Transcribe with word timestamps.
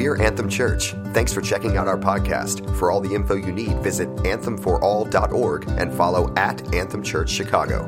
We're 0.00 0.16
Anthem 0.16 0.48
Church. 0.48 0.94
Thanks 1.12 1.30
for 1.30 1.42
checking 1.42 1.76
out 1.76 1.86
our 1.86 1.98
podcast. 1.98 2.74
For 2.78 2.90
all 2.90 3.02
the 3.02 3.14
info 3.14 3.34
you 3.34 3.52
need, 3.52 3.82
visit 3.82 4.08
anthemforall.org 4.08 5.68
and 5.68 5.92
follow 5.92 6.32
at 6.36 6.74
Anthem 6.74 7.02
Church 7.02 7.28
Chicago. 7.28 7.84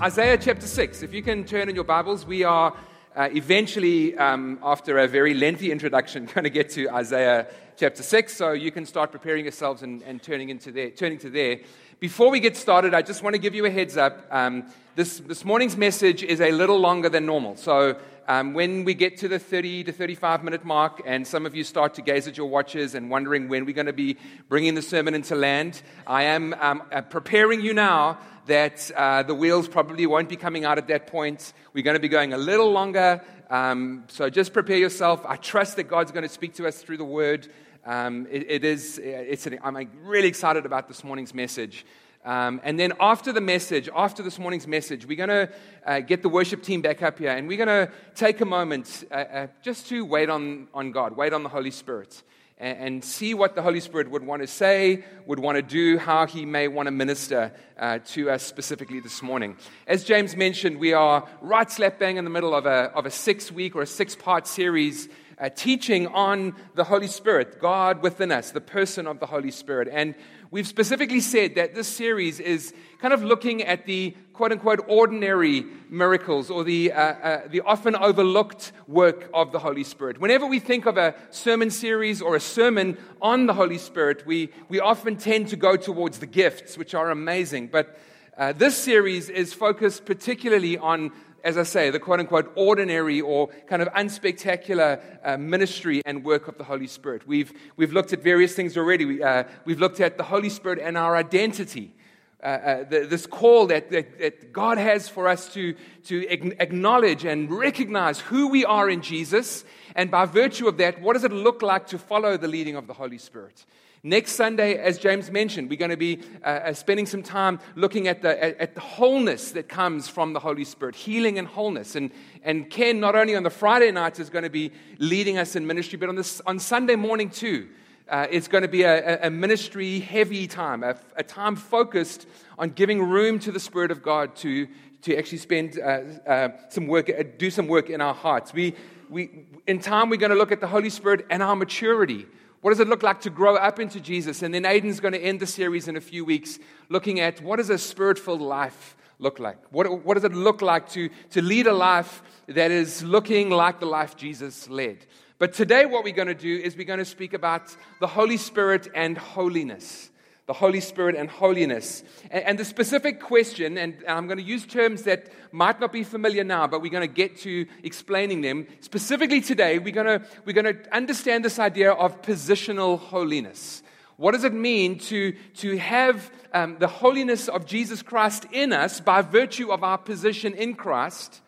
Isaiah 0.00 0.38
chapter 0.38 0.66
6. 0.66 1.02
If 1.02 1.12
you 1.12 1.22
can 1.22 1.44
turn 1.44 1.68
in 1.68 1.74
your 1.74 1.84
Bibles, 1.84 2.24
we 2.24 2.42
are 2.42 2.74
uh, 3.14 3.28
eventually, 3.34 4.16
um, 4.16 4.58
after 4.62 4.96
a 4.96 5.06
very 5.06 5.34
lengthy 5.34 5.70
introduction, 5.70 6.24
going 6.34 6.44
to 6.44 6.50
get 6.50 6.70
to 6.70 6.88
Isaiah 6.88 7.48
chapter 7.76 8.02
6. 8.02 8.34
So 8.34 8.52
you 8.52 8.70
can 8.70 8.86
start 8.86 9.12
preparing 9.12 9.44
yourselves 9.44 9.82
and, 9.82 10.02
and 10.04 10.22
turning, 10.22 10.48
into 10.48 10.72
there, 10.72 10.88
turning 10.88 11.18
to 11.18 11.28
there. 11.28 11.58
Before 12.00 12.30
we 12.30 12.40
get 12.40 12.56
started, 12.56 12.94
I 12.94 13.02
just 13.02 13.22
want 13.22 13.34
to 13.34 13.38
give 13.38 13.54
you 13.54 13.66
a 13.66 13.70
heads 13.70 13.98
up. 13.98 14.26
Um, 14.30 14.72
this, 14.94 15.18
this 15.18 15.44
morning's 15.44 15.76
message 15.76 16.22
is 16.22 16.40
a 16.40 16.50
little 16.50 16.78
longer 16.78 17.10
than 17.10 17.26
normal. 17.26 17.56
So 17.56 17.98
um, 18.28 18.54
when 18.54 18.84
we 18.84 18.94
get 18.94 19.18
to 19.18 19.28
the 19.28 19.38
30 19.38 19.84
to 19.84 19.92
35 19.92 20.42
minute 20.42 20.64
mark, 20.64 21.00
and 21.06 21.26
some 21.26 21.46
of 21.46 21.54
you 21.54 21.62
start 21.62 21.94
to 21.94 22.02
gaze 22.02 22.26
at 22.26 22.36
your 22.36 22.48
watches 22.48 22.94
and 22.94 23.08
wondering 23.08 23.48
when 23.48 23.64
we're 23.64 23.74
going 23.74 23.86
to 23.86 23.92
be 23.92 24.16
bringing 24.48 24.74
the 24.74 24.82
sermon 24.82 25.14
into 25.14 25.36
land, 25.36 25.80
I 26.06 26.24
am 26.24 26.54
um, 26.54 26.82
uh, 26.90 27.02
preparing 27.02 27.60
you 27.60 27.72
now 27.72 28.18
that 28.46 28.90
uh, 28.96 29.22
the 29.22 29.34
wheels 29.34 29.68
probably 29.68 30.06
won't 30.06 30.28
be 30.28 30.36
coming 30.36 30.64
out 30.64 30.76
at 30.76 30.88
that 30.88 31.06
point. 31.06 31.52
We're 31.72 31.84
going 31.84 31.94
to 31.94 32.00
be 32.00 32.08
going 32.08 32.32
a 32.32 32.38
little 32.38 32.72
longer. 32.72 33.22
Um, 33.48 34.04
so 34.08 34.28
just 34.28 34.52
prepare 34.52 34.78
yourself. 34.78 35.24
I 35.24 35.36
trust 35.36 35.76
that 35.76 35.84
God's 35.84 36.10
going 36.10 36.24
to 36.24 36.28
speak 36.28 36.54
to 36.54 36.66
us 36.66 36.82
through 36.82 36.96
the 36.96 37.04
word. 37.04 37.48
Um, 37.84 38.26
it, 38.28 38.50
it 38.50 38.64
is, 38.64 38.98
it's 38.98 39.46
an, 39.46 39.60
I'm 39.62 39.88
really 40.02 40.26
excited 40.26 40.66
about 40.66 40.88
this 40.88 41.04
morning's 41.04 41.32
message. 41.32 41.86
Um, 42.26 42.60
and 42.64 42.78
then 42.78 42.92
after 42.98 43.32
the 43.32 43.40
message, 43.40 43.88
after 43.94 44.20
this 44.20 44.36
morning's 44.36 44.66
message, 44.66 45.06
we're 45.06 45.16
going 45.16 45.28
to 45.28 45.48
uh, 45.86 46.00
get 46.00 46.22
the 46.22 46.28
worship 46.28 46.60
team 46.60 46.82
back 46.82 47.00
up 47.00 47.20
here 47.20 47.30
and 47.30 47.46
we're 47.46 47.64
going 47.64 47.86
to 47.86 47.92
take 48.16 48.40
a 48.40 48.44
moment 48.44 49.04
uh, 49.12 49.14
uh, 49.14 49.46
just 49.62 49.86
to 49.90 50.04
wait 50.04 50.28
on, 50.28 50.66
on 50.74 50.90
God, 50.90 51.16
wait 51.16 51.32
on 51.32 51.44
the 51.44 51.48
Holy 51.48 51.70
Spirit, 51.70 52.24
and, 52.58 52.78
and, 52.78 53.04
see 53.04 53.32
what 53.32 53.54
the 53.54 53.62
Holy 53.62 53.78
Spirit 53.78 54.10
would 54.10 54.24
want 54.24 54.42
to 54.42 54.48
say, 54.48 55.04
would 55.26 55.38
want 55.38 55.54
to 55.54 55.62
do, 55.62 55.98
how 55.98 56.26
he 56.26 56.44
may 56.44 56.66
want 56.66 56.88
to 56.88 56.90
minister 56.90 57.52
uh, 57.78 58.00
to 58.06 58.28
us 58.28 58.42
specifically 58.42 58.98
this 58.98 59.22
morning. 59.22 59.56
As 59.86 60.02
James 60.02 60.34
mentioned, 60.34 60.80
we 60.80 60.94
are 60.94 61.28
right 61.40 61.70
slap 61.70 62.00
bang 62.00 62.16
in 62.16 62.24
the 62.24 62.30
middle 62.30 62.56
of 62.56 62.66
a, 62.66 62.90
of 62.92 63.06
a 63.06 63.10
six 63.10 63.52
week 63.52 63.76
or 63.76 63.82
a 63.82 63.86
six 63.86 64.16
part 64.16 64.48
series 64.48 65.08
uh, 65.38 65.50
teaching 65.50 66.06
on 66.08 66.54
the 66.74 66.84
Holy 66.84 67.06
Spirit, 67.06 67.60
God 67.60 68.02
within 68.02 68.32
us, 68.32 68.50
the 68.50 68.60
person 68.60 69.06
of 69.06 69.20
the 69.20 69.26
Holy 69.26 69.50
Spirit. 69.50 69.88
And 69.90 70.14
we've 70.50 70.66
specifically 70.66 71.20
said 71.20 71.54
that 71.54 71.74
this 71.74 71.88
series 71.88 72.40
is 72.40 72.72
kind 73.00 73.12
of 73.12 73.22
looking 73.22 73.62
at 73.62 73.86
the 73.86 74.14
quote 74.32 74.52
unquote 74.52 74.84
ordinary 74.88 75.66
miracles 75.88 76.50
or 76.50 76.64
the, 76.64 76.92
uh, 76.92 77.00
uh, 77.00 77.48
the 77.48 77.60
often 77.62 77.96
overlooked 77.96 78.72
work 78.86 79.30
of 79.32 79.52
the 79.52 79.58
Holy 79.58 79.84
Spirit. 79.84 80.20
Whenever 80.20 80.46
we 80.46 80.58
think 80.58 80.86
of 80.86 80.96
a 80.96 81.14
sermon 81.30 81.70
series 81.70 82.20
or 82.22 82.36
a 82.36 82.40
sermon 82.40 82.96
on 83.20 83.46
the 83.46 83.54
Holy 83.54 83.78
Spirit, 83.78 84.26
we, 84.26 84.50
we 84.68 84.80
often 84.80 85.16
tend 85.16 85.48
to 85.48 85.56
go 85.56 85.76
towards 85.76 86.18
the 86.18 86.26
gifts, 86.26 86.76
which 86.76 86.94
are 86.94 87.10
amazing. 87.10 87.68
But 87.68 87.98
uh, 88.36 88.52
this 88.52 88.76
series 88.76 89.30
is 89.30 89.54
focused 89.54 90.04
particularly 90.04 90.76
on 90.76 91.10
as 91.44 91.56
I 91.56 91.62
say, 91.62 91.90
the 91.90 92.00
quote 92.00 92.20
unquote 92.20 92.52
ordinary 92.54 93.20
or 93.20 93.48
kind 93.66 93.82
of 93.82 93.88
unspectacular 93.88 95.00
uh, 95.24 95.36
ministry 95.36 96.02
and 96.04 96.24
work 96.24 96.48
of 96.48 96.58
the 96.58 96.64
Holy 96.64 96.86
Spirit. 96.86 97.26
We've, 97.26 97.52
we've 97.76 97.92
looked 97.92 98.12
at 98.12 98.22
various 98.22 98.54
things 98.54 98.76
already. 98.76 99.04
We, 99.04 99.22
uh, 99.22 99.44
we've 99.64 99.80
looked 99.80 100.00
at 100.00 100.16
the 100.16 100.24
Holy 100.24 100.48
Spirit 100.48 100.78
and 100.82 100.96
our 100.96 101.16
identity. 101.16 101.94
Uh, 102.42 102.46
uh 102.46 102.84
the, 102.84 103.06
this 103.06 103.26
call 103.26 103.66
that, 103.66 103.90
that, 103.90 104.18
that, 104.18 104.52
God 104.52 104.78
has 104.78 105.08
for 105.08 105.28
us 105.28 105.52
to, 105.54 105.74
to 106.04 106.28
acknowledge 106.28 107.24
and 107.24 107.50
recognize 107.50 108.20
who 108.20 108.48
we 108.48 108.64
are 108.64 108.90
in 108.90 109.00
Jesus, 109.00 109.64
and 109.94 110.10
by 110.10 110.26
virtue 110.26 110.68
of 110.68 110.76
that, 110.78 111.00
what 111.00 111.14
does 111.14 111.24
it 111.24 111.32
look 111.32 111.62
like 111.62 111.86
to 111.88 111.98
follow 111.98 112.36
the 112.36 112.48
leading 112.48 112.76
of 112.76 112.86
the 112.86 112.92
Holy 112.92 113.18
Spirit? 113.18 113.64
Next 114.06 114.34
Sunday, 114.34 114.76
as 114.76 114.98
James 114.98 115.32
mentioned, 115.32 115.68
we're 115.68 115.80
going 115.80 115.90
to 115.90 115.96
be 115.96 116.20
uh, 116.44 116.46
uh, 116.46 116.72
spending 116.74 117.06
some 117.06 117.24
time 117.24 117.58
looking 117.74 118.06
at 118.06 118.22
the, 118.22 118.40
at, 118.40 118.56
at, 118.60 118.74
the 118.76 118.80
wholeness 118.80 119.50
that 119.50 119.68
comes 119.68 120.06
from 120.06 120.32
the 120.32 120.38
Holy 120.38 120.62
Spirit, 120.62 120.94
healing 120.94 121.40
and 121.40 121.48
wholeness. 121.48 121.96
And, 121.96 122.12
and 122.44 122.70
Ken, 122.70 123.00
not 123.00 123.16
only 123.16 123.34
on 123.34 123.42
the 123.42 123.50
Friday 123.50 123.90
nights, 123.90 124.20
is 124.20 124.30
going 124.30 124.44
to 124.44 124.48
be 124.48 124.70
leading 125.00 125.38
us 125.38 125.56
in 125.56 125.66
ministry, 125.66 125.98
but 125.98 126.08
on, 126.08 126.14
this, 126.14 126.40
on 126.46 126.60
Sunday 126.60 126.94
morning 126.94 127.30
too. 127.30 127.66
Uh, 128.08 128.28
it's 128.30 128.46
going 128.46 128.62
to 128.62 128.68
be 128.68 128.84
a, 128.84 129.26
a 129.26 129.28
ministry 129.28 129.98
heavy 129.98 130.46
time, 130.46 130.84
a, 130.84 130.96
a, 131.16 131.24
time 131.24 131.56
focused 131.56 132.28
on 132.60 132.70
giving 132.70 133.02
room 133.02 133.40
to 133.40 133.50
the 133.50 133.58
Spirit 133.58 133.90
of 133.90 134.04
God 134.04 134.36
to, 134.36 134.68
to 135.02 135.16
actually 135.16 135.38
spend 135.38 135.80
uh, 135.80 136.02
uh, 136.24 136.48
some 136.68 136.86
work, 136.86 137.10
uh, 137.10 137.24
do 137.38 137.50
some 137.50 137.66
work 137.66 137.90
in 137.90 138.00
our 138.00 138.14
hearts. 138.14 138.52
We, 138.52 138.76
we, 139.10 139.46
in 139.66 139.80
time, 139.80 140.10
we're 140.10 140.16
going 140.16 140.30
to 140.30 140.38
look 140.38 140.52
at 140.52 140.60
the 140.60 140.68
Holy 140.68 140.90
Spirit 140.90 141.26
and 141.28 141.42
our 141.42 141.56
maturity. 141.56 142.26
What 142.60 142.70
does 142.70 142.80
it 142.80 142.88
look 142.88 143.02
like 143.02 143.20
to 143.22 143.30
grow 143.30 143.56
up 143.56 143.78
into 143.78 144.00
Jesus? 144.00 144.42
And 144.42 144.52
then 144.52 144.64
Aiden's 144.64 145.00
going 145.00 145.12
to 145.12 145.20
end 145.20 145.40
the 145.40 145.46
series 145.46 145.88
in 145.88 145.96
a 145.96 146.00
few 146.00 146.24
weeks 146.24 146.58
looking 146.88 147.20
at 147.20 147.40
what 147.42 147.56
does 147.56 147.70
a 147.70 147.78
spirit 147.78 148.18
filled 148.18 148.40
life 148.40 148.96
look 149.18 149.38
like? 149.38 149.58
What, 149.70 150.04
what 150.04 150.14
does 150.14 150.24
it 150.24 150.32
look 150.32 150.62
like 150.62 150.88
to, 150.90 151.08
to 151.30 151.42
lead 151.42 151.66
a 151.66 151.74
life 151.74 152.22
that 152.48 152.70
is 152.70 153.02
looking 153.02 153.50
like 153.50 153.80
the 153.80 153.86
life 153.86 154.16
Jesus 154.16 154.68
led? 154.68 155.06
But 155.38 155.52
today, 155.52 155.84
what 155.84 156.02
we're 156.02 156.14
going 156.14 156.28
to 156.28 156.34
do 156.34 156.56
is 156.56 156.76
we're 156.76 156.84
going 156.84 156.98
to 156.98 157.04
speak 157.04 157.34
about 157.34 157.76
the 158.00 158.06
Holy 158.06 158.38
Spirit 158.38 158.88
and 158.94 159.18
holiness 159.18 160.10
the 160.46 160.52
Holy 160.52 160.80
Spirit 160.80 161.16
and 161.16 161.28
holiness. 161.28 162.04
And, 162.30 162.44
and 162.44 162.58
the 162.58 162.64
specific 162.64 163.20
question, 163.20 163.76
and, 163.78 163.94
and 163.94 164.08
I'm 164.08 164.26
going 164.26 164.38
to 164.38 164.44
use 164.44 164.64
terms 164.64 165.02
that 165.02 165.26
might 165.52 165.80
not 165.80 165.92
be 165.92 166.04
familiar 166.04 166.44
now, 166.44 166.66
but 166.66 166.80
we're 166.80 166.90
going 166.90 167.08
to 167.08 167.14
get 167.14 167.36
to 167.38 167.66
explaining 167.82 168.40
them. 168.40 168.66
Specifically 168.80 169.40
today, 169.40 169.78
we're 169.78 169.92
going 169.92 170.20
to, 170.20 170.26
we're 170.44 170.52
going 170.52 170.72
to 170.72 170.94
understand 170.94 171.44
this 171.44 171.58
idea 171.58 171.92
of 171.92 172.22
positional 172.22 172.98
holiness. 172.98 173.82
What 174.16 174.32
does 174.32 174.44
it 174.44 174.54
mean 174.54 174.98
to, 175.00 175.36
to 175.56 175.76
have 175.76 176.30
um, 176.54 176.76
the 176.78 176.86
holiness 176.86 177.48
of 177.48 177.66
Jesus 177.66 178.00
Christ 178.02 178.46
in 178.50 178.72
us 178.72 179.00
by 179.00 179.20
virtue 179.20 179.72
of 179.72 179.82
our 179.82 179.98
position 179.98 180.54
in 180.54 180.74
Christ? 180.74 181.42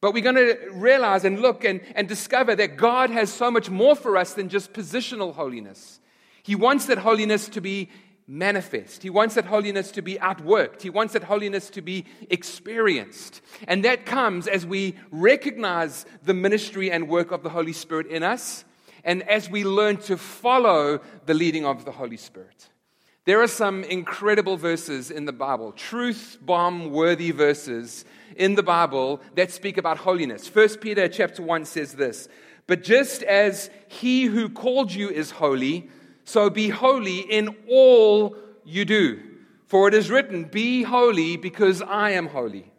But 0.00 0.12
we're 0.12 0.22
going 0.22 0.34
to 0.34 0.58
realize 0.72 1.24
and 1.24 1.40
look 1.40 1.64
and, 1.64 1.80
and 1.94 2.08
discover 2.08 2.56
that 2.56 2.76
God 2.76 3.10
has 3.10 3.32
so 3.32 3.52
much 3.52 3.70
more 3.70 3.94
for 3.94 4.16
us 4.16 4.34
than 4.34 4.48
just 4.48 4.72
positional 4.72 5.32
holiness. 5.32 6.00
He 6.42 6.56
wants 6.56 6.86
that 6.86 6.98
holiness 6.98 7.48
to 7.50 7.60
be 7.60 7.88
manifest. 8.32 9.02
He 9.02 9.10
wants 9.10 9.34
that 9.34 9.44
holiness 9.44 9.90
to 9.92 10.00
be 10.00 10.16
outworked. 10.16 10.80
He 10.80 10.88
wants 10.88 11.12
that 11.12 11.24
holiness 11.24 11.68
to 11.70 11.82
be 11.82 12.06
experienced. 12.30 13.42
And 13.68 13.84
that 13.84 14.06
comes 14.06 14.48
as 14.48 14.64
we 14.64 14.96
recognize 15.10 16.06
the 16.24 16.32
ministry 16.32 16.90
and 16.90 17.08
work 17.08 17.30
of 17.30 17.42
the 17.42 17.50
Holy 17.50 17.74
Spirit 17.74 18.06
in 18.06 18.22
us 18.22 18.64
and 19.04 19.22
as 19.28 19.50
we 19.50 19.64
learn 19.64 19.98
to 19.98 20.16
follow 20.16 21.00
the 21.26 21.34
leading 21.34 21.66
of 21.66 21.84
the 21.84 21.92
Holy 21.92 22.16
Spirit. 22.16 22.70
There 23.26 23.42
are 23.42 23.48
some 23.48 23.84
incredible 23.84 24.56
verses 24.56 25.10
in 25.10 25.26
the 25.26 25.32
Bible, 25.32 25.72
truth 25.72 26.38
bomb 26.40 26.90
worthy 26.90 27.32
verses 27.32 28.06
in 28.34 28.54
the 28.54 28.62
Bible 28.62 29.20
that 29.34 29.50
speak 29.50 29.76
about 29.76 29.98
holiness. 29.98 30.48
1 30.48 30.80
Peter 30.80 31.06
chapter 31.06 31.42
1 31.42 31.66
says 31.66 31.92
this, 31.92 32.28
"But 32.66 32.82
just 32.82 33.22
as 33.24 33.68
he 33.88 34.24
who 34.24 34.48
called 34.48 34.92
you 34.92 35.10
is 35.10 35.32
holy, 35.32 35.90
so 36.24 36.50
be 36.50 36.68
holy 36.68 37.20
in 37.20 37.54
all 37.68 38.36
you 38.64 38.84
do. 38.84 39.20
For 39.66 39.88
it 39.88 39.94
is 39.94 40.10
written, 40.10 40.44
Be 40.44 40.82
holy 40.82 41.36
because 41.36 41.80
I 41.82 42.10
am 42.10 42.28
holy. 42.28 42.72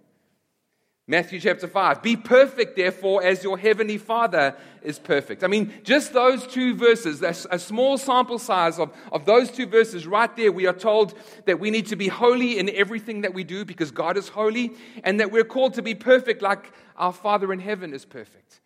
Matthew 1.06 1.42
chapter 1.42 1.68
5. 1.68 2.02
Be 2.02 2.16
perfect, 2.16 2.78
therefore, 2.78 3.22
as 3.24 3.44
your 3.44 3.58
heavenly 3.58 3.98
Father 3.98 4.56
is 4.81 5.00
perfect. 5.00 5.44
I 5.44 5.48
mean, 5.48 5.74
just 5.84 6.14
those 6.14 6.48
two 6.48 6.76
verses, 6.76 7.22
a 7.22 7.59
small 7.59 7.98
sample 7.98 8.40
size 8.40 8.80
of, 8.80 8.96
of 9.12 9.26
those 9.26 9.52
two 9.52 9.66
verses 9.66 10.08
right 10.08 10.34
there, 10.38 10.52
we 10.52 10.66
are 10.66 10.74
told 10.74 11.14
that 11.46 11.60
we 11.60 11.72
need 11.72 11.88
to 11.88 11.98
be 11.98 12.08
holy 12.08 12.58
in 12.58 12.70
everything 12.70 13.22
that 13.22 13.34
we 13.34 13.44
do 13.44 13.66
because 13.66 13.92
God 13.92 14.16
is 14.16 14.30
holy, 14.30 14.72
and 15.04 15.20
that 15.20 15.30
we're 15.30 15.44
called 15.44 15.74
to 15.74 15.81
be 15.81 15.94
perfect 15.94 16.42
like 16.42 16.72
our 16.96 17.12
Father 17.12 17.52
in 17.52 17.60
heaven 17.60 17.94
is 17.94 18.06
perfect. 18.06 18.62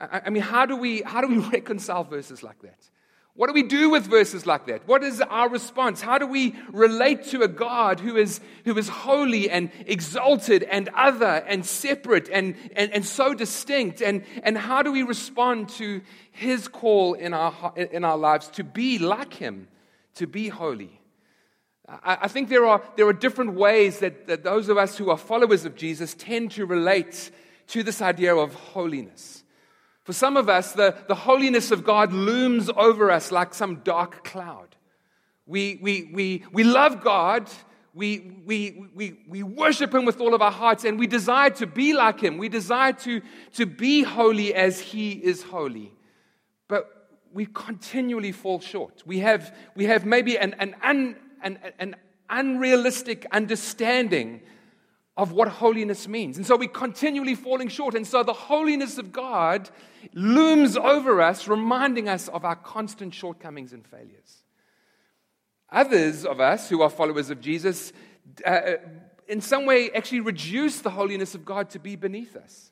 I, 0.00 0.22
I 0.26 0.30
mean, 0.30 0.42
how 0.42 0.66
do, 0.66 0.76
we, 0.76 1.02
how 1.02 1.20
do 1.20 1.28
we 1.28 1.38
reconcile 1.52 2.02
verses 2.02 2.42
like 2.42 2.60
that? 2.62 2.90
What 3.36 3.48
do 3.48 3.52
we 3.52 3.62
do 3.62 3.90
with 3.90 4.06
verses 4.06 4.46
like 4.46 4.66
that? 4.66 4.88
What 4.88 5.04
is 5.04 5.20
our 5.20 5.50
response? 5.50 6.00
How 6.00 6.16
do 6.16 6.26
we 6.26 6.54
relate 6.72 7.24
to 7.26 7.42
a 7.42 7.48
God 7.48 8.00
who 8.00 8.16
is, 8.16 8.40
who 8.64 8.76
is 8.78 8.88
holy 8.88 9.50
and 9.50 9.70
exalted 9.86 10.62
and 10.62 10.88
other 10.94 11.44
and 11.46 11.64
separate 11.64 12.30
and, 12.30 12.56
and, 12.74 12.90
and 12.92 13.04
so 13.04 13.34
distinct? 13.34 14.00
And, 14.00 14.24
and 14.42 14.56
how 14.56 14.82
do 14.82 14.90
we 14.90 15.02
respond 15.02 15.68
to 15.70 16.00
his 16.32 16.66
call 16.66 17.12
in 17.12 17.34
our, 17.34 17.74
in 17.76 18.04
our 18.04 18.16
lives 18.16 18.48
to 18.52 18.64
be 18.64 18.98
like 18.98 19.34
him, 19.34 19.68
to 20.14 20.26
be 20.26 20.48
holy? 20.48 20.98
I, 21.86 22.18
I 22.22 22.28
think 22.28 22.48
there 22.48 22.64
are, 22.64 22.82
there 22.96 23.06
are 23.06 23.12
different 23.12 23.52
ways 23.52 23.98
that, 23.98 24.28
that 24.28 24.44
those 24.44 24.70
of 24.70 24.78
us 24.78 24.96
who 24.96 25.10
are 25.10 25.18
followers 25.18 25.66
of 25.66 25.76
Jesus 25.76 26.14
tend 26.14 26.52
to 26.52 26.64
relate 26.64 27.30
to 27.68 27.82
this 27.82 28.00
idea 28.00 28.34
of 28.34 28.54
holiness. 28.54 29.44
For 30.06 30.12
some 30.12 30.36
of 30.36 30.48
us, 30.48 30.70
the, 30.70 30.94
the 31.08 31.16
holiness 31.16 31.72
of 31.72 31.82
God 31.82 32.12
looms 32.12 32.70
over 32.76 33.10
us 33.10 33.32
like 33.32 33.52
some 33.52 33.80
dark 33.82 34.22
cloud. 34.22 34.76
We, 35.46 35.80
we, 35.82 36.10
we, 36.14 36.44
we 36.52 36.62
love 36.62 37.02
God, 37.02 37.50
we, 37.92 38.40
we, 38.44 38.86
we, 38.94 39.18
we 39.28 39.42
worship 39.42 39.92
Him 39.92 40.04
with 40.04 40.20
all 40.20 40.32
of 40.32 40.40
our 40.40 40.52
hearts, 40.52 40.84
and 40.84 40.96
we 40.96 41.08
desire 41.08 41.50
to 41.50 41.66
be 41.66 41.92
like 41.92 42.20
Him. 42.20 42.38
We 42.38 42.48
desire 42.48 42.92
to, 42.92 43.20
to 43.54 43.66
be 43.66 44.04
holy 44.04 44.54
as 44.54 44.78
He 44.78 45.10
is 45.10 45.42
holy. 45.42 45.92
but 46.68 47.08
we 47.32 47.46
continually 47.46 48.30
fall 48.30 48.60
short. 48.60 49.02
We 49.04 49.18
have, 49.18 49.54
we 49.74 49.86
have 49.86 50.06
maybe 50.06 50.38
an, 50.38 50.54
an, 50.60 50.76
un, 50.84 51.16
an, 51.42 51.58
an 51.80 51.96
unrealistic 52.30 53.26
understanding 53.32 54.40
of 55.16 55.32
what 55.32 55.48
holiness 55.48 56.06
means. 56.06 56.36
And 56.36 56.46
so 56.46 56.56
we're 56.56 56.68
continually 56.68 57.34
falling 57.34 57.68
short. 57.68 57.94
And 57.94 58.06
so 58.06 58.22
the 58.22 58.34
holiness 58.34 58.98
of 58.98 59.12
God 59.12 59.70
looms 60.12 60.76
over 60.76 61.22
us, 61.22 61.48
reminding 61.48 62.08
us 62.08 62.28
of 62.28 62.44
our 62.44 62.56
constant 62.56 63.14
shortcomings 63.14 63.72
and 63.72 63.86
failures. 63.86 64.44
Others 65.70 66.24
of 66.26 66.40
us 66.40 66.68
who 66.68 66.82
are 66.82 66.90
followers 66.90 67.30
of 67.30 67.40
Jesus, 67.40 67.92
uh, 68.44 68.72
in 69.26 69.40
some 69.40 69.64
way, 69.64 69.90
actually 69.90 70.20
reduce 70.20 70.80
the 70.80 70.90
holiness 70.90 71.34
of 71.34 71.44
God 71.44 71.70
to 71.70 71.78
be 71.78 71.96
beneath 71.96 72.36
us. 72.36 72.70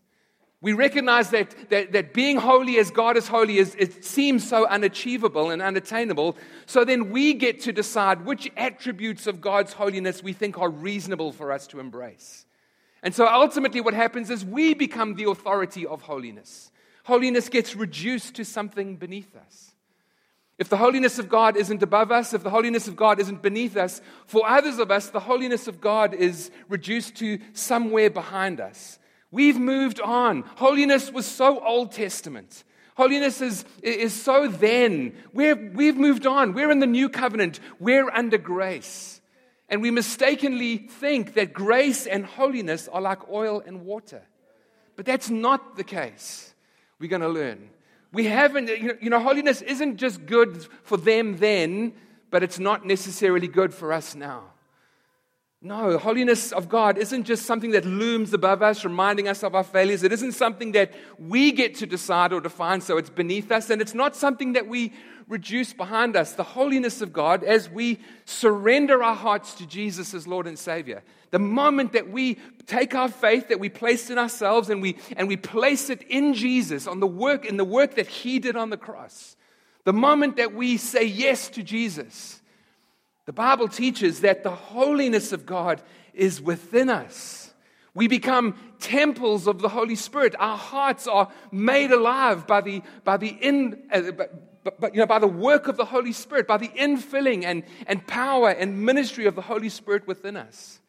We 0.65 0.73
recognize 0.73 1.29
that, 1.29 1.69
that, 1.69 1.93
that 1.93 2.15
being 2.15 2.39
holy 2.39 2.79
as 2.79 2.91
God 2.91 3.19
is 3.19 3.29
holy 3.29 3.59
is, 3.59 3.77
it 3.79 4.03
seems 4.03 4.49
so 4.49 4.67
unachievable 4.67 5.51
and 5.51 5.61
unattainable. 5.61 6.39
So 6.65 6.87
then 6.87 7.11
we 7.11 7.35
get 7.35 7.61
to 7.65 7.73
decide 7.73 8.25
which 8.25 8.51
attributes 8.57 9.27
of 9.27 9.43
God's 9.43 9.75
holiness 9.75 10.23
we 10.23 10.33
think 10.33 10.59
are 10.59 10.71
reasonable 10.71 11.33
for 11.33 11.53
us 11.53 11.67
to 11.67 11.81
embrace. 11.81 12.47
And 13.03 13.15
so 13.15 13.27
ultimately, 13.27 13.83
what 13.83 13.93
happens 13.93 14.31
is 14.31 14.43
we 14.43 14.73
become 14.73 15.17
the 15.17 15.29
authority 15.29 15.85
of 15.85 16.01
holiness. 16.01 16.71
Holiness 17.05 17.51
gets 17.51 17.77
reduced 17.77 18.37
to 18.37 18.45
something 18.47 18.97
beneath 18.97 19.37
us. 19.37 19.75
If 20.57 20.71
the 20.71 20.79
holiness 20.79 21.19
of 21.19 21.29
God 21.29 21.59
isn't 21.59 21.83
above 21.83 22.11
us, 22.11 22.33
if 22.33 22.43
the 22.43 22.49
holiness 22.49 22.89
of 22.89 22.97
God 22.97 23.21
isn't 23.21 23.43
beneath 23.43 23.77
us, 23.77 24.01
for 24.25 24.49
others 24.49 24.79
of 24.79 24.91
us, 24.91 25.11
the 25.11 25.21
holiness 25.21 25.69
of 25.69 25.83
God 25.83 26.15
is 26.15 26.51
reduced 26.71 27.17
to 27.17 27.39
somewhere 27.53 28.09
behind 28.09 28.63
us. 28.63 28.99
We've 29.35 29.59
moved 29.59 30.01
on. 30.01 30.43
Holiness 30.55 31.11
was 31.11 31.27
so 31.27 31.59
Old 31.59 31.91
Testament. 31.91 32.63
Holiness 32.97 33.41
is, 33.41 33.65
is 33.83 34.13
so 34.15 34.47
then. 34.47 35.17
We're, 35.33 35.57
we've 35.57 35.97
moved 35.97 36.25
on. 36.25 36.53
We're 36.53 36.71
in 36.71 36.79
the 36.79 36.87
new 36.87 37.09
covenant. 37.09 37.59
We're 37.81 38.09
under 38.11 38.39
grace. 38.39 39.21
And 39.69 39.83
we 39.83 39.91
mistakenly 39.91 40.77
think 40.77 41.35
that 41.35 41.53
grace 41.53 42.07
and 42.07 42.25
holiness 42.25 42.87
are 42.87 43.01
like 43.01 43.29
oil 43.29 43.61
and 43.67 43.85
water. 43.85 44.23
But 44.95 45.05
that's 45.05 45.31
not 45.31 45.75
the 45.75 45.83
case. 45.83 46.55
We're 47.01 47.11
going 47.11 47.23
to 47.23 47.29
learn. 47.29 47.71
We 48.13 48.27
haven't, 48.27 48.69
you 48.69 48.87
know, 48.87 48.95
you 49.01 49.11
know, 49.11 49.19
holiness 49.19 49.63
isn't 49.63 49.97
just 49.97 50.27
good 50.27 50.65
for 50.85 50.97
them 50.97 51.39
then, 51.39 51.95
but 52.31 52.45
it's 52.45 52.61
not 52.61 52.87
necessarily 52.87 53.49
good 53.49 53.75
for 53.75 53.93
us 53.93 54.15
now. 54.15 54.54
No, 55.67 55.97
holiness 55.97 56.53
of 56.53 56.69
God 56.69 56.99
isn't 56.99 57.25
just 57.25 57.47
something 57.47 57.71
that 57.71 57.87
looms 57.87 58.35
above 58.35 58.61
us, 58.61 58.85
reminding 58.85 59.29
us 59.29 59.43
of 59.43 59.55
our 59.55 59.65
failures. 59.65 60.03
It 60.03 60.13
isn't 60.13 60.33
something 60.33 60.73
that 60.73 60.93
we 61.19 61.53
get 61.53 61.77
to 61.77 61.87
decide 61.87 62.35
or 62.35 62.43
define, 62.43 62.83
so 62.83 62.99
it's 62.99 63.09
beneath 63.09 63.51
us. 63.51 63.71
And 63.71 63.81
it's 63.81 63.95
not 63.95 64.15
something 64.15 64.53
that 64.53 64.67
we 64.67 64.93
reduce 65.27 65.73
behind 65.73 66.17
us. 66.17 66.33
The 66.33 66.43
holiness 66.43 67.01
of 67.01 67.15
God, 67.15 67.43
as 67.43 67.71
we 67.71 67.99
surrender 68.27 69.03
our 69.03 69.15
hearts 69.15 69.55
to 69.55 69.67
Jesus 69.67 70.13
as 70.13 70.27
Lord 70.27 70.47
and 70.47 70.59
Savior, 70.59 71.03
the 71.31 71.39
moment 71.39 71.95
that 71.95 72.11
we 72.11 72.35
take 72.67 72.95
our 72.95 73.09
faith 73.09 73.49
that 73.49 73.59
we 73.59 73.71
placed 73.71 74.11
in 74.11 74.19
ourselves 74.19 74.69
and 74.69 74.83
we, 74.83 74.99
and 75.17 75.29
we 75.29 75.39
place 75.39 75.89
it 75.89 76.03
in 76.11 76.35
Jesus, 76.35 76.87
on 76.87 77.01
the 77.01 77.07
work, 77.07 77.47
in 77.47 77.57
the 77.57 77.65
work 77.65 77.95
that 77.95 78.07
He 78.07 78.39
did 78.39 78.55
on 78.55 78.69
the 78.69 78.77
cross, 78.77 79.35
the 79.85 79.95
moment 79.95 80.37
that 80.37 80.53
we 80.53 80.77
say 80.77 81.05
yes 81.05 81.49
to 81.49 81.63
Jesus, 81.63 82.43
the 83.27 83.33
Bible 83.33 83.69
teaches 83.69 84.21
that 84.21 84.43
the 84.43 84.51
holiness 84.51 85.33
of 85.33 85.47
God 85.47 85.83
is 86.13 86.41
within 86.41 86.91
us. 86.91 87.53
We 87.95 88.09
become 88.09 88.57
temples 88.81 89.47
of 89.47 89.61
the 89.61 89.69
Holy 89.69 89.95
Spirit. 89.95 90.35
Our 90.39 90.59
hearts 90.59 91.07
are 91.07 91.31
made 91.53 91.93
alive 91.93 92.47
by 92.47 92.61
the, 92.61 92.83
by 93.05 93.17
the, 93.17 93.29
in, 93.29 93.83
uh, 93.93 94.03
but, 94.79 94.95
you 94.95 95.01
know, 95.01 95.07
by 95.07 95.21
the 95.21 95.29
work 95.29 95.69
of 95.69 95.77
the 95.77 95.85
Holy 95.85 96.13
Spirit, 96.13 96.47
by 96.47 96.57
the 96.57 96.69
infilling 96.69 97.45
and, 97.45 97.63
and 97.87 98.07
power 98.07 98.51
and 98.51 98.85
ministry 98.85 99.27
of 99.27 99.37
the 99.37 99.43
Holy 99.43 99.69
Spirit 99.69 100.07
within 100.07 100.37
us. 100.37 100.81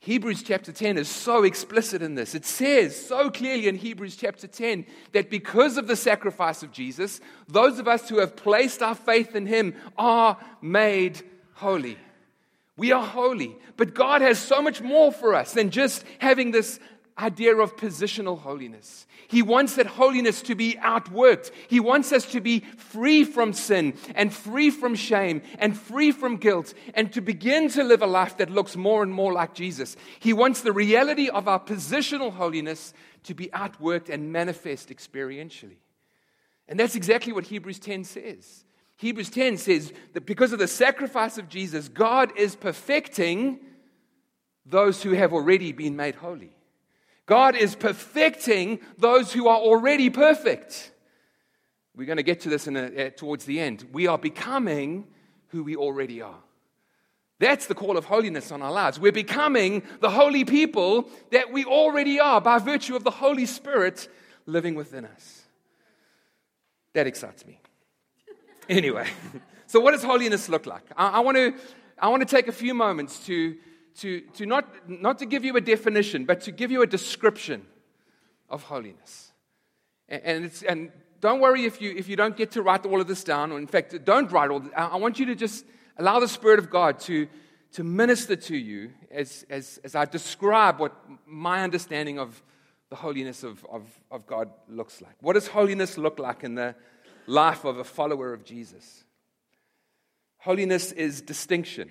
Hebrews 0.00 0.42
chapter 0.42 0.72
10 0.72 0.96
is 0.96 1.08
so 1.08 1.44
explicit 1.44 2.00
in 2.00 2.14
this. 2.14 2.34
It 2.34 2.46
says 2.46 2.96
so 2.96 3.30
clearly 3.30 3.68
in 3.68 3.76
Hebrews 3.76 4.16
chapter 4.16 4.46
10 4.46 4.86
that 5.12 5.28
because 5.28 5.76
of 5.76 5.86
the 5.86 5.96
sacrifice 5.96 6.62
of 6.62 6.72
Jesus, 6.72 7.20
those 7.48 7.78
of 7.78 7.86
us 7.86 8.08
who 8.08 8.18
have 8.18 8.34
placed 8.34 8.82
our 8.82 8.94
faith 8.94 9.36
in 9.36 9.44
him 9.44 9.74
are 9.98 10.38
made 10.62 11.20
holy. 11.52 11.98
We 12.78 12.92
are 12.92 13.04
holy. 13.04 13.58
But 13.76 13.92
God 13.94 14.22
has 14.22 14.38
so 14.38 14.62
much 14.62 14.80
more 14.80 15.12
for 15.12 15.34
us 15.34 15.52
than 15.52 15.68
just 15.68 16.02
having 16.18 16.50
this 16.50 16.80
idea 17.20 17.56
of 17.56 17.76
positional 17.76 18.38
holiness. 18.38 19.06
He 19.28 19.42
wants 19.42 19.76
that 19.76 19.86
holiness 19.86 20.42
to 20.42 20.54
be 20.54 20.76
outworked. 20.80 21.52
He 21.68 21.78
wants 21.78 22.12
us 22.12 22.24
to 22.32 22.40
be 22.40 22.60
free 22.76 23.24
from 23.24 23.52
sin 23.52 23.94
and 24.14 24.34
free 24.34 24.70
from 24.70 24.94
shame 24.94 25.42
and 25.58 25.78
free 25.78 26.10
from 26.10 26.36
guilt 26.36 26.74
and 26.94 27.12
to 27.12 27.20
begin 27.20 27.68
to 27.70 27.84
live 27.84 28.02
a 28.02 28.06
life 28.06 28.38
that 28.38 28.50
looks 28.50 28.76
more 28.76 29.02
and 29.02 29.12
more 29.12 29.32
like 29.32 29.54
Jesus. 29.54 29.96
He 30.18 30.32
wants 30.32 30.62
the 30.62 30.72
reality 30.72 31.28
of 31.28 31.46
our 31.46 31.60
positional 31.60 32.32
holiness 32.32 32.92
to 33.24 33.34
be 33.34 33.48
outworked 33.48 34.08
and 34.08 34.32
manifest 34.32 34.88
experientially. 34.88 35.76
And 36.66 36.78
that's 36.78 36.96
exactly 36.96 37.32
what 37.32 37.44
Hebrews 37.44 37.78
10 37.78 38.04
says. 38.04 38.64
Hebrews 38.96 39.30
10 39.30 39.56
says 39.58 39.92
that 40.12 40.26
because 40.26 40.52
of 40.52 40.58
the 40.58 40.68
sacrifice 40.68 41.38
of 41.38 41.48
Jesus, 41.48 41.88
God 41.88 42.36
is 42.36 42.54
perfecting 42.54 43.60
those 44.66 45.02
who 45.02 45.12
have 45.12 45.32
already 45.32 45.72
been 45.72 45.96
made 45.96 46.16
holy. 46.16 46.52
God 47.30 47.54
is 47.54 47.76
perfecting 47.76 48.80
those 48.98 49.32
who 49.32 49.46
are 49.46 49.56
already 49.56 50.10
perfect. 50.10 50.90
We're 51.94 52.06
going 52.06 52.16
to 52.16 52.24
get 52.24 52.40
to 52.40 52.48
this 52.48 52.66
a, 52.66 53.06
uh, 53.06 53.10
towards 53.10 53.44
the 53.44 53.60
end. 53.60 53.86
We 53.92 54.08
are 54.08 54.18
becoming 54.18 55.06
who 55.50 55.62
we 55.62 55.76
already 55.76 56.22
are. 56.22 56.40
That's 57.38 57.68
the 57.68 57.74
call 57.76 57.96
of 57.96 58.04
holiness 58.04 58.50
on 58.50 58.62
our 58.62 58.72
lives. 58.72 58.98
We're 58.98 59.12
becoming 59.12 59.84
the 60.00 60.10
holy 60.10 60.44
people 60.44 61.08
that 61.30 61.52
we 61.52 61.64
already 61.64 62.18
are 62.18 62.40
by 62.40 62.58
virtue 62.58 62.96
of 62.96 63.04
the 63.04 63.12
Holy 63.12 63.46
Spirit 63.46 64.08
living 64.46 64.74
within 64.74 65.04
us. 65.04 65.42
That 66.94 67.06
excites 67.06 67.46
me. 67.46 67.60
Anyway, 68.68 69.06
so 69.68 69.78
what 69.78 69.92
does 69.92 70.02
holiness 70.02 70.48
look 70.48 70.66
like? 70.66 70.82
I, 70.96 71.10
I, 71.10 71.20
want, 71.20 71.36
to, 71.36 71.54
I 71.96 72.08
want 72.08 72.28
to 72.28 72.36
take 72.36 72.48
a 72.48 72.52
few 72.52 72.74
moments 72.74 73.24
to 73.26 73.56
to, 73.98 74.20
to 74.20 74.46
not, 74.46 74.68
not 74.88 75.18
to 75.18 75.26
give 75.26 75.44
you 75.44 75.56
a 75.56 75.60
definition, 75.60 76.24
but 76.24 76.40
to 76.42 76.52
give 76.52 76.70
you 76.70 76.82
a 76.82 76.86
description 76.86 77.66
of 78.48 78.62
holiness. 78.64 79.32
And, 80.08 80.22
and, 80.24 80.44
it's, 80.44 80.62
and 80.62 80.90
don't 81.20 81.40
worry 81.40 81.64
if 81.64 81.80
you, 81.80 81.92
if 81.96 82.08
you 82.08 82.16
don't 82.16 82.36
get 82.36 82.52
to 82.52 82.62
write 82.62 82.86
all 82.86 83.00
of 83.00 83.06
this 83.06 83.24
down, 83.24 83.52
or 83.52 83.58
in 83.58 83.66
fact, 83.66 84.04
don't 84.04 84.30
write 84.32 84.50
all. 84.50 84.62
I 84.76 84.96
want 84.96 85.18
you 85.18 85.26
to 85.26 85.34
just 85.34 85.64
allow 85.98 86.20
the 86.20 86.28
Spirit 86.28 86.58
of 86.58 86.70
God 86.70 86.98
to, 87.00 87.28
to 87.72 87.84
minister 87.84 88.36
to 88.36 88.56
you 88.56 88.90
as, 89.10 89.44
as, 89.50 89.78
as 89.84 89.94
I 89.94 90.04
describe 90.04 90.80
what 90.80 90.94
my 91.26 91.62
understanding 91.62 92.18
of 92.18 92.42
the 92.88 92.96
holiness 92.96 93.44
of, 93.44 93.64
of, 93.70 93.84
of 94.10 94.26
God 94.26 94.50
looks 94.68 95.00
like. 95.00 95.14
What 95.20 95.34
does 95.34 95.46
holiness 95.46 95.96
look 95.96 96.18
like 96.18 96.42
in 96.42 96.56
the 96.56 96.74
life 97.26 97.64
of 97.64 97.78
a 97.78 97.84
follower 97.84 98.32
of 98.32 98.44
Jesus? 98.44 99.04
Holiness 100.38 100.90
is 100.92 101.20
distinction. 101.20 101.90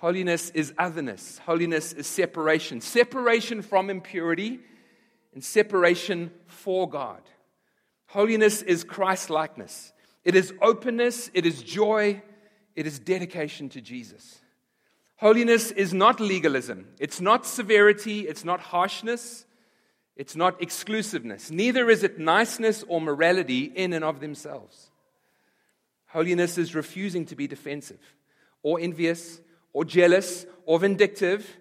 Holiness 0.00 0.48
is 0.54 0.72
otherness. 0.78 1.36
Holiness 1.44 1.92
is 1.92 2.06
separation. 2.06 2.80
Separation 2.80 3.60
from 3.60 3.90
impurity 3.90 4.58
and 5.34 5.44
separation 5.44 6.30
for 6.46 6.88
God. 6.88 7.20
Holiness 8.06 8.62
is 8.62 8.82
Christ 8.82 9.28
likeness. 9.28 9.92
It 10.24 10.34
is 10.34 10.54
openness, 10.62 11.30
it 11.34 11.44
is 11.44 11.62
joy, 11.62 12.22
it 12.74 12.86
is 12.86 12.98
dedication 12.98 13.68
to 13.68 13.82
Jesus. 13.82 14.40
Holiness 15.16 15.70
is 15.70 15.92
not 15.92 16.18
legalism. 16.18 16.88
It's 16.98 17.20
not 17.20 17.44
severity. 17.44 18.20
It's 18.20 18.42
not 18.42 18.60
harshness. 18.60 19.44
It's 20.16 20.34
not 20.34 20.62
exclusiveness. 20.62 21.50
Neither 21.50 21.90
is 21.90 22.04
it 22.04 22.18
niceness 22.18 22.82
or 22.88 23.02
morality 23.02 23.64
in 23.64 23.92
and 23.92 24.02
of 24.02 24.20
themselves. 24.20 24.90
Holiness 26.06 26.56
is 26.56 26.74
refusing 26.74 27.26
to 27.26 27.36
be 27.36 27.46
defensive 27.46 28.00
or 28.62 28.80
envious 28.80 29.42
or 29.72 29.84
jealous 29.84 30.46
or 30.66 30.78
vindictive 30.78 31.56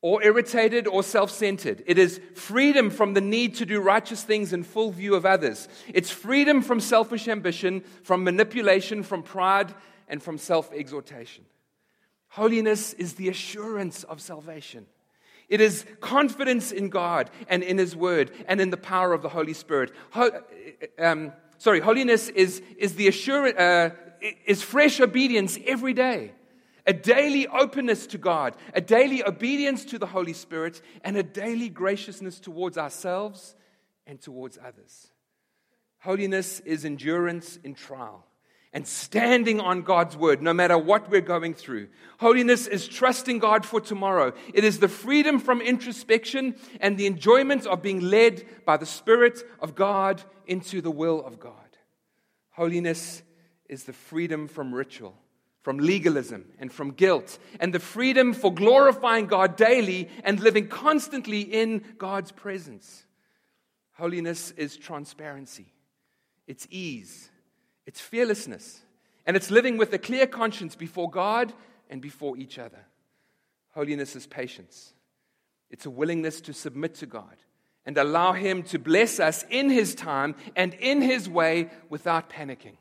or 0.00 0.22
irritated 0.22 0.86
or 0.86 1.02
self 1.02 1.30
centered. 1.30 1.82
It 1.86 1.98
is 1.98 2.20
freedom 2.34 2.90
from 2.90 3.14
the 3.14 3.20
need 3.20 3.56
to 3.56 3.66
do 3.66 3.80
righteous 3.80 4.22
things 4.22 4.52
in 4.52 4.62
full 4.62 4.92
view 4.92 5.14
of 5.14 5.26
others. 5.26 5.68
It's 5.88 6.10
freedom 6.10 6.62
from 6.62 6.80
selfish 6.80 7.26
ambition, 7.28 7.82
from 8.02 8.24
manipulation, 8.24 9.02
from 9.02 9.22
pride, 9.22 9.74
and 10.08 10.22
from 10.22 10.38
self 10.38 10.72
exhortation. 10.72 11.44
Holiness 12.28 12.92
is 12.92 13.14
the 13.14 13.28
assurance 13.28 14.04
of 14.04 14.20
salvation. 14.20 14.86
It 15.48 15.62
is 15.62 15.86
confidence 16.00 16.72
in 16.72 16.90
God 16.90 17.30
and 17.48 17.62
in 17.62 17.78
His 17.78 17.96
Word 17.96 18.30
and 18.46 18.60
in 18.60 18.70
the 18.70 18.76
power 18.76 19.14
of 19.14 19.22
the 19.22 19.30
Holy 19.30 19.54
Spirit. 19.54 19.92
Ho- 20.10 20.42
um, 20.98 21.32
sorry, 21.56 21.80
holiness 21.80 22.28
is, 22.28 22.62
is 22.76 22.96
the 22.96 23.08
assurance, 23.08 23.56
uh, 23.56 23.90
is 24.46 24.62
fresh 24.62 25.00
obedience 25.00 25.58
every 25.66 25.94
day 25.94 26.32
a 26.88 26.92
daily 26.92 27.46
openness 27.46 28.08
to 28.08 28.18
God, 28.18 28.56
a 28.74 28.80
daily 28.80 29.24
obedience 29.24 29.84
to 29.84 29.98
the 29.98 30.06
Holy 30.06 30.32
Spirit, 30.32 30.80
and 31.04 31.16
a 31.16 31.22
daily 31.22 31.68
graciousness 31.68 32.40
towards 32.40 32.76
ourselves 32.76 33.54
and 34.06 34.20
towards 34.20 34.58
others. 34.58 35.12
Holiness 35.98 36.60
is 36.60 36.84
endurance 36.84 37.58
in 37.62 37.74
trial 37.74 38.24
and 38.72 38.86
standing 38.86 39.60
on 39.60 39.82
God's 39.82 40.16
word 40.16 40.42
no 40.42 40.52
matter 40.52 40.78
what 40.78 41.10
we're 41.10 41.20
going 41.20 41.54
through. 41.54 41.88
Holiness 42.18 42.66
is 42.66 42.88
trusting 42.88 43.38
God 43.38 43.64
for 43.64 43.80
tomorrow. 43.80 44.32
It 44.52 44.64
is 44.64 44.78
the 44.78 44.88
freedom 44.88 45.38
from 45.38 45.60
introspection 45.60 46.54
and 46.80 46.96
the 46.96 47.06
enjoyment 47.06 47.66
of 47.66 47.82
being 47.82 48.00
led 48.00 48.44
by 48.64 48.76
the 48.76 48.86
Spirit 48.86 49.42
of 49.60 49.74
God 49.74 50.22
into 50.46 50.80
the 50.80 50.90
will 50.90 51.24
of 51.24 51.38
God. 51.38 51.52
Holiness 52.50 53.22
is 53.68 53.84
the 53.84 53.92
freedom 53.92 54.48
from 54.48 54.74
ritual, 54.74 55.14
from 55.68 55.76
legalism, 55.76 56.46
and 56.58 56.72
from 56.72 56.92
guilt, 56.92 57.38
and 57.60 57.74
the 57.74 57.78
freedom 57.78 58.32
for 58.32 58.54
glorifying 58.54 59.26
God 59.26 59.54
daily 59.54 60.08
and 60.24 60.40
living 60.40 60.66
constantly 60.66 61.42
in 61.42 61.84
God's 61.98 62.32
presence. 62.32 63.04
Holiness 63.92 64.50
is 64.52 64.78
transparency, 64.78 65.66
it's 66.46 66.66
ease 66.70 67.28
it's 67.88 68.02
fearlessness. 68.02 68.82
And 69.24 69.34
it's 69.34 69.50
living 69.50 69.78
with 69.78 69.94
a 69.94 69.98
clear 69.98 70.26
conscience 70.26 70.76
before 70.76 71.10
God 71.10 71.54
and 71.88 72.02
before 72.02 72.36
each 72.36 72.58
other. 72.58 72.84
Holiness 73.70 74.14
is 74.14 74.26
patience. 74.26 74.92
It's 75.70 75.86
a 75.86 75.90
willingness 75.90 76.42
to 76.42 76.52
submit 76.52 76.96
to 76.96 77.06
God 77.06 77.36
and 77.86 77.96
allow 77.96 78.34
Him 78.34 78.62
to 78.64 78.78
bless 78.78 79.18
us 79.18 79.42
in 79.48 79.70
His 79.70 79.94
time 79.94 80.34
and 80.54 80.74
in 80.74 81.00
His 81.00 81.30
way 81.30 81.70
without 81.88 82.28
panicking. 82.28 82.76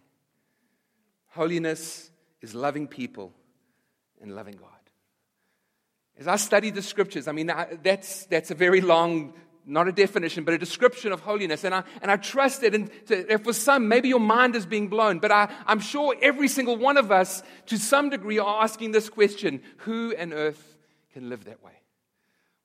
Holiness 1.27 2.11
is 2.41 2.53
loving 2.53 2.87
people 2.87 3.33
and 4.21 4.35
loving 4.35 4.55
God. 4.55 4.69
As 6.19 6.27
I 6.27 6.37
study 6.37 6.71
the 6.71 6.81
scriptures, 6.81 7.27
I 7.27 7.31
mean, 7.31 7.51
that's, 7.83 8.25
that's 8.25 8.51
a 8.51 8.55
very 8.55 8.81
long 8.81 9.33
not 9.67 9.87
a 9.87 9.91
definition, 9.91 10.45
but 10.45 10.53
a 10.53 10.57
description 10.57 11.11
of 11.11 11.19
holiness. 11.19 11.65
And 11.65 11.75
I, 11.75 11.83
and 12.01 12.09
I 12.09 12.15
trust 12.15 12.61
that 12.61 12.73
and 12.73 12.89
to, 13.07 13.37
for 13.39 13.51
some, 13.51 13.89
maybe 13.89 14.07
your 14.07 14.19
mind 14.19 14.55
is 14.55 14.65
being 14.65 14.87
blown, 14.87 15.19
but 15.19 15.29
I, 15.29 15.53
I'm 15.67 15.81
sure 15.81 16.15
every 16.21 16.47
single 16.47 16.77
one 16.77 16.95
of 16.95 17.11
us, 17.11 17.43
to 17.67 17.77
some 17.77 18.09
degree, 18.09 18.39
are 18.39 18.63
asking 18.63 18.93
this 18.93 19.09
question 19.09 19.61
Who 19.79 20.15
on 20.17 20.31
earth 20.33 20.77
can 21.13 21.29
live 21.29 21.43
that 21.45 21.61
way? 21.61 21.73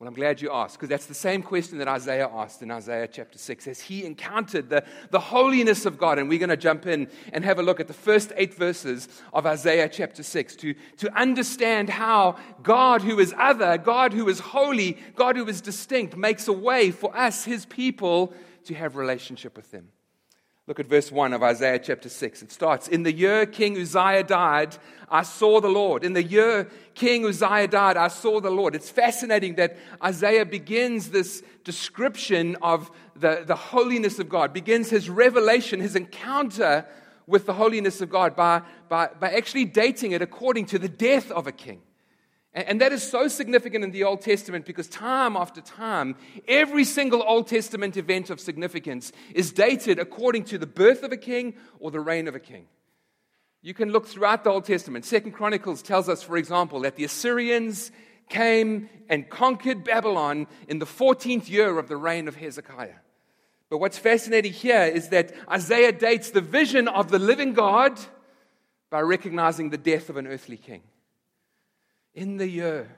Well, 0.03 0.09
I'm 0.09 0.15
glad 0.15 0.43
you 0.43 0.51
asked, 0.51 0.75
because 0.75 0.89
that's 0.89 1.07
the 1.07 1.15
same 1.15 1.45
question 1.45 1.79
that 1.79 1.87
Isaiah 1.87 2.29
asked 2.29 2.61
in 2.61 2.73
Isaiah 2.73 3.07
chapter 3.07 3.39
6 3.39 3.69
as 3.69 3.81
he 3.81 4.05
encountered 4.05 4.69
the, 4.69 4.83
the 5.13 5.21
holiness 5.21 5.87
of 5.87 5.97
God. 5.97 6.19
And 6.19 6.29
we're 6.29 6.41
going 6.41 6.49
to 6.49 6.57
jump 6.57 6.87
in 6.87 7.07
and 7.33 7.45
have 7.45 7.61
a 7.61 7.63
look 7.63 7.79
at 7.79 7.87
the 7.87 7.95
first 7.95 8.33
eight 8.35 8.53
verses 8.53 9.07
of 9.33 9.47
Isaiah 9.47 9.89
chapter 9.89 10.25
6 10.25 10.57
to, 10.57 10.75
to 10.97 11.17
understand 11.17 11.89
how 11.89 12.35
God, 12.65 13.03
who 13.03 13.21
is 13.21 13.33
other, 13.39 13.79
God, 13.79 14.13
who 14.13 14.29
is 14.29 14.41
holy, 14.41 14.99
God, 15.15 15.37
who 15.37 15.47
is 15.47 15.61
distinct, 15.61 16.17
makes 16.17 16.49
a 16.49 16.53
way 16.53 16.91
for 16.91 17.17
us, 17.17 17.45
his 17.45 17.65
people, 17.65 18.35
to 18.65 18.75
have 18.75 18.97
relationship 18.97 19.57
with 19.57 19.71
him. 19.71 19.87
Look 20.69 20.78
at 20.78 20.87
verse 20.87 21.11
1 21.11 21.33
of 21.33 21.42
Isaiah 21.42 21.81
chapter 21.81 22.09
6. 22.09 22.42
It 22.42 22.52
starts 22.52 22.87
In 22.87 23.02
the 23.02 23.12
year 23.12 23.47
King 23.47 23.76
Uzziah 23.76 24.23
died, 24.23 24.76
I 25.09 25.23
saw 25.23 25.61
the 25.61 25.69
Lord. 25.69 26.04
In 26.04 26.12
the 26.12 26.23
year 26.23 26.69
King 26.95 27.26
Uzziah 27.26 27.66
died, 27.66 27.97
I 27.97 28.07
saw 28.07 28.40
the 28.40 28.50
Lord. 28.50 28.76
It's 28.76 28.88
fascinating 28.88 29.57
that 29.57 29.76
Isaiah 30.02 30.47
begins 30.47 31.11
this 31.11 31.42
description 31.64 32.57
of 32.62 32.92
the, 33.16 33.42
the 33.45 33.57
holiness 33.57 34.21
of 34.21 34.28
God, 34.28 34.52
begins 34.52 34.88
his 34.88 35.11
revelation, 35.11 35.81
his 35.81 35.97
encounter 35.97 36.87
with 37.26 37.47
the 37.47 37.54
holiness 37.54 38.00
of 38.00 38.09
God 38.09 38.37
by, 38.37 38.62
by, 38.88 39.09
by 39.19 39.33
actually 39.33 39.64
dating 39.64 40.12
it 40.12 40.23
according 40.23 40.66
to 40.66 40.78
the 40.78 40.88
death 40.88 41.33
of 41.33 41.49
a 41.49 41.52
king. 41.52 41.83
And 42.55 42.83
that 42.83 42.93
is 42.93 43.03
so 43.03 43.29
significant 43.29 43.83
in 43.83 43.93
the 43.93 44.05
Old 44.05 44.21
Testament 44.21 44.67
because 44.67 44.87
time 44.87 45.37
after 45.37 45.63
time, 45.63 46.17
every 46.47 46.85
single 46.85 47.23
Old 47.23 47.47
Testament 47.47 47.97
event 47.97 48.29
of 48.29 48.41
significance 48.41 49.11
is 49.35 49.53
dated 49.53 49.99
according 49.99 50.45
to 50.45 50.59
the 50.59 50.67
birth 50.67 51.03
of 51.03 51.13
a 51.13 51.17
king 51.17 51.55
or 51.81 51.91
the 51.91 52.01
reign 52.01 52.29
of 52.29 52.35
a 52.35 52.41
king. 52.41 52.67
You 53.63 53.73
can 53.73 53.91
look 53.91 54.07
throughout 54.07 54.45
the 54.45 54.51
Old 54.51 54.67
Testament. 54.67 55.07
Second 55.07 55.33
Chronicles 55.33 55.81
tells 55.81 56.11
us, 56.11 56.23
for 56.23 56.37
example, 56.37 56.81
that 56.81 56.97
the 56.97 57.05
Assyrians 57.05 57.91
came 58.29 58.91
and 59.09 59.31
conquered 59.31 59.83
Babylon 59.83 60.47
in 60.69 60.79
the 60.79 60.87
14th 60.87 61.49
year 61.49 61.79
of 61.79 61.89
the 61.89 61.97
reign 61.97 62.29
of 62.29 62.37
Hezekiah. 62.37 62.97
But 63.71 63.79
what's 63.79 63.97
fascinating 63.97 64.53
here 64.53 64.83
is 64.83 65.09
that 65.09 65.33
Isaiah 65.51 65.93
dates 65.93 66.33
the 66.33 66.43
vision 66.43 66.87
of 66.87 67.11
the 67.11 67.19
living 67.19 67.55
God 67.55 67.99
by 68.91 69.01
recognizing 69.01 69.71
the 69.71 69.79
death 69.79 70.11
of 70.11 70.19
an 70.19 70.27
earthly 70.27 70.59
king 70.59 70.83
in 72.14 72.37
the 72.37 72.49
year 72.49 72.88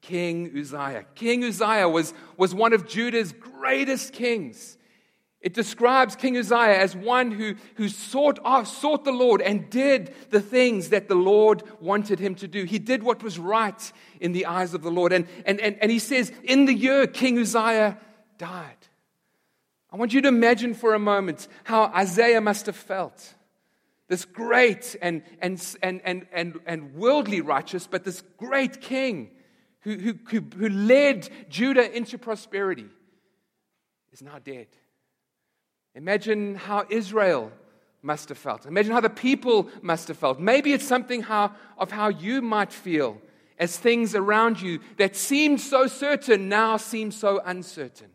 King 0.00 0.50
Uzziah. 0.56 1.04
King 1.14 1.44
Uzziah 1.44 1.88
was, 1.88 2.12
was 2.36 2.54
one 2.54 2.72
of 2.72 2.88
Judah's 2.88 3.32
greatest 3.32 4.12
kings. 4.12 4.76
It 5.40 5.54
describes 5.54 6.14
King 6.14 6.36
Uzziah 6.36 6.78
as 6.78 6.94
one 6.94 7.32
who, 7.32 7.54
who 7.74 7.88
sought, 7.88 8.38
oh, 8.44 8.62
sought 8.64 9.04
the 9.04 9.12
Lord 9.12 9.40
and 9.40 9.68
did 9.70 10.14
the 10.30 10.40
things 10.40 10.90
that 10.90 11.08
the 11.08 11.16
Lord 11.16 11.62
wanted 11.80 12.20
him 12.20 12.36
to 12.36 12.48
do. 12.48 12.64
He 12.64 12.78
did 12.78 13.02
what 13.02 13.22
was 13.22 13.38
right 13.38 13.92
in 14.20 14.32
the 14.32 14.46
eyes 14.46 14.72
of 14.72 14.82
the 14.82 14.90
Lord. 14.90 15.12
And, 15.12 15.26
and, 15.44 15.60
and, 15.60 15.76
and 15.80 15.90
he 15.90 15.98
says, 15.98 16.30
in 16.44 16.66
the 16.66 16.74
year 16.74 17.06
King 17.06 17.38
Uzziah 17.38 17.98
died. 18.38 18.76
I 19.90 19.96
want 19.96 20.14
you 20.14 20.22
to 20.22 20.28
imagine 20.28 20.74
for 20.74 20.94
a 20.94 20.98
moment 20.98 21.48
how 21.64 21.84
Isaiah 21.86 22.40
must 22.40 22.66
have 22.66 22.76
felt 22.76 23.34
this 24.12 24.26
great 24.26 24.94
and, 25.00 25.22
and, 25.40 25.58
and, 25.82 26.02
and, 26.04 26.26
and, 26.34 26.60
and 26.66 26.94
worldly 26.94 27.40
righteous, 27.40 27.86
but 27.86 28.04
this 28.04 28.22
great 28.36 28.82
king 28.82 29.30
who, 29.80 29.96
who, 29.96 30.42
who 30.58 30.68
led 30.68 31.30
Judah 31.48 31.90
into 31.90 32.18
prosperity 32.18 32.90
is 34.12 34.20
now 34.20 34.38
dead. 34.38 34.66
Imagine 35.94 36.56
how 36.56 36.84
Israel 36.90 37.52
must 38.02 38.28
have 38.28 38.36
felt. 38.36 38.66
Imagine 38.66 38.92
how 38.92 39.00
the 39.00 39.08
people 39.08 39.70
must 39.80 40.08
have 40.08 40.18
felt. 40.18 40.38
Maybe 40.38 40.74
it's 40.74 40.86
something 40.86 41.22
how, 41.22 41.52
of 41.78 41.90
how 41.90 42.08
you 42.08 42.42
might 42.42 42.70
feel 42.70 43.16
as 43.58 43.78
things 43.78 44.14
around 44.14 44.60
you 44.60 44.80
that 44.98 45.16
seemed 45.16 45.58
so 45.58 45.86
certain 45.86 46.50
now 46.50 46.76
seem 46.76 47.12
so 47.12 47.40
uncertain. 47.46 48.10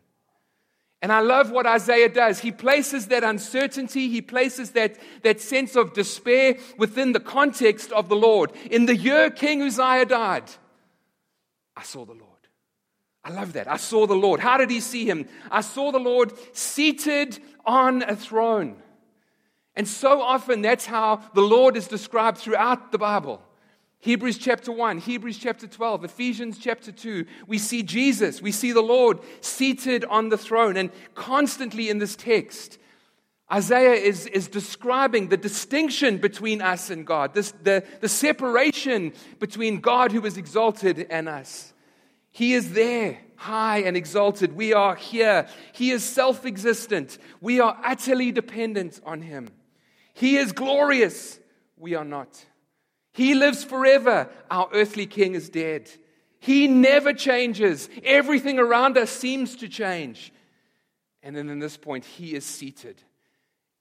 And 1.00 1.12
I 1.12 1.20
love 1.20 1.50
what 1.50 1.66
Isaiah 1.66 2.08
does. 2.08 2.40
He 2.40 2.50
places 2.50 3.06
that 3.06 3.22
uncertainty, 3.22 4.08
he 4.08 4.20
places 4.20 4.72
that, 4.72 4.96
that 5.22 5.40
sense 5.40 5.76
of 5.76 5.94
despair 5.94 6.56
within 6.76 7.12
the 7.12 7.20
context 7.20 7.92
of 7.92 8.08
the 8.08 8.16
Lord. 8.16 8.50
In 8.70 8.86
the 8.86 8.96
year 8.96 9.30
King 9.30 9.62
Uzziah 9.62 10.06
died, 10.06 10.50
I 11.76 11.82
saw 11.84 12.04
the 12.04 12.14
Lord. 12.14 12.24
I 13.22 13.30
love 13.30 13.52
that. 13.52 13.68
I 13.68 13.76
saw 13.76 14.06
the 14.06 14.16
Lord. 14.16 14.40
How 14.40 14.56
did 14.56 14.70
he 14.70 14.80
see 14.80 15.04
him? 15.04 15.28
I 15.50 15.60
saw 15.60 15.92
the 15.92 15.98
Lord 15.98 16.32
seated 16.52 17.38
on 17.64 18.02
a 18.02 18.16
throne. 18.16 18.82
And 19.76 19.86
so 19.86 20.20
often 20.20 20.62
that's 20.62 20.86
how 20.86 21.22
the 21.34 21.42
Lord 21.42 21.76
is 21.76 21.86
described 21.86 22.38
throughout 22.38 22.90
the 22.90 22.98
Bible. 22.98 23.40
Hebrews 24.00 24.38
chapter 24.38 24.70
1, 24.70 24.98
Hebrews 24.98 25.38
chapter 25.38 25.66
12, 25.66 26.04
Ephesians 26.04 26.58
chapter 26.58 26.92
2, 26.92 27.26
we 27.48 27.58
see 27.58 27.82
Jesus, 27.82 28.40
we 28.40 28.52
see 28.52 28.70
the 28.70 28.80
Lord 28.80 29.18
seated 29.40 30.04
on 30.04 30.28
the 30.28 30.38
throne. 30.38 30.76
And 30.76 30.90
constantly 31.16 31.90
in 31.90 31.98
this 31.98 32.14
text, 32.14 32.78
Isaiah 33.52 33.94
is, 33.94 34.26
is 34.26 34.46
describing 34.46 35.28
the 35.28 35.36
distinction 35.36 36.18
between 36.18 36.62
us 36.62 36.90
and 36.90 37.04
God, 37.04 37.34
this, 37.34 37.52
the, 37.62 37.82
the 38.00 38.08
separation 38.08 39.14
between 39.40 39.80
God 39.80 40.12
who 40.12 40.24
is 40.24 40.36
exalted 40.36 41.06
and 41.10 41.28
us. 41.28 41.72
He 42.30 42.54
is 42.54 42.74
there, 42.74 43.18
high 43.34 43.78
and 43.78 43.96
exalted. 43.96 44.54
We 44.54 44.74
are 44.74 44.94
here. 44.94 45.48
He 45.72 45.90
is 45.90 46.04
self 46.04 46.46
existent. 46.46 47.18
We 47.40 47.58
are 47.58 47.76
utterly 47.82 48.30
dependent 48.30 49.00
on 49.04 49.22
Him. 49.22 49.48
He 50.12 50.36
is 50.36 50.52
glorious. 50.52 51.40
We 51.76 51.94
are 51.94 52.04
not. 52.04 52.44
He 53.18 53.34
lives 53.34 53.64
forever. 53.64 54.30
Our 54.48 54.68
earthly 54.72 55.04
king 55.04 55.34
is 55.34 55.48
dead. 55.48 55.90
He 56.38 56.68
never 56.68 57.12
changes. 57.12 57.88
Everything 58.04 58.60
around 58.60 58.96
us 58.96 59.10
seems 59.10 59.56
to 59.56 59.68
change. 59.68 60.32
And 61.24 61.34
then 61.34 61.48
in 61.48 61.58
this 61.58 61.76
point, 61.76 62.04
he 62.04 62.36
is 62.36 62.44
seated. 62.44 63.02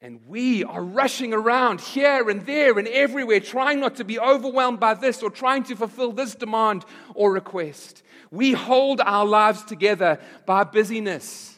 And 0.01 0.21
we 0.25 0.63
are 0.63 0.81
rushing 0.83 1.35
around 1.35 1.81
here 1.81 2.27
and 2.31 2.47
there 2.47 2.79
and 2.79 2.87
everywhere, 2.87 3.39
trying 3.39 3.79
not 3.79 3.97
to 3.97 4.03
be 4.03 4.17
overwhelmed 4.17 4.79
by 4.79 4.95
this 4.95 5.21
or 5.21 5.29
trying 5.29 5.65
to 5.65 5.75
fulfill 5.75 6.13
this 6.13 6.33
demand 6.33 6.83
or 7.13 7.31
request. 7.31 8.01
We 8.31 8.53
hold 8.53 9.01
our 9.01 9.27
lives 9.27 9.63
together 9.65 10.19
by 10.47 10.63
busyness 10.63 11.56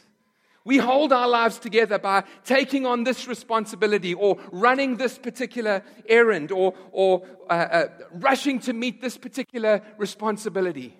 we 0.70 0.78
hold 0.78 1.12
our 1.12 1.26
lives 1.26 1.58
together 1.58 1.98
by 1.98 2.22
taking 2.44 2.86
on 2.86 3.02
this 3.02 3.26
responsibility 3.26 4.14
or 4.14 4.38
running 4.52 4.98
this 4.98 5.18
particular 5.18 5.82
errand 6.08 6.52
or, 6.52 6.74
or 6.92 7.26
uh, 7.48 7.52
uh, 7.52 7.88
rushing 8.12 8.60
to 8.60 8.72
meet 8.72 9.02
this 9.02 9.18
particular 9.18 9.82
responsibility. 9.98 10.96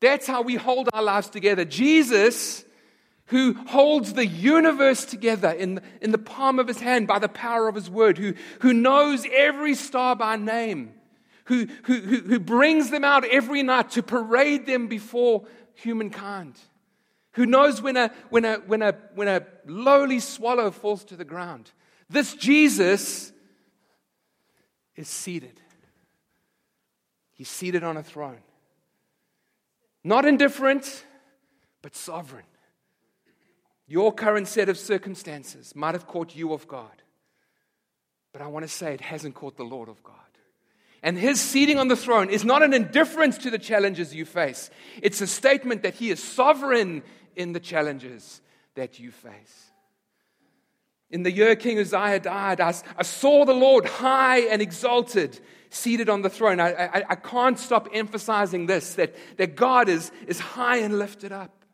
That's 0.00 0.28
how 0.28 0.42
we 0.42 0.54
hold 0.54 0.90
our 0.92 1.02
lives 1.02 1.28
together. 1.28 1.64
Jesus, 1.64 2.64
who 3.26 3.54
holds 3.66 4.12
the 4.12 4.28
universe 4.28 5.04
together 5.04 5.50
in, 5.50 5.80
in 6.00 6.12
the 6.12 6.18
palm 6.18 6.60
of 6.60 6.68
his 6.68 6.78
hand 6.78 7.08
by 7.08 7.18
the 7.18 7.28
power 7.28 7.66
of 7.66 7.74
his 7.74 7.90
word, 7.90 8.16
who, 8.16 8.34
who 8.60 8.72
knows 8.72 9.26
every 9.32 9.74
star 9.74 10.14
by 10.14 10.36
name, 10.36 10.94
who, 11.46 11.66
who, 11.82 11.96
who 12.00 12.38
brings 12.38 12.90
them 12.90 13.02
out 13.02 13.24
every 13.24 13.64
night 13.64 13.90
to 13.90 14.04
parade 14.04 14.66
them 14.66 14.86
before 14.86 15.46
humankind 15.74 16.54
who 17.32 17.46
knows 17.46 17.80
when 17.80 17.96
a, 17.96 18.10
when 18.30 18.44
a, 18.44 18.56
when 18.66 18.82
a, 18.82 18.94
when 19.14 19.28
a 19.28 19.46
lowly 19.66 20.20
swallow 20.20 20.70
falls 20.70 21.04
to 21.04 21.16
the 21.16 21.24
ground, 21.24 21.70
This 22.08 22.34
Jesus 22.34 23.32
is 24.96 25.08
seated. 25.08 25.60
He's 27.32 27.48
seated 27.48 27.84
on 27.84 27.96
a 27.96 28.02
throne. 28.02 28.42
Not 30.02 30.24
indifferent, 30.24 31.04
but 31.82 31.94
sovereign. 31.94 32.44
Your 33.86 34.12
current 34.12 34.46
set 34.46 34.68
of 34.68 34.78
circumstances 34.78 35.74
might 35.74 35.94
have 35.94 36.06
caught 36.06 36.36
you 36.36 36.52
off 36.52 36.66
guard. 36.66 37.02
But 38.32 38.42
I 38.42 38.46
want 38.46 38.64
to 38.64 38.68
say 38.68 38.94
it 38.94 39.00
hasn't 39.00 39.34
caught 39.34 39.56
the 39.56 39.64
Lord 39.64 39.88
of 39.88 40.02
God. 40.02 40.14
And 41.02 41.16
his 41.16 41.40
seating 41.40 41.78
on 41.78 41.88
the 41.88 41.96
throne 41.96 42.28
is 42.28 42.44
not 42.44 42.62
an 42.62 42.74
indifference 42.74 43.38
to 43.38 43.50
the 43.50 43.58
challenges 43.58 44.14
you 44.14 44.24
face, 44.24 44.70
it's 45.02 45.20
a 45.20 45.26
statement 45.26 45.82
that 45.82 45.94
he 45.94 46.10
is 46.10 46.22
sovereign 46.22 47.02
in 47.40 47.52
the 47.52 47.60
challenges 47.60 48.40
that 48.74 49.00
you 49.00 49.10
face. 49.10 49.70
In 51.10 51.24
the 51.24 51.32
year 51.32 51.56
King 51.56 51.78
Uzziah 51.78 52.20
died, 52.20 52.60
I, 52.60 52.74
I 52.96 53.02
saw 53.02 53.44
the 53.44 53.54
Lord 53.54 53.84
high 53.84 54.40
and 54.40 54.62
exalted, 54.62 55.40
seated 55.70 56.08
on 56.08 56.22
the 56.22 56.30
throne. 56.30 56.60
I, 56.60 56.72
I, 56.72 57.04
I 57.10 57.14
can't 57.16 57.58
stop 57.58 57.88
emphasizing 57.92 58.66
this 58.66 58.94
that, 58.94 59.16
that 59.38 59.56
God 59.56 59.88
is, 59.88 60.12
is 60.28 60.38
high 60.38 60.76
and 60.76 60.98
lifted 60.98 61.32
up. 61.32 61.64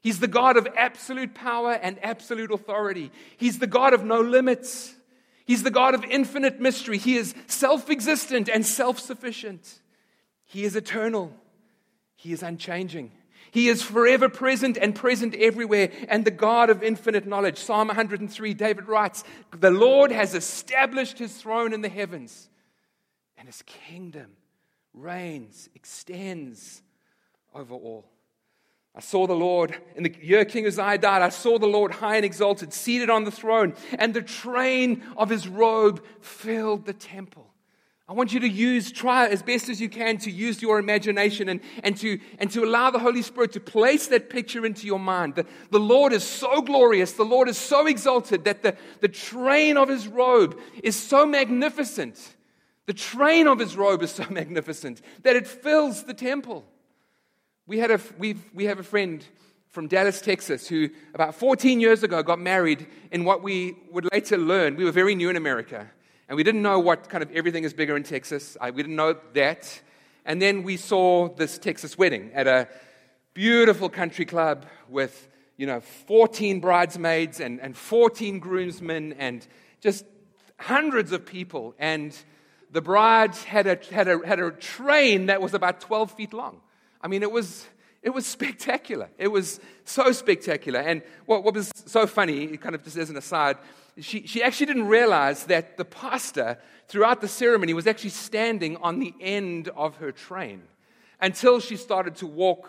He's 0.00 0.20
the 0.20 0.28
God 0.28 0.56
of 0.56 0.68
absolute 0.76 1.34
power 1.34 1.72
and 1.72 1.98
absolute 2.04 2.52
authority. 2.52 3.10
He's 3.38 3.58
the 3.58 3.66
God 3.66 3.94
of 3.94 4.04
no 4.04 4.20
limits. 4.20 4.94
He's 5.46 5.62
the 5.62 5.70
God 5.70 5.94
of 5.94 6.04
infinite 6.04 6.60
mystery. 6.60 6.98
He 6.98 7.16
is 7.16 7.34
self 7.46 7.88
existent 7.90 8.48
and 8.48 8.64
self 8.66 9.00
sufficient. 9.00 9.80
He 10.44 10.64
is 10.64 10.76
eternal. 10.76 11.32
He 12.14 12.32
is 12.32 12.42
unchanging. 12.42 13.10
He 13.56 13.68
is 13.68 13.80
forever 13.80 14.28
present 14.28 14.76
and 14.76 14.94
present 14.94 15.34
everywhere 15.34 15.90
and 16.08 16.26
the 16.26 16.30
God 16.30 16.68
of 16.68 16.82
infinite 16.82 17.26
knowledge. 17.26 17.56
Psalm 17.56 17.88
103, 17.88 18.52
David 18.52 18.86
writes, 18.86 19.24
The 19.50 19.70
Lord 19.70 20.12
has 20.12 20.34
established 20.34 21.16
his 21.16 21.34
throne 21.38 21.72
in 21.72 21.80
the 21.80 21.88
heavens, 21.88 22.50
and 23.38 23.48
his 23.48 23.62
kingdom 23.62 24.32
reigns, 24.92 25.70
extends 25.74 26.82
over 27.54 27.72
all. 27.72 28.04
I 28.94 29.00
saw 29.00 29.26
the 29.26 29.32
Lord 29.32 29.74
in 29.94 30.02
the 30.02 30.14
year 30.20 30.44
King 30.44 30.66
Uzziah 30.66 30.98
died. 30.98 31.22
I 31.22 31.30
saw 31.30 31.58
the 31.58 31.64
Lord 31.64 31.92
high 31.92 32.16
and 32.16 32.26
exalted, 32.26 32.74
seated 32.74 33.08
on 33.08 33.24
the 33.24 33.30
throne, 33.30 33.72
and 33.98 34.12
the 34.12 34.20
train 34.20 35.02
of 35.16 35.30
his 35.30 35.48
robe 35.48 36.04
filled 36.20 36.84
the 36.84 36.92
temple. 36.92 37.54
I 38.08 38.12
want 38.12 38.32
you 38.32 38.38
to 38.40 38.48
use, 38.48 38.92
try 38.92 39.26
as 39.26 39.42
best 39.42 39.68
as 39.68 39.80
you 39.80 39.88
can 39.88 40.18
to 40.18 40.30
use 40.30 40.62
your 40.62 40.78
imagination 40.78 41.48
and, 41.48 41.60
and, 41.82 41.96
to, 41.96 42.20
and 42.38 42.48
to 42.52 42.62
allow 42.62 42.90
the 42.90 43.00
Holy 43.00 43.20
Spirit 43.20 43.52
to 43.52 43.60
place 43.60 44.06
that 44.08 44.30
picture 44.30 44.64
into 44.64 44.86
your 44.86 45.00
mind. 45.00 45.34
The, 45.34 45.44
the 45.72 45.80
Lord 45.80 46.12
is 46.12 46.22
so 46.22 46.62
glorious, 46.62 47.12
the 47.12 47.24
Lord 47.24 47.48
is 47.48 47.58
so 47.58 47.86
exalted 47.86 48.44
that 48.44 48.62
the, 48.62 48.76
the 49.00 49.08
train 49.08 49.76
of 49.76 49.88
his 49.88 50.06
robe 50.06 50.56
is 50.84 50.94
so 50.94 51.26
magnificent. 51.26 52.36
The 52.86 52.94
train 52.94 53.48
of 53.48 53.58
his 53.58 53.76
robe 53.76 54.02
is 54.02 54.12
so 54.12 54.24
magnificent 54.30 55.02
that 55.22 55.34
it 55.34 55.48
fills 55.48 56.04
the 56.04 56.14
temple. 56.14 56.64
We, 57.66 57.78
had 57.78 57.90
a, 57.90 58.00
we 58.16 58.36
we 58.54 58.66
have 58.66 58.78
a 58.78 58.84
friend 58.84 59.24
from 59.70 59.88
Dallas, 59.88 60.20
Texas, 60.20 60.68
who 60.68 60.88
about 61.12 61.34
14 61.34 61.80
years 61.80 62.04
ago 62.04 62.22
got 62.22 62.38
married 62.38 62.86
in 63.10 63.24
what 63.24 63.42
we 63.42 63.76
would 63.90 64.06
later 64.12 64.38
learn. 64.38 64.76
We 64.76 64.84
were 64.84 64.92
very 64.92 65.16
new 65.16 65.28
in 65.28 65.36
America, 65.36 65.90
and 66.28 66.36
we 66.36 66.42
didn't 66.42 66.62
know 66.62 66.80
what 66.80 67.08
kind 67.08 67.22
of 67.22 67.30
everything 67.32 67.64
is 67.64 67.72
bigger 67.72 67.96
in 67.96 68.02
Texas. 68.02 68.56
I, 68.60 68.70
we 68.70 68.82
didn't 68.82 68.96
know 68.96 69.16
that. 69.34 69.80
And 70.24 70.42
then 70.42 70.64
we 70.64 70.76
saw 70.76 71.28
this 71.28 71.56
Texas 71.56 71.96
wedding 71.96 72.32
at 72.34 72.48
a 72.48 72.68
beautiful 73.32 73.88
country 73.88 74.24
club 74.24 74.66
with, 74.88 75.28
you 75.56 75.66
know, 75.66 75.80
14 75.80 76.58
bridesmaids 76.58 77.38
and, 77.38 77.60
and 77.60 77.76
14 77.76 78.40
groomsmen 78.40 79.12
and 79.12 79.46
just 79.80 80.04
hundreds 80.58 81.12
of 81.12 81.24
people. 81.24 81.74
And 81.78 82.16
the 82.72 82.82
bride 82.82 83.36
had 83.36 83.68
a, 83.68 83.78
had, 83.92 84.08
a, 84.08 84.26
had 84.26 84.40
a 84.40 84.50
train 84.50 85.26
that 85.26 85.40
was 85.40 85.54
about 85.54 85.80
12 85.80 86.10
feet 86.10 86.32
long. 86.32 86.60
I 87.00 87.06
mean, 87.06 87.22
it 87.22 87.30
was, 87.30 87.64
it 88.02 88.10
was 88.10 88.26
spectacular. 88.26 89.10
It 89.16 89.28
was 89.28 89.60
so 89.84 90.10
spectacular. 90.10 90.80
And 90.80 91.02
what, 91.26 91.44
what 91.44 91.54
was 91.54 91.70
so 91.86 92.08
funny, 92.08 92.56
kind 92.56 92.74
of 92.74 92.82
just 92.82 92.96
as 92.96 93.10
an 93.10 93.16
aside, 93.16 93.58
she, 94.00 94.26
she 94.26 94.42
actually 94.42 94.66
didn't 94.66 94.88
realize 94.88 95.44
that 95.44 95.76
the 95.76 95.84
pastor, 95.84 96.58
throughout 96.88 97.20
the 97.20 97.28
ceremony, 97.28 97.72
was 97.74 97.86
actually 97.86 98.10
standing 98.10 98.76
on 98.78 98.98
the 98.98 99.14
end 99.20 99.68
of 99.68 99.96
her 99.96 100.12
train 100.12 100.62
until 101.20 101.60
she 101.60 101.76
started 101.76 102.16
to 102.16 102.26
walk 102.26 102.68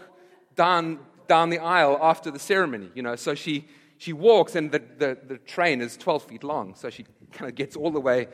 down, 0.56 1.00
down 1.28 1.50
the 1.50 1.60
aisle 1.60 2.00
after 2.02 2.32
the 2.32 2.40
ceremony. 2.40 2.90
You 2.96 3.04
know, 3.04 3.16
so 3.16 3.36
she, 3.36 3.68
she 3.98 4.14
walks, 4.14 4.56
and 4.56 4.72
the, 4.72 4.80
the, 4.98 5.18
the 5.28 5.38
train 5.40 5.82
is 5.82 5.98
12 5.98 6.24
feet 6.24 6.44
long. 6.44 6.76
So 6.76 6.90
she 6.90 7.06
kind 7.34 7.50
of 7.50 7.56
gets 7.56 7.76
all 7.76 7.92
the 7.92 8.00
way 8.00 8.28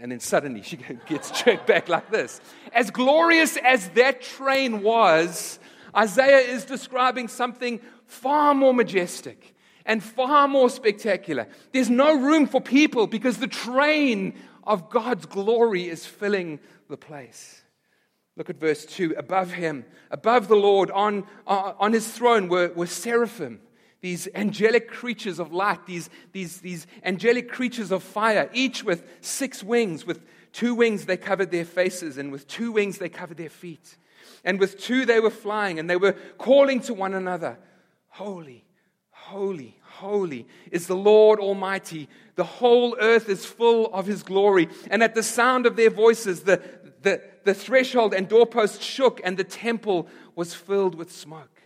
and 0.00 0.12
then 0.12 0.20
suddenly 0.20 0.62
she 0.62 0.76
gets 1.08 1.42
jerked 1.42 1.66
back 1.66 1.88
like 1.88 2.10
this. 2.10 2.40
As 2.72 2.90
glorious 2.90 3.56
as 3.56 3.88
that 3.90 4.22
train 4.22 4.82
was, 4.82 5.58
Isaiah 5.96 6.38
is 6.38 6.64
describing 6.64 7.28
something 7.28 7.80
far 8.06 8.54
more 8.54 8.72
majestic 8.72 9.54
and 9.88 10.02
far 10.04 10.46
more 10.46 10.70
spectacular. 10.70 11.48
There's 11.72 11.90
no 11.90 12.16
room 12.16 12.46
for 12.46 12.60
people 12.60 13.08
because 13.08 13.38
the 13.38 13.48
train 13.48 14.34
of 14.62 14.90
God's 14.90 15.26
glory 15.26 15.88
is 15.88 16.06
filling 16.06 16.60
the 16.88 16.96
place. 16.96 17.62
Look 18.36 18.50
at 18.50 18.60
verse 18.60 18.86
2. 18.86 19.16
Above 19.18 19.50
him, 19.50 19.84
above 20.12 20.46
the 20.46 20.54
Lord, 20.54 20.92
on, 20.92 21.26
uh, 21.46 21.72
on 21.80 21.92
his 21.92 22.06
throne 22.06 22.48
were, 22.48 22.68
were 22.68 22.86
seraphim 22.86 23.60
these 24.00 24.28
angelic 24.34 24.88
creatures 24.88 25.40
of 25.40 25.52
light, 25.52 25.84
these, 25.86 26.08
these, 26.32 26.60
these 26.60 26.86
angelic 27.04 27.50
creatures 27.50 27.90
of 27.90 28.02
fire, 28.02 28.48
each 28.52 28.84
with 28.84 29.04
six 29.20 29.62
wings. 29.62 30.06
With 30.06 30.24
two 30.52 30.74
wings 30.74 31.06
they 31.06 31.16
covered 31.16 31.50
their 31.50 31.64
faces, 31.64 32.16
and 32.16 32.30
with 32.30 32.46
two 32.46 32.72
wings 32.72 32.98
they 32.98 33.08
covered 33.08 33.36
their 33.36 33.48
feet. 33.48 33.96
And 34.44 34.60
with 34.60 34.78
two 34.78 35.04
they 35.04 35.18
were 35.18 35.30
flying, 35.30 35.78
and 35.80 35.90
they 35.90 35.96
were 35.96 36.12
calling 36.38 36.80
to 36.82 36.94
one 36.94 37.14
another 37.14 37.58
Holy, 38.08 38.64
holy, 39.10 39.77
holy 39.98 40.46
is 40.70 40.86
the 40.86 40.96
Lord 40.96 41.38
Almighty. 41.40 42.08
The 42.36 42.44
whole 42.44 42.96
earth 43.00 43.28
is 43.28 43.44
full 43.44 43.92
of 43.92 44.06
his 44.06 44.22
glory. 44.22 44.68
And 44.90 45.02
at 45.02 45.14
the 45.14 45.22
sound 45.22 45.66
of 45.66 45.76
their 45.76 45.90
voices, 45.90 46.42
the, 46.42 46.62
the, 47.02 47.20
the 47.44 47.54
threshold 47.54 48.14
and 48.14 48.28
doorpost 48.28 48.80
shook, 48.82 49.20
and 49.24 49.36
the 49.36 49.44
temple 49.44 50.08
was 50.34 50.54
filled 50.54 50.94
with 50.94 51.10
smoke. 51.10 51.62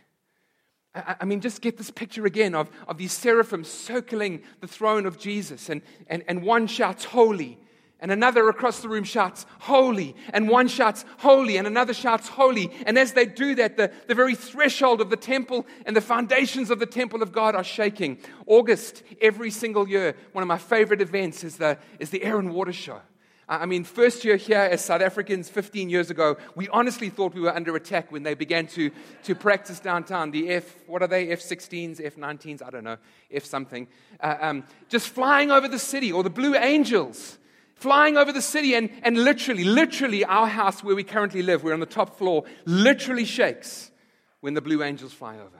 I 0.94 1.24
mean, 1.24 1.40
just 1.40 1.62
get 1.62 1.78
this 1.78 1.90
picture 1.90 2.26
again 2.26 2.54
of, 2.54 2.70
of 2.86 2.98
these 2.98 3.12
seraphim 3.12 3.64
circling 3.64 4.42
the 4.60 4.66
throne 4.66 5.06
of 5.06 5.18
Jesus, 5.18 5.70
and, 5.70 5.80
and, 6.06 6.22
and 6.28 6.42
one 6.42 6.66
shouts, 6.66 7.04
Holy, 7.04 7.58
and 8.02 8.10
another 8.10 8.48
across 8.48 8.80
the 8.80 8.88
room 8.88 9.04
shouts, 9.04 9.46
Holy, 9.60 10.16
and 10.34 10.48
one 10.48 10.66
shouts, 10.66 11.04
Holy, 11.18 11.56
and 11.56 11.68
another 11.68 11.94
shouts, 11.94 12.28
Holy. 12.28 12.68
And 12.84 12.98
as 12.98 13.12
they 13.12 13.24
do 13.24 13.54
that, 13.54 13.76
the, 13.76 13.92
the 14.08 14.14
very 14.16 14.34
threshold 14.34 15.00
of 15.00 15.08
the 15.08 15.16
temple 15.16 15.66
and 15.86 15.96
the 15.96 16.00
foundations 16.00 16.70
of 16.70 16.80
the 16.80 16.86
temple 16.86 17.22
of 17.22 17.30
God 17.30 17.54
are 17.54 17.62
shaking. 17.62 18.18
August, 18.46 19.04
every 19.20 19.52
single 19.52 19.88
year, 19.88 20.16
one 20.32 20.42
of 20.42 20.48
my 20.48 20.58
favorite 20.58 21.00
events 21.00 21.44
is 21.44 21.58
the, 21.58 21.78
is 22.00 22.10
the 22.10 22.24
Air 22.24 22.40
and 22.40 22.52
Water 22.52 22.72
Show. 22.72 23.00
I 23.48 23.66
mean, 23.66 23.84
first 23.84 24.24
year 24.24 24.36
here 24.36 24.58
as 24.58 24.84
South 24.84 25.00
Africans 25.02 25.48
15 25.48 25.88
years 25.88 26.10
ago, 26.10 26.38
we 26.56 26.68
honestly 26.70 27.08
thought 27.08 27.34
we 27.34 27.40
were 27.42 27.54
under 27.54 27.76
attack 27.76 28.10
when 28.10 28.24
they 28.24 28.34
began 28.34 28.66
to, 28.68 28.90
to 29.24 29.34
practice 29.36 29.78
downtown. 29.78 30.32
The 30.32 30.48
F, 30.50 30.74
what 30.88 31.02
are 31.02 31.08
they, 31.08 31.28
F 31.28 31.40
16s, 31.40 32.04
F 32.04 32.16
19s, 32.16 32.62
I 32.66 32.70
don't 32.70 32.84
know, 32.84 32.96
F 33.30 33.44
something. 33.44 33.86
Uh, 34.18 34.36
um, 34.40 34.64
just 34.88 35.08
flying 35.08 35.52
over 35.52 35.68
the 35.68 35.78
city, 35.78 36.10
or 36.10 36.24
the 36.24 36.30
Blue 36.30 36.56
Angels 36.56 37.38
flying 37.82 38.16
over 38.16 38.32
the 38.32 38.40
city, 38.40 38.74
and, 38.74 38.90
and 39.02 39.22
literally, 39.24 39.64
literally, 39.64 40.24
our 40.24 40.46
house 40.46 40.82
where 40.82 40.94
we 40.94 41.04
currently 41.04 41.42
live, 41.42 41.64
we're 41.64 41.74
on 41.74 41.80
the 41.80 41.86
top 41.86 42.16
floor, 42.16 42.44
literally 42.64 43.24
shakes 43.24 43.90
when 44.40 44.54
the 44.54 44.60
Blue 44.60 44.82
Angels 44.82 45.12
fly 45.12 45.34
over. 45.34 45.58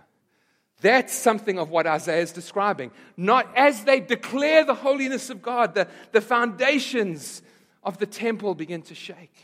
That's 0.80 1.12
something 1.12 1.58
of 1.58 1.70
what 1.70 1.86
Isaiah 1.86 2.22
is 2.22 2.32
describing. 2.32 2.90
Not 3.16 3.48
as 3.56 3.84
they 3.84 4.00
declare 4.00 4.64
the 4.64 4.74
holiness 4.74 5.30
of 5.30 5.42
God, 5.42 5.74
the, 5.74 5.86
the 6.12 6.20
foundations 6.20 7.42
of 7.84 7.98
the 7.98 8.06
temple 8.06 8.54
begin 8.54 8.82
to 8.82 8.94
shake. 8.94 9.36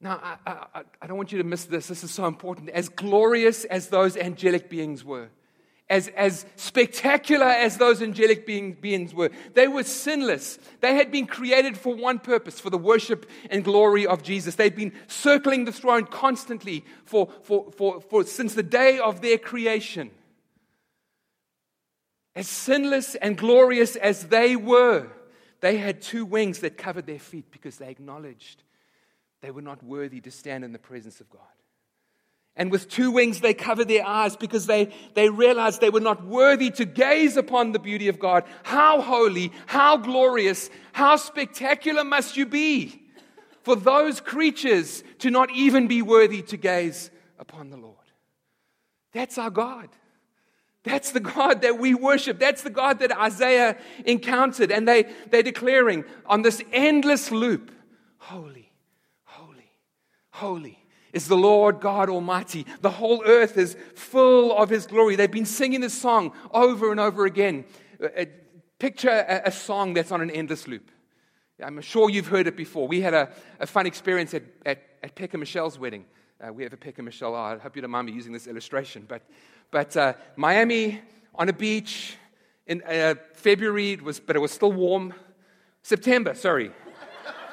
Now, 0.00 0.20
I, 0.22 0.52
I, 0.52 0.82
I, 1.02 1.06
don't 1.08 1.16
want 1.16 1.32
you 1.32 1.38
to 1.38 1.44
miss 1.44 1.64
this. 1.64 1.88
This 1.88 2.04
is 2.04 2.12
so 2.12 2.26
important. 2.26 2.68
As 2.70 2.88
glorious 2.88 3.64
as 3.64 3.88
those 3.88 4.16
angelic 4.16 4.70
beings 4.70 5.04
were, 5.04 5.28
as, 5.90 6.08
as 6.08 6.44
spectacular 6.56 7.46
as 7.46 7.78
those 7.78 8.02
angelic 8.02 8.46
being, 8.46 8.74
beings 8.74 9.14
were, 9.14 9.30
they 9.54 9.68
were 9.68 9.82
sinless. 9.82 10.58
They 10.80 10.94
had 10.94 11.10
been 11.10 11.26
created 11.26 11.78
for 11.78 11.94
one 11.94 12.18
purpose, 12.18 12.60
for 12.60 12.68
the 12.68 12.78
worship 12.78 13.28
and 13.50 13.64
glory 13.64 14.06
of 14.06 14.22
Jesus. 14.22 14.56
They'd 14.56 14.76
been 14.76 14.92
circling 15.06 15.64
the 15.64 15.72
throne 15.72 16.04
constantly 16.04 16.84
for, 17.06 17.30
for, 17.42 17.70
for, 17.72 18.00
for, 18.02 18.24
since 18.24 18.54
the 18.54 18.62
day 18.62 18.98
of 18.98 19.22
their 19.22 19.38
creation. 19.38 20.10
As 22.34 22.48
sinless 22.48 23.14
and 23.14 23.36
glorious 23.36 23.96
as 23.96 24.26
they 24.26 24.56
were, 24.56 25.08
they 25.60 25.78
had 25.78 26.02
two 26.02 26.24
wings 26.24 26.60
that 26.60 26.76
covered 26.76 27.06
their 27.06 27.18
feet 27.18 27.50
because 27.50 27.78
they 27.78 27.88
acknowledged 27.88 28.62
they 29.40 29.50
were 29.50 29.62
not 29.62 29.82
worthy 29.82 30.20
to 30.20 30.30
stand 30.30 30.64
in 30.64 30.72
the 30.72 30.78
presence 30.78 31.20
of 31.20 31.30
God. 31.30 31.40
And 32.58 32.72
with 32.72 32.88
two 32.88 33.12
wings, 33.12 33.40
they 33.40 33.54
cover 33.54 33.84
their 33.84 34.04
eyes 34.04 34.36
because 34.36 34.66
they, 34.66 34.92
they 35.14 35.30
realized 35.30 35.80
they 35.80 35.90
were 35.90 36.00
not 36.00 36.26
worthy 36.26 36.70
to 36.72 36.84
gaze 36.84 37.36
upon 37.36 37.70
the 37.70 37.78
beauty 37.78 38.08
of 38.08 38.18
God. 38.18 38.42
How 38.64 39.00
holy, 39.00 39.52
how 39.66 39.96
glorious, 39.96 40.68
how 40.92 41.14
spectacular 41.16 42.02
must 42.02 42.36
you 42.36 42.46
be 42.46 43.00
for 43.62 43.76
those 43.76 44.20
creatures 44.20 45.04
to 45.20 45.30
not 45.30 45.52
even 45.52 45.86
be 45.86 46.02
worthy 46.02 46.42
to 46.42 46.56
gaze 46.56 47.12
upon 47.38 47.70
the 47.70 47.76
Lord? 47.76 47.94
That's 49.12 49.38
our 49.38 49.50
God. 49.50 49.88
That's 50.82 51.12
the 51.12 51.20
God 51.20 51.62
that 51.62 51.78
we 51.78 51.94
worship. 51.94 52.40
That's 52.40 52.62
the 52.62 52.70
God 52.70 52.98
that 52.98 53.16
Isaiah 53.16 53.76
encountered. 54.04 54.72
And 54.72 54.88
they, 54.88 55.04
they're 55.30 55.44
declaring 55.44 56.04
on 56.26 56.42
this 56.42 56.60
endless 56.72 57.30
loop 57.30 57.70
Holy, 58.20 58.72
holy, 59.24 59.72
holy 60.30 60.77
is 61.12 61.28
the 61.28 61.36
Lord 61.36 61.80
God 61.80 62.08
Almighty. 62.08 62.66
The 62.80 62.90
whole 62.90 63.22
earth 63.24 63.56
is 63.56 63.76
full 63.94 64.56
of 64.56 64.68
His 64.68 64.86
glory. 64.86 65.16
They've 65.16 65.30
been 65.30 65.46
singing 65.46 65.80
this 65.80 65.98
song 65.98 66.32
over 66.52 66.90
and 66.90 67.00
over 67.00 67.26
again. 67.26 67.64
Uh, 68.02 68.08
uh, 68.16 68.24
picture 68.78 69.10
a, 69.44 69.50
song 69.50 69.94
that's 69.94 70.12
on 70.12 70.20
an 70.20 70.30
endless 70.30 70.68
loop. 70.68 70.90
I'm 71.60 71.80
sure 71.80 72.08
you've 72.08 72.28
heard 72.28 72.46
it 72.46 72.56
before. 72.56 72.86
We 72.86 73.00
had 73.00 73.14
a, 73.14 73.30
a 73.58 73.66
fun 73.66 73.86
experience 73.86 74.34
at, 74.34 74.44
at, 74.64 74.82
at 75.02 75.34
Michelle's 75.34 75.78
wedding. 75.78 76.04
Uh, 76.40 76.52
we 76.52 76.62
have 76.62 76.72
a 76.72 76.76
Peck 76.76 76.98
and 76.98 77.04
Michelle. 77.04 77.34
Oh, 77.34 77.38
I 77.38 77.58
hope 77.58 77.74
you 77.74 77.82
don't 77.82 77.90
mind 77.90 78.06
me 78.06 78.12
using 78.12 78.32
this 78.32 78.46
illustration. 78.46 79.04
But, 79.08 79.22
but 79.72 79.96
uh, 79.96 80.12
Miami 80.36 81.00
on 81.34 81.48
a 81.48 81.52
beach 81.52 82.16
in 82.68 82.80
uh, 82.82 83.16
February, 83.32 83.92
it 83.92 84.02
was, 84.02 84.20
but 84.20 84.36
it 84.36 84.38
was 84.38 84.52
still 84.52 84.70
warm. 84.70 85.12
September, 85.82 86.34
sorry. 86.34 86.70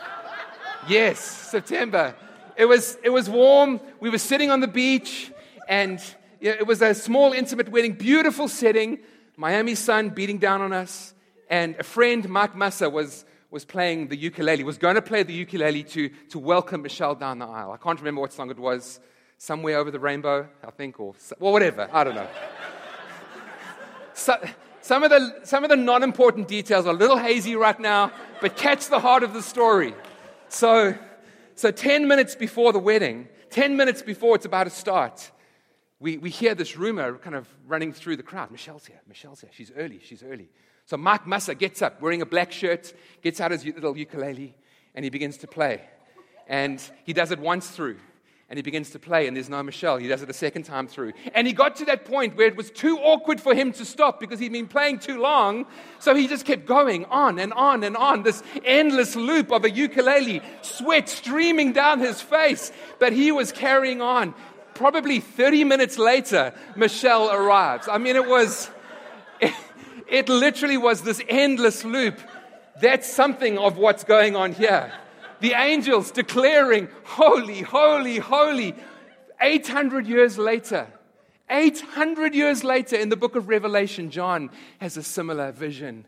yes, 0.88 1.20
September 1.20 2.14
it 2.58 2.66
was, 2.66 2.98
it 3.04 3.10
was 3.10 3.30
warm. 3.30 3.80
We 4.00 4.10
were 4.10 4.18
sitting 4.18 4.50
on 4.50 4.60
the 4.62 4.68
beach, 4.68 5.32
and 5.68 6.02
it 6.40 6.66
was 6.66 6.82
a 6.82 6.94
small, 6.94 7.34
intimate 7.34 7.70
wedding, 7.70 7.94
beautiful 7.94 8.48
setting. 8.48 9.00
Miami 9.36 9.76
sun 9.76 10.10
beating 10.10 10.38
down 10.38 10.62
on 10.62 10.72
us. 10.72 11.14
And 11.50 11.76
a 11.80 11.84
friend, 11.84 12.28
Mark 12.30 12.56
Massa, 12.56 12.90
was, 12.90 13.26
was 13.52 13.66
playing 13.66 14.08
the 14.08 14.16
ukulele, 14.16 14.64
was 14.64 14.78
going 14.78 14.96
to 14.96 15.02
play 15.02 15.24
the 15.24 15.34
ukulele 15.34 15.84
to, 15.84 16.10
to 16.30 16.40
welcome 16.40 16.82
Michelle 16.82 17.16
down 17.16 17.40
the 17.40 17.46
aisle. 17.46 17.72
I 17.72 17.78
can't 17.78 18.00
remember 18.00 18.22
what 18.22 18.34
song 18.34 18.50
it 18.50 18.60
was. 18.60 19.00
Somewhere 19.38 19.78
over 19.78 19.92
the 19.92 20.00
rainbow, 20.00 20.48
I 20.66 20.72
think, 20.72 20.98
or 20.98 21.14
well, 21.40 21.52
whatever. 21.52 21.90
I 21.92 22.06
don't 22.06 22.16
know. 22.16 22.28
so, 24.14 24.38
some 24.82 25.04
of 25.04 25.10
the, 25.10 25.42
some 25.44 25.66
of 25.66 25.70
the 25.70 25.76
non 25.76 26.04
important 26.04 26.48
details 26.48 26.86
are 26.86 26.92
a 26.92 26.98
little 26.98 27.18
hazy 27.18 27.58
right 27.58 27.78
now, 27.78 28.14
but 28.40 28.56
catch 28.56 28.88
the 28.88 29.00
heart 29.00 29.24
of 29.24 29.34
the 29.34 29.42
story. 29.42 29.94
So, 30.48 30.96
so 31.56 31.72
10 31.72 32.08
minutes 32.08 32.36
before 32.36 32.74
the 32.74 32.80
wedding, 32.80 33.28
10 33.50 33.76
minutes 33.78 34.02
before 34.02 34.36
it's 34.36 34.46
about 34.46 34.66
to 34.66 34.70
start, 34.70 35.32
we, 36.00 36.18
we 36.18 36.30
hear 36.30 36.54
this 36.54 36.78
rumor 36.78 37.18
kind 37.18 37.36
of 37.36 37.48
running 37.66 37.94
through 37.94 38.18
the 38.18 38.24
crowd. 38.24 38.52
Michelle's 38.52 38.86
here. 38.86 39.00
Michelle's 39.08 39.42
here. 39.42 39.50
She's 39.54 39.72
early. 39.76 40.00
She's 40.04 40.22
early. 40.24 40.50
So 40.86 40.98
Mark 40.98 41.26
Massa 41.26 41.56
gets 41.56 41.82
up 41.82 42.02
wearing 42.02 42.22
a 42.22 42.26
black 42.26 42.52
shirt, 42.52 42.94
gets 43.22 43.42
out 43.42 43.52
his 43.52 43.66
little 43.66 43.98
ukulele, 43.98 44.56
and 44.94 45.04
he 45.04 45.10
begins 45.10 45.38
to 45.38 45.48
play. 45.48 45.82
And 46.48 46.82
he 47.06 47.14
does 47.14 47.32
it 47.32 47.40
once 47.40 47.70
through 47.70 47.98
and 48.48 48.58
he 48.60 48.62
begins 48.62 48.92
to 48.92 49.00
play, 49.00 49.26
and 49.26 49.36
there's 49.36 49.50
no 49.50 49.64
Michelle. 49.64 49.98
He 49.98 50.08
does 50.08 50.22
it 50.22 50.30
a 50.30 50.34
second 50.34 50.64
time 50.64 50.88
through. 50.88 51.14
And 51.34 51.48
he 51.48 51.54
got 51.54 51.78
to 51.78 51.86
that 51.86 52.06
point 52.06 52.38
where 52.38 52.46
it 52.46 52.56
was 52.56 52.70
too 52.70 52.98
awkward 53.00 53.42
for 53.42 53.56
him 53.56 53.72
to 53.74 53.86
stop 53.86 54.20
because 54.20 54.40
he'd 54.40 54.52
been 54.52 54.68
playing 54.68 55.00
too 55.00 55.20
long. 55.20 55.66
So 55.98 56.14
he 56.14 56.28
just 56.28 56.46
kept 56.46 56.68
going 56.68 57.06
on 57.06 57.40
and 57.40 57.52
on 57.54 57.84
and 57.84 57.98
on, 57.98 58.22
this 58.22 58.44
endless 58.64 59.16
loop 59.16 59.52
of 59.52 59.66
a 59.66 59.72
ukulele, 59.72 60.42
sweat 60.62 61.10
streaming 61.10 61.74
down 61.74 62.00
his 62.00 62.22
face. 62.22 62.72
But 63.00 63.14
he 63.14 63.32
was 63.32 63.52
carrying 63.52 64.02
on. 64.02 64.36
Probably 64.76 65.22
30 65.22 65.64
minutes 65.64 65.98
later, 65.98 66.54
Michelle 66.76 67.32
arrives. 67.32 67.88
I 67.92 67.98
mean, 67.98 68.16
it 68.16 68.28
was, 68.28 68.70
it, 69.40 69.54
it 70.08 70.30
literally 70.30 70.78
was 70.78 71.02
this 71.02 71.20
endless 71.28 71.84
loop. 71.84 72.20
That's 72.80 73.12
something 73.12 73.58
of 73.58 73.78
what's 73.78 74.04
going 74.04 74.36
on 74.36 74.54
here 74.54 74.94
the 75.46 75.54
angels 75.54 76.10
declaring, 76.10 76.90
Holy, 77.04 77.62
holy, 77.62 78.18
holy. 78.18 78.74
800 79.40 80.08
years 80.08 80.40
later, 80.40 80.88
800 81.52 82.34
years 82.34 82.64
later, 82.64 82.96
in 82.96 83.10
the 83.10 83.16
book 83.16 83.36
of 83.36 83.48
Revelation, 83.48 84.10
John 84.10 84.50
has 84.80 84.98
a 84.98 85.04
similar 85.04 85.52
vision 85.52 86.08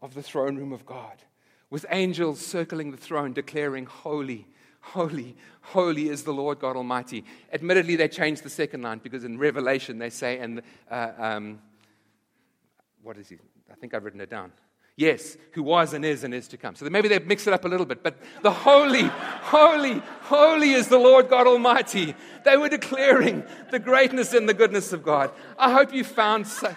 of 0.00 0.14
the 0.14 0.22
throne 0.22 0.56
room 0.56 0.72
of 0.72 0.86
God 0.86 1.22
with 1.68 1.84
angels 1.90 2.40
circling 2.40 2.90
the 2.90 2.96
throne 2.96 3.34
declaring, 3.34 3.84
Holy, 3.84 4.46
holy, 4.80 5.36
holy 5.60 6.08
is 6.08 6.22
the 6.24 6.32
Lord 6.32 6.58
God 6.58 6.74
Almighty. 6.74 7.26
Admittedly, 7.52 7.96
they 7.96 8.08
changed 8.08 8.44
the 8.44 8.48
second 8.48 8.80
line 8.80 9.00
because 9.02 9.24
in 9.24 9.36
Revelation 9.36 9.98
they 9.98 10.08
say, 10.08 10.38
and 10.38 10.62
uh, 10.90 11.10
um, 11.18 11.58
what 13.02 13.18
is 13.18 13.28
he? 13.28 13.36
I 13.70 13.74
think 13.74 13.92
I've 13.92 14.04
written 14.04 14.22
it 14.22 14.30
down. 14.30 14.52
Yes, 15.00 15.38
who 15.52 15.62
was 15.62 15.94
and 15.94 16.04
is 16.04 16.24
and 16.24 16.34
is 16.34 16.46
to 16.48 16.58
come. 16.58 16.74
So 16.74 16.84
maybe 16.90 17.08
they've 17.08 17.26
mixed 17.26 17.46
it 17.46 17.54
up 17.54 17.64
a 17.64 17.68
little 17.68 17.86
bit, 17.86 18.02
but 18.02 18.18
the 18.42 18.50
holy, 18.50 19.04
holy, 19.04 20.02
holy 20.20 20.72
is 20.72 20.88
the 20.88 20.98
Lord 20.98 21.30
God 21.30 21.46
Almighty. 21.46 22.14
They 22.44 22.58
were 22.58 22.68
declaring 22.68 23.42
the 23.70 23.78
greatness 23.78 24.34
and 24.34 24.46
the 24.46 24.52
goodness 24.52 24.92
of 24.92 25.02
God. 25.02 25.30
I 25.58 25.72
hope 25.72 25.94
you 25.94 26.04
found. 26.04 26.46
So- 26.46 26.76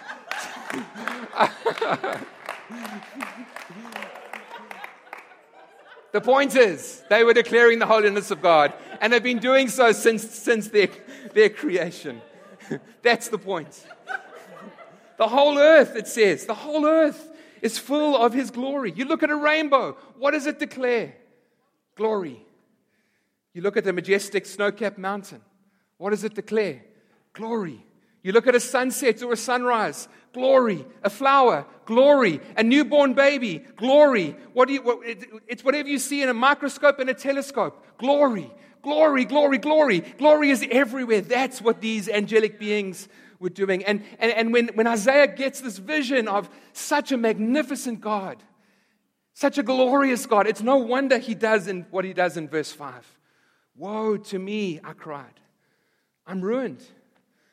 the 6.12 6.22
point 6.22 6.56
is, 6.56 7.04
they 7.10 7.24
were 7.24 7.34
declaring 7.34 7.78
the 7.78 7.84
holiness 7.84 8.30
of 8.30 8.40
God, 8.40 8.72
and 9.02 9.12
they've 9.12 9.22
been 9.22 9.38
doing 9.38 9.68
so 9.68 9.92
since, 9.92 10.22
since 10.30 10.68
their, 10.68 10.88
their 11.34 11.50
creation. 11.50 12.22
That's 13.02 13.28
the 13.28 13.36
point. 13.36 13.84
The 15.18 15.28
whole 15.28 15.58
earth, 15.58 15.94
it 15.94 16.08
says, 16.08 16.46
the 16.46 16.54
whole 16.54 16.86
earth 16.86 17.32
is 17.64 17.78
full 17.78 18.14
of 18.14 18.34
His 18.34 18.50
glory. 18.50 18.92
You 18.94 19.06
look 19.06 19.22
at 19.22 19.30
a 19.30 19.36
rainbow, 19.36 19.96
what 20.18 20.32
does 20.32 20.46
it 20.46 20.58
declare? 20.58 21.14
Glory. 21.96 22.44
You 23.54 23.62
look 23.62 23.78
at 23.78 23.84
the 23.84 23.92
majestic 23.92 24.44
snow 24.44 24.70
capped 24.70 24.98
mountain, 24.98 25.40
what 25.96 26.10
does 26.10 26.24
it 26.24 26.34
declare? 26.34 26.82
Glory. 27.32 27.82
You 28.22 28.32
look 28.32 28.46
at 28.46 28.54
a 28.54 28.60
sunset 28.60 29.22
or 29.22 29.32
a 29.32 29.36
sunrise, 29.36 30.08
glory. 30.34 30.84
A 31.02 31.10
flower, 31.10 31.66
glory. 31.86 32.40
A 32.56 32.62
newborn 32.62 33.14
baby, 33.14 33.64
glory. 33.76 34.36
What 34.52 34.68
do 34.68 34.74
you, 34.74 34.82
what, 34.82 35.06
it, 35.06 35.24
it's 35.48 35.64
whatever 35.64 35.88
you 35.88 35.98
see 35.98 36.22
in 36.22 36.28
a 36.28 36.34
microscope 36.34 36.98
and 36.98 37.08
a 37.08 37.14
telescope, 37.14 37.82
glory. 37.96 38.50
Glory, 38.82 39.24
glory, 39.24 39.56
glory. 39.56 40.00
Glory 40.00 40.50
is 40.50 40.66
everywhere. 40.70 41.22
That's 41.22 41.62
what 41.62 41.80
these 41.80 42.08
angelic 42.10 42.58
beings 42.58 43.08
were 43.44 43.50
doing. 43.50 43.84
And, 43.84 44.02
and, 44.18 44.32
and 44.32 44.52
when, 44.52 44.68
when 44.74 44.88
Isaiah 44.88 45.28
gets 45.28 45.60
this 45.60 45.78
vision 45.78 46.26
of 46.26 46.50
such 46.72 47.12
a 47.12 47.16
magnificent 47.16 48.00
God, 48.00 48.42
such 49.34 49.58
a 49.58 49.62
glorious 49.62 50.26
God, 50.26 50.48
it's 50.48 50.62
no 50.62 50.78
wonder 50.78 51.18
he 51.18 51.36
does 51.36 51.68
in 51.68 51.86
what 51.90 52.04
he 52.04 52.12
does 52.12 52.36
in 52.36 52.48
verse 52.48 52.72
5. 52.72 53.18
Woe 53.76 54.16
to 54.16 54.38
me, 54.38 54.80
I 54.82 54.94
cried. 54.94 55.40
I'm 56.26 56.40
ruined. 56.40 56.82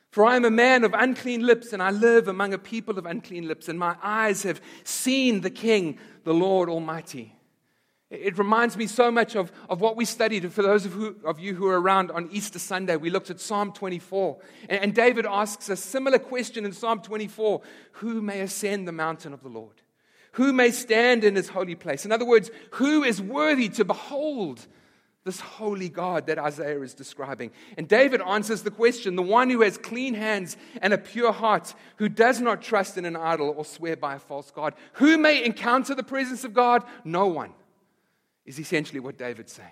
For 0.09 0.25
I 0.25 0.35
am 0.35 0.45
a 0.45 0.51
man 0.51 0.83
of 0.83 0.93
unclean 0.93 1.45
lips, 1.45 1.71
and 1.71 1.81
I 1.81 1.91
live 1.91 2.27
among 2.27 2.53
a 2.53 2.57
people 2.57 2.97
of 2.97 3.05
unclean 3.05 3.47
lips, 3.47 3.69
and 3.69 3.79
my 3.79 3.95
eyes 4.01 4.43
have 4.43 4.61
seen 4.83 5.41
the 5.41 5.49
King, 5.49 5.99
the 6.23 6.33
Lord 6.33 6.69
Almighty. 6.69 7.35
It 8.11 8.37
reminds 8.37 8.75
me 8.75 8.87
so 8.87 9.09
much 9.09 9.37
of, 9.37 9.53
of 9.69 9.79
what 9.79 9.95
we 9.95 10.03
studied. 10.03 10.51
For 10.51 10.61
those 10.61 10.85
of, 10.85 10.91
who, 10.91 11.15
of 11.23 11.39
you 11.39 11.55
who 11.55 11.65
are 11.67 11.79
around 11.79 12.11
on 12.11 12.27
Easter 12.29 12.59
Sunday, 12.59 12.97
we 12.97 13.09
looked 13.09 13.29
at 13.29 13.39
Psalm 13.39 13.71
24. 13.71 14.37
And, 14.67 14.83
and 14.83 14.93
David 14.93 15.25
asks 15.25 15.69
a 15.69 15.77
similar 15.77 16.19
question 16.19 16.65
in 16.65 16.73
Psalm 16.73 17.01
24 17.01 17.61
Who 17.93 18.21
may 18.21 18.41
ascend 18.41 18.85
the 18.85 18.91
mountain 18.91 19.31
of 19.31 19.41
the 19.41 19.49
Lord? 19.49 19.81
Who 20.33 20.51
may 20.51 20.71
stand 20.71 21.23
in 21.23 21.35
his 21.35 21.47
holy 21.47 21.75
place? 21.75 22.03
In 22.03 22.11
other 22.11 22.25
words, 22.25 22.51
who 22.71 23.03
is 23.03 23.21
worthy 23.21 23.69
to 23.69 23.85
behold 23.85 24.67
this 25.23 25.39
holy 25.39 25.87
God 25.87 26.27
that 26.27 26.37
Isaiah 26.37 26.81
is 26.81 26.93
describing? 26.93 27.51
And 27.77 27.87
David 27.87 28.21
answers 28.21 28.63
the 28.63 28.71
question 28.71 29.15
the 29.15 29.21
one 29.21 29.49
who 29.49 29.61
has 29.61 29.77
clean 29.77 30.15
hands 30.15 30.57
and 30.81 30.93
a 30.93 30.97
pure 30.97 31.31
heart, 31.31 31.73
who 31.95 32.09
does 32.09 32.41
not 32.41 32.61
trust 32.61 32.97
in 32.97 33.05
an 33.05 33.15
idol 33.15 33.53
or 33.55 33.63
swear 33.63 33.95
by 33.95 34.15
a 34.15 34.19
false 34.19 34.51
God. 34.51 34.73
Who 34.93 35.17
may 35.17 35.45
encounter 35.45 35.95
the 35.95 36.03
presence 36.03 36.43
of 36.43 36.53
God? 36.53 36.83
No 37.05 37.27
one 37.27 37.53
is 38.45 38.59
essentially 38.59 38.99
what 38.99 39.17
David's 39.17 39.53
saying. 39.53 39.69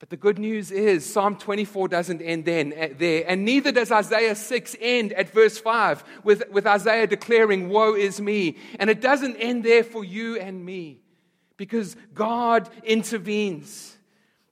But 0.00 0.08
the 0.08 0.16
good 0.16 0.38
news 0.38 0.70
is 0.70 1.04
Psalm 1.04 1.36
24 1.36 1.88
doesn't 1.88 2.22
end 2.22 2.46
then, 2.46 2.72
uh, 2.72 2.88
there, 2.96 3.22
and 3.28 3.44
neither 3.44 3.70
does 3.70 3.92
Isaiah 3.92 4.34
6 4.34 4.76
end 4.80 5.12
at 5.12 5.30
verse 5.30 5.58
5 5.58 6.02
with, 6.24 6.48
with 6.50 6.66
Isaiah 6.66 7.06
declaring, 7.06 7.68
Woe 7.68 7.94
is 7.94 8.18
me. 8.18 8.56
And 8.78 8.88
it 8.88 9.02
doesn't 9.02 9.36
end 9.36 9.62
there 9.62 9.84
for 9.84 10.02
you 10.02 10.38
and 10.38 10.64
me 10.64 11.02
because 11.58 11.96
God 12.14 12.70
intervenes. 12.82 13.98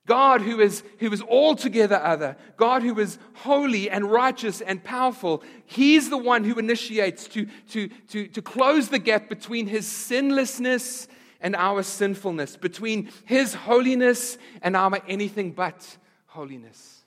God, 0.05 0.42
who 0.42 0.61
is, 0.61 0.83
who 0.98 1.12
is 1.12 1.22
altogether 1.22 1.96
other, 1.96 2.37
God, 2.57 2.83
who 2.83 2.98
is 2.98 3.18
holy 3.35 3.88
and 3.88 4.11
righteous 4.11 4.61
and 4.61 4.85
powerful, 4.85 5.42
He's 5.64 6.11
the 6.11 6.18
one 6.18 6.44
who 6.44 6.59
initiates 6.59 7.27
to, 7.29 7.46
to, 7.70 7.88
to, 8.09 8.27
to 8.29 8.42
close 8.42 8.88
the 8.88 8.98
gap 8.98 9.29
between 9.31 9.66
His 9.66 9.87
sinlessness 9.87 11.09
and 11.40 11.55
our 11.57 11.83
sinfulness, 11.83 12.57
between 12.57 13.11
His 13.24 13.55
holiness 13.55 14.38
and 14.62 14.77
our 14.77 15.01
anything 15.07 15.53
but 15.53 15.96
holiness. 16.27 17.05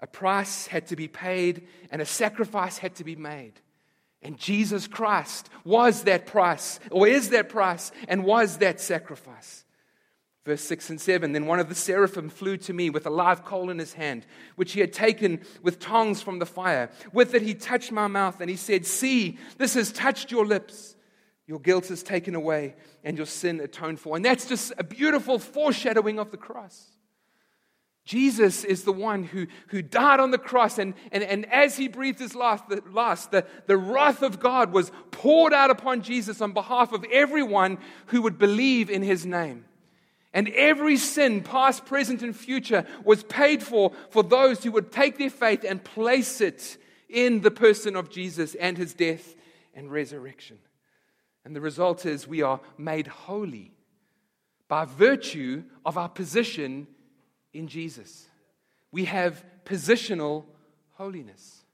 a 0.00 0.06
price 0.06 0.66
had 0.66 0.86
to 0.88 0.96
be 0.96 1.08
paid 1.08 1.66
and 1.90 2.02
a 2.02 2.06
sacrifice 2.06 2.78
had 2.78 2.94
to 2.96 3.04
be 3.04 3.16
made. 3.16 3.54
And 4.22 4.38
Jesus 4.38 4.86
Christ 4.88 5.48
was 5.64 6.02
that 6.02 6.26
price, 6.26 6.80
or 6.90 7.06
is 7.06 7.30
that 7.30 7.48
price, 7.48 7.92
and 8.08 8.24
was 8.24 8.58
that 8.58 8.80
sacrifice. 8.80 9.64
Verse 10.44 10.62
6 10.62 10.90
and 10.90 11.00
7 11.00 11.32
Then 11.32 11.46
one 11.46 11.60
of 11.60 11.68
the 11.68 11.74
seraphim 11.74 12.28
flew 12.28 12.56
to 12.58 12.72
me 12.72 12.90
with 12.90 13.06
a 13.06 13.10
live 13.10 13.44
coal 13.44 13.70
in 13.70 13.78
his 13.78 13.92
hand, 13.92 14.26
which 14.56 14.72
he 14.72 14.80
had 14.80 14.92
taken 14.92 15.42
with 15.62 15.78
tongs 15.78 16.22
from 16.22 16.38
the 16.38 16.46
fire. 16.46 16.90
With 17.12 17.34
it 17.34 17.42
he 17.42 17.54
touched 17.54 17.92
my 17.92 18.08
mouth, 18.08 18.40
and 18.40 18.50
he 18.50 18.56
said, 18.56 18.84
See, 18.84 19.38
this 19.58 19.74
has 19.74 19.92
touched 19.92 20.32
your 20.32 20.44
lips. 20.44 20.95
Your 21.46 21.60
guilt 21.60 21.90
is 21.90 22.02
taken 22.02 22.34
away, 22.34 22.74
and 23.04 23.16
your 23.16 23.26
sin 23.26 23.60
atoned 23.60 24.00
for. 24.00 24.16
And 24.16 24.24
that's 24.24 24.48
just 24.48 24.72
a 24.78 24.84
beautiful 24.84 25.38
foreshadowing 25.38 26.18
of 26.18 26.30
the 26.32 26.36
cross. 26.36 26.90
Jesus 28.04 28.62
is 28.62 28.84
the 28.84 28.92
one 28.92 29.24
who, 29.24 29.48
who 29.68 29.82
died 29.82 30.20
on 30.20 30.30
the 30.30 30.38
cross, 30.38 30.78
and, 30.78 30.94
and, 31.10 31.24
and 31.24 31.52
as 31.52 31.76
he 31.76 31.88
breathed 31.88 32.20
his 32.20 32.36
last, 32.36 32.68
the, 32.68 32.80
last 32.90 33.32
the, 33.32 33.44
the 33.66 33.76
wrath 33.76 34.22
of 34.22 34.38
God 34.38 34.72
was 34.72 34.92
poured 35.10 35.52
out 35.52 35.70
upon 35.70 36.02
Jesus 36.02 36.40
on 36.40 36.52
behalf 36.52 36.92
of 36.92 37.04
everyone 37.12 37.78
who 38.06 38.22
would 38.22 38.38
believe 38.38 38.90
in 38.90 39.02
his 39.02 39.26
name. 39.26 39.64
And 40.32 40.48
every 40.50 40.98
sin, 40.98 41.42
past, 41.42 41.86
present, 41.86 42.22
and 42.22 42.36
future, 42.36 42.86
was 43.04 43.24
paid 43.24 43.62
for 43.62 43.92
for 44.10 44.22
those 44.22 44.62
who 44.62 44.70
would 44.72 44.92
take 44.92 45.18
their 45.18 45.30
faith 45.30 45.64
and 45.66 45.82
place 45.82 46.40
it 46.40 46.76
in 47.08 47.40
the 47.40 47.50
person 47.50 47.96
of 47.96 48.10
Jesus 48.10 48.54
and 48.56 48.76
his 48.76 48.94
death 48.94 49.34
and 49.74 49.90
resurrection. 49.90 50.58
And 51.46 51.56
the 51.56 51.62
result 51.62 52.04
is 52.04 52.28
we 52.28 52.42
are 52.42 52.60
made 52.76 53.06
holy 53.06 53.72
by 54.68 54.84
virtue 54.84 55.62
of 55.86 55.96
our 55.96 56.10
position 56.10 56.86
in 57.54 57.68
Jesus. 57.68 58.26
We 58.92 59.06
have 59.06 59.42
positional 59.64 60.44
holiness. 60.92 61.64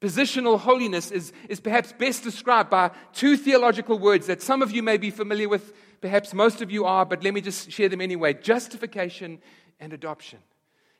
Positional 0.00 0.58
holiness 0.58 1.10
is, 1.10 1.34
is 1.50 1.60
perhaps 1.60 1.92
best 1.92 2.22
described 2.22 2.70
by 2.70 2.92
two 3.12 3.36
theological 3.36 3.98
words 3.98 4.28
that 4.28 4.40
some 4.40 4.62
of 4.62 4.70
you 4.70 4.82
may 4.82 4.96
be 4.96 5.10
familiar 5.10 5.50
with 5.50 5.74
Perhaps 6.00 6.32
most 6.32 6.62
of 6.62 6.70
you 6.70 6.84
are, 6.84 7.04
but 7.04 7.24
let 7.24 7.34
me 7.34 7.40
just 7.40 7.70
share 7.70 7.88
them 7.88 8.00
anyway 8.00 8.34
justification 8.34 9.40
and 9.80 9.92
adoption. 9.92 10.38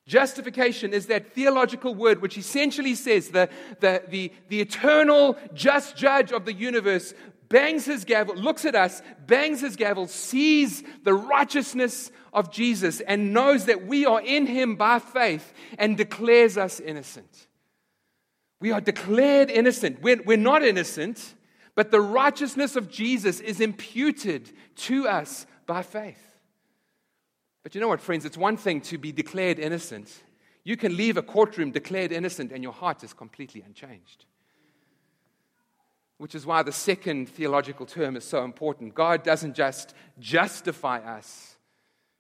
Justification 0.07 0.95
is 0.95 1.07
that 1.07 1.35
theological 1.35 1.95
word 1.95 2.23
which 2.23 2.39
essentially 2.39 2.95
says 2.95 3.29
the, 3.29 3.49
the, 3.81 4.03
the, 4.09 4.33
the 4.49 4.61
eternal 4.61 5.37
just 5.53 5.97
judge 5.97 6.33
of 6.33 6.47
the 6.47 6.53
universe 6.53 7.13
bangs 7.49 7.85
his 7.85 8.05
gavel, 8.05 8.35
looks 8.35 8.65
at 8.65 8.75
us, 8.75 9.03
bangs 9.27 9.61
his 9.61 9.77
gavel, 9.77 10.07
sees 10.07 10.83
the 11.05 11.15
righteousness 11.15 12.11
of 12.33 12.51
Jesus, 12.51 13.01
and 13.01 13.33
knows 13.33 13.67
that 13.67 13.87
we 13.87 14.07
are 14.07 14.21
in 14.21 14.47
him 14.47 14.77
by 14.77 14.99
faith 14.99 15.53
and 15.79 15.97
declares 15.97 16.57
us 16.57 16.81
innocent. 16.81 17.49
We 18.61 18.73
are 18.73 18.81
declared 18.81 19.51
innocent. 19.51 20.03
We're, 20.03 20.23
we're 20.23 20.37
not 20.37 20.63
innocent, 20.63 21.35
but 21.75 21.91
the 21.91 22.01
righteousness 22.01 22.77
of 22.77 22.91
Jesus 22.91 23.41
is 23.41 23.61
imputed 23.61 24.51
to 24.77 25.07
us 25.07 25.47
by 25.67 25.83
faith. 25.83 26.25
But 27.63 27.75
you 27.75 27.81
know 27.81 27.89
what, 27.89 28.01
friends? 28.01 28.25
It's 28.25 28.37
one 28.37 28.57
thing 28.57 28.81
to 28.83 28.99
be 28.99 29.13
declared 29.13 29.59
innocent. 29.59 30.11
You 30.65 30.77
can 30.77 30.97
leave 30.97 31.17
a 31.17 31.23
courtroom 31.23 31.71
declared 31.71 32.13
innocent 32.13 32.53
and 32.53 32.63
your 32.63 32.73
heart 32.73 33.05
is 33.05 33.13
completely 33.13 33.63
unchanged. 33.63 34.25
Which 36.19 36.35
is 36.35 36.45
why 36.45 36.63
the 36.63 36.73
second 36.73 37.29
theological 37.29 37.87
term 37.87 38.17
is 38.17 38.25
so 38.25 38.45
important. 38.45 38.95
God 38.95 39.23
doesn't 39.23 39.55
just 39.55 39.95
justify 40.19 40.99
us, 40.99 41.57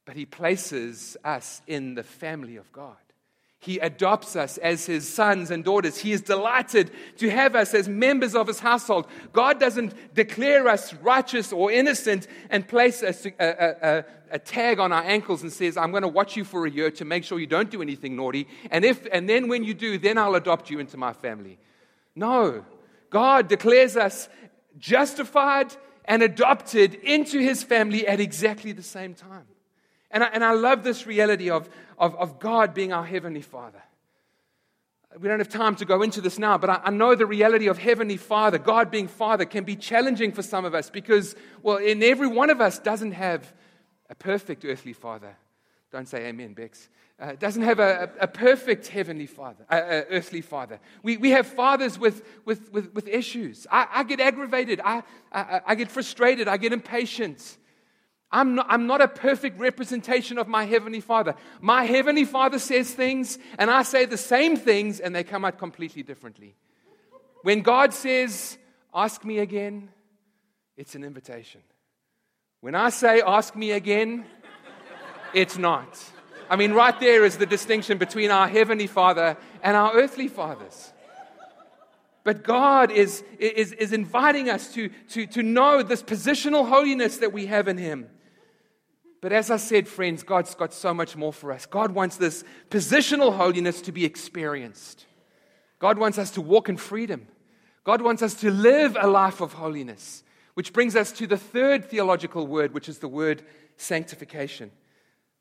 but 0.05 0.17
He 0.17 0.25
places 0.25 1.17
us 1.25 1.61
in 1.67 1.95
the 1.95 2.05
family 2.05 2.57
of 2.57 2.71
God. 2.73 2.97
He 3.61 3.79
adopts 3.81 4.37
us 4.37 4.57
as 4.59 4.87
his 4.87 5.09
sons 5.13 5.51
and 5.51 5.65
daughters. 5.65 5.99
He 5.99 6.13
is 6.13 6.21
delighted 6.21 6.93
to 7.17 7.29
have 7.29 7.57
us 7.57 7.75
as 7.75 7.89
members 7.89 8.37
of 8.37 8.47
his 8.47 8.61
household. 8.61 9.09
God 9.33 9.59
doesn't 9.59 10.15
declare 10.15 10.69
us 10.69 10.95
righteous 10.95 11.53
or 11.53 11.73
innocent 11.73 12.29
and 12.51 12.67
place 12.67 13.03
a, 13.03 13.13
a, 13.41 13.99
a, 13.99 14.05
a, 14.31 14.39
tag 14.39 14.79
on 14.79 14.93
our 14.93 15.03
ankles 15.03 15.43
and 15.43 15.53
says, 15.53 15.77
I'm 15.77 15.91
going 15.91 16.03
to 16.03 16.09
watch 16.09 16.37
you 16.37 16.45
for 16.45 16.67
a 16.67 16.71
year 16.71 16.93
to 16.93 17.05
make 17.05 17.25
sure 17.25 17.41
you 17.41 17.49
don't 17.49 17.69
do 17.69 17.83
anything 17.83 18.15
naughty. 18.15 18.47
And, 18.71 18.85
if, 18.85 19.05
and 19.11 19.29
then 19.29 19.49
when 19.49 19.65
you 19.65 19.75
do, 19.75 19.99
then 19.99 20.19
I'll 20.19 20.37
adopt 20.37 20.71
you 20.71 20.79
into 20.79 20.97
my 20.97 21.13
family. 21.13 21.59
No. 22.15 22.65
God 23.11 23.49
declares 23.49 23.97
us 23.97 24.29
justified 24.79 25.75
and 26.05 26.23
adopted 26.23 26.95
into 26.95 27.39
his 27.39 27.63
family 27.63 28.07
at 28.07 28.21
exactly 28.21 28.73
the 28.73 28.83
same 28.83 29.15
time. 29.15 29.47
And 30.11 30.25
I, 30.25 30.29
and 30.29 30.43
I 30.43 30.53
love 30.53 30.83
this 30.83 31.07
reality 31.07 31.51
of, 31.51 31.69
of, 31.99 32.17
of 32.17 32.39
God 32.39 32.73
being 32.73 32.93
our 32.93 33.05
Heavenly 33.05 33.43
Father. 33.43 33.83
We 35.19 35.29
don't 35.29 35.39
have 35.39 35.49
time 35.49 35.75
to 35.77 35.85
go 35.85 36.03
into 36.03 36.21
this 36.21 36.39
now, 36.39 36.59
but 36.59 36.71
I, 36.71 36.81
I 36.85 36.91
know 36.91 37.15
the 37.15 37.27
reality 37.27 37.67
of 37.67 37.79
Heavenly 37.79 38.17
Father, 38.17 38.59
God 38.59 38.91
being 38.91 39.09
Father, 39.09 39.45
can 39.45 39.65
be 39.65 39.77
challenging 39.77 40.33
for 40.33 40.43
some 40.43 40.65
of 40.65 40.75
us 40.75 40.91
because, 40.91 41.35
well, 41.63 41.77
in 41.77 42.03
every 42.03 42.27
one 42.27 42.51
of 42.51 42.61
us 42.61 42.79
doesn't 42.79 43.13
have 43.13 43.53
a 44.09 44.15
perfect 44.15 44.65
earthly 44.65 44.93
Father. 44.93 45.37
Don't 45.91 46.09
say 46.09 46.27
amen, 46.27 46.53
Bex. 46.53 46.89
Uh, 47.21 47.33
doesn't 47.33 47.63
have 47.63 47.81
a, 47.81 48.11
a, 48.21 48.25
a 48.25 48.27
perfect 48.29 48.87
heavenly 48.87 49.27
father, 49.27 49.65
uh, 49.71 49.75
uh, 49.75 50.03
earthly 50.11 50.41
father. 50.41 50.79
We, 51.03 51.17
we 51.17 51.31
have 51.31 51.47
fathers 51.47 51.99
with, 51.99 52.23
with, 52.45 52.73
with, 52.73 52.95
with 52.95 53.09
issues. 53.09 53.67
I, 53.71 53.89
I 53.93 54.05
get 54.05 54.21
aggravated. 54.21 54.81
I, 54.85 55.03
I, 55.33 55.61
I 55.67 55.75
get 55.75 55.91
frustrated. 55.91 56.47
I 56.47 56.59
get 56.59 56.73
impatient. 56.73 57.59
I'm 58.31 58.55
not, 58.55 58.67
I'm 58.69 58.87
not 58.87 59.01
a 59.01 59.09
perfect 59.09 59.59
representation 59.59 60.39
of 60.39 60.47
my 60.47 60.65
Heavenly 60.65 61.01
Father. 61.01 61.35
My 61.61 61.85
Heavenly 61.85 62.25
Father 62.25 62.59
says 62.59 62.93
things, 62.93 63.39
and 63.59 63.71
I 63.71 63.83
say 63.83 64.05
the 64.05 64.19
same 64.19 64.57
things, 64.57 65.01
and 65.01 65.15
they 65.15 65.25
come 65.25 65.45
out 65.45 65.59
completely 65.59 66.03
differently. 66.03 66.55
When 67.43 67.63
God 67.63 67.95
says, 67.95 68.59
Ask 68.95 69.25
me 69.25 69.39
again, 69.39 69.89
it's 70.77 70.95
an 70.95 71.05
invitation. 71.05 71.63
When 72.61 72.75
I 72.75 72.91
say, 72.91 73.23
Ask 73.23 73.57
me 73.57 73.71
again, 73.73 74.27
it's 75.35 75.59
not. 75.59 76.03
I 76.51 76.57
mean, 76.57 76.73
right 76.73 76.99
there 76.99 77.25
is 77.25 77.37
the 77.37 77.47
distinction 77.47 77.99
between 77.99 78.31
our 78.31 78.49
Heavenly 78.49 78.87
Father 78.87 79.37
and 79.63 79.77
our 79.77 79.93
earthly 79.95 80.29
fathers. 80.29 80.93
But 82.25 82.43
God 82.43 82.91
is, 82.91 83.25
is, 83.39 83.73
is 83.73 83.93
inviting 83.93 84.51
us 84.51 84.73
to, 84.75 84.91
to, 85.11 85.27
to 85.29 85.43
know 85.43 85.83
this 85.83 86.03
positional 86.03 86.69
holiness 86.69 87.19
that 87.19 87.33
we 87.33 87.47
have 87.47 87.69
in 87.69 87.79
Him. 87.79 88.09
But 89.21 89.33
as 89.33 89.51
I 89.51 89.57
said, 89.57 89.89
friends, 89.89 90.23
God's 90.23 90.55
got 90.55 90.73
so 90.73 90.95
much 90.95 91.17
more 91.17 91.33
for 91.33 91.53
us. 91.53 91.67
God 91.67 91.93
wants 91.93 92.17
this 92.17 92.45
positional 92.71 93.35
holiness 93.35 93.81
to 93.83 93.93
be 93.93 94.05
experienced. 94.05 95.07
God 95.79 95.99
wants 95.99 96.19
us 96.19 96.31
to 96.33 96.41
walk 96.41 96.69
in 96.69 96.77
freedom. 96.77 97.27
God 97.85 98.03
wants 98.03 98.23
us 98.23 98.35
to 98.35 98.51
live 98.51 98.97
a 99.01 99.07
life 99.07 99.41
of 99.41 99.55
holiness, 99.55 100.23
which 100.55 100.73
brings 100.73 100.95
us 100.95 101.11
to 101.13 101.27
the 101.27 101.37
third 101.37 101.87
theological 101.87 102.47
word, 102.47 102.75
which 102.75 102.89
is 102.89 102.99
the 102.99 103.09
word 103.09 103.43
sanctification. 103.77 104.71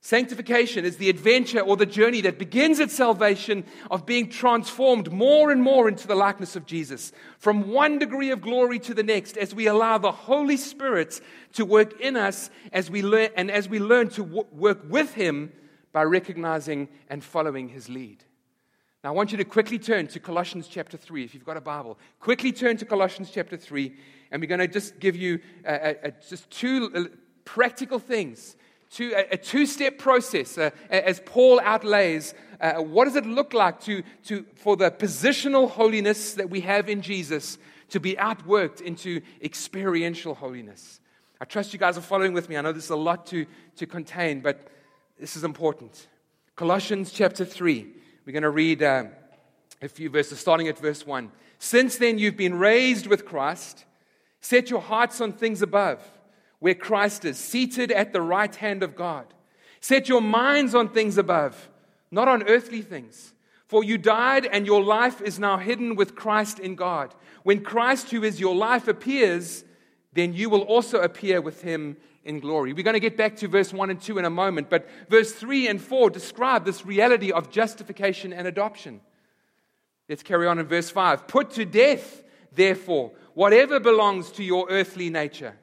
Sanctification 0.01 0.85
is 0.85 0.97
the 0.97 1.09
adventure 1.09 1.59
or 1.59 1.75
the 1.75 1.85
journey 1.85 2.21
that 2.21 2.37
begins 2.37 2.79
at 2.79 2.91
salvation 2.91 3.65
of 3.89 4.05
being 4.05 4.29
transformed 4.29 5.11
more 5.11 5.51
and 5.51 5.61
more 5.61 5.89
into 5.89 6.07
the 6.07 6.15
likeness 6.15 6.55
of 6.55 6.65
Jesus, 6.65 7.11
from 7.39 7.71
one 7.71 7.97
degree 7.97 8.29
of 8.29 8.39
glory 8.39 8.79
to 8.79 8.93
the 8.93 9.03
next, 9.03 9.37
as 9.37 9.55
we 9.55 9.67
allow 9.67 9.97
the 9.97 10.11
Holy 10.11 10.55
Spirit 10.55 11.19
to 11.53 11.65
work 11.65 11.99
in 11.99 12.15
us 12.15 12.49
as 12.71 12.91
we 12.91 13.01
learn, 13.01 13.29
and 13.35 13.49
as 13.49 13.67
we 13.67 13.79
learn 13.79 14.07
to 14.09 14.23
w- 14.23 14.45
work 14.51 14.79
with 14.87 15.13
Him 15.15 15.51
by 15.91 16.03
recognizing 16.03 16.87
and 17.09 17.23
following 17.23 17.67
His 17.67 17.89
lead. 17.89 18.23
Now, 19.03 19.09
I 19.09 19.13
want 19.13 19.31
you 19.31 19.37
to 19.39 19.45
quickly 19.45 19.79
turn 19.79 20.07
to 20.07 20.19
Colossians 20.19 20.67
chapter 20.67 20.95
3, 20.95 21.23
if 21.23 21.33
you've 21.33 21.45
got 21.45 21.57
a 21.57 21.61
Bible. 21.61 21.97
Quickly 22.19 22.51
turn 22.51 22.77
to 22.77 22.85
Colossians 22.85 23.31
chapter 23.31 23.57
3, 23.57 23.95
and 24.31 24.41
we're 24.41 24.47
going 24.47 24.59
to 24.59 24.67
just 24.67 24.99
give 24.99 25.15
you 25.15 25.39
just 26.29 26.49
two 26.51 26.91
uh, 26.93 27.03
practical 27.45 27.99
things 27.99 28.55
two, 28.89 29.13
a, 29.15 29.37
two 29.37 29.65
step 29.65 29.97
process, 29.97 30.57
uh, 30.57 30.71
as 30.89 31.21
Paul 31.25 31.59
outlays. 31.63 32.33
Uh, 32.59 32.75
what 32.75 33.05
does 33.05 33.15
it 33.15 33.25
look 33.25 33.53
like 33.53 33.79
to, 33.81 34.03
to, 34.25 34.45
for 34.55 34.75
the 34.75 34.89
positional 34.89 35.69
holiness 35.69 36.33
that 36.33 36.49
we 36.49 36.61
have 36.61 36.89
in 36.89 37.01
Jesus 37.01 37.57
to 37.89 37.99
be 37.99 38.15
outworked 38.15 38.81
into 38.81 39.21
experiential 39.41 40.33
holiness? 40.33 40.99
I 41.39 41.45
trust 41.45 41.71
you 41.71 41.79
guys 41.79 41.97
are 41.97 42.01
following 42.01 42.33
with 42.33 42.49
me. 42.49 42.57
I 42.57 42.61
know 42.61 42.73
this 42.73 42.85
is 42.85 42.89
a 42.89 42.95
lot 42.95 43.27
to, 43.27 43.45
to 43.75 43.85
contain, 43.85 44.41
but 44.41 44.67
this 45.19 45.35
is 45.35 45.43
important. 45.43 46.07
Colossians 46.55 47.11
chapter 47.11 47.45
3. 47.45 47.87
We're 48.25 48.33
going 48.33 48.43
to 48.43 48.49
read 48.49 48.81
uh, 48.81 49.05
a 49.81 49.87
few 49.87 50.09
verses, 50.09 50.39
starting 50.39 50.67
at 50.67 50.79
verse 50.79 51.05
1. 51.05 51.31
Since 51.59 51.97
then, 51.97 52.17
you've 52.17 52.37
been 52.37 52.57
raised 52.57 53.05
with 53.05 53.25
Christ. 53.25 53.85
Set 54.41 54.69
your 54.69 54.81
hearts 54.81 55.21
on 55.21 55.33
things 55.33 55.61
above 55.61 56.01
where 56.59 56.75
Christ 56.75 57.25
is, 57.25 57.37
seated 57.37 57.91
at 57.91 58.13
the 58.13 58.21
right 58.21 58.53
hand 58.55 58.83
of 58.83 58.95
God. 58.95 59.33
Set 59.79 60.09
your 60.09 60.21
minds 60.21 60.73
on 60.73 60.89
things 60.89 61.17
above, 61.17 61.69
not 62.09 62.27
on 62.27 62.43
earthly 62.43 62.81
things. 62.81 63.33
For 63.67 63.83
you 63.83 63.97
died, 63.97 64.45
and 64.45 64.65
your 64.65 64.81
life 64.81 65.21
is 65.21 65.39
now 65.39 65.57
hidden 65.57 65.95
with 65.95 66.15
Christ 66.15 66.57
in 66.59 66.75
God. 66.75 67.13
When 67.43 67.63
Christ, 67.63 68.11
who 68.11 68.23
is 68.23 68.39
your 68.39 68.55
life, 68.55 68.87
appears, 68.87 69.65
then 70.13 70.33
you 70.33 70.49
will 70.49 70.61
also 70.61 71.01
appear 71.01 71.41
with 71.41 71.61
him 71.61 71.97
in 72.23 72.39
glory. 72.39 72.73
We're 72.73 72.83
going 72.83 72.93
to 72.93 72.99
get 72.99 73.17
back 73.17 73.35
to 73.37 73.47
verse 73.47 73.73
1 73.73 73.89
and 73.89 74.01
2 74.01 74.19
in 74.19 74.25
a 74.25 74.29
moment, 74.29 74.69
but 74.69 74.87
verse 75.09 75.33
3 75.33 75.67
and 75.67 75.81
4 75.81 76.09
describe 76.09 76.65
this 76.65 76.85
reality 76.85 77.31
of 77.31 77.51
justification 77.51 78.33
and 78.33 78.47
adoption. 78.47 79.01
Let's 80.09 80.23
carry 80.23 80.47
on 80.47 80.59
in 80.59 80.65
verse 80.65 80.89
5. 80.89 81.27
Put 81.27 81.51
to 81.51 81.65
death, 81.65 82.23
therefore, 82.53 83.11
whatever 83.33 83.79
belongs 83.79 84.31
to 84.33 84.43
your 84.43 84.67
earthly 84.69 85.09
nature 85.09 85.55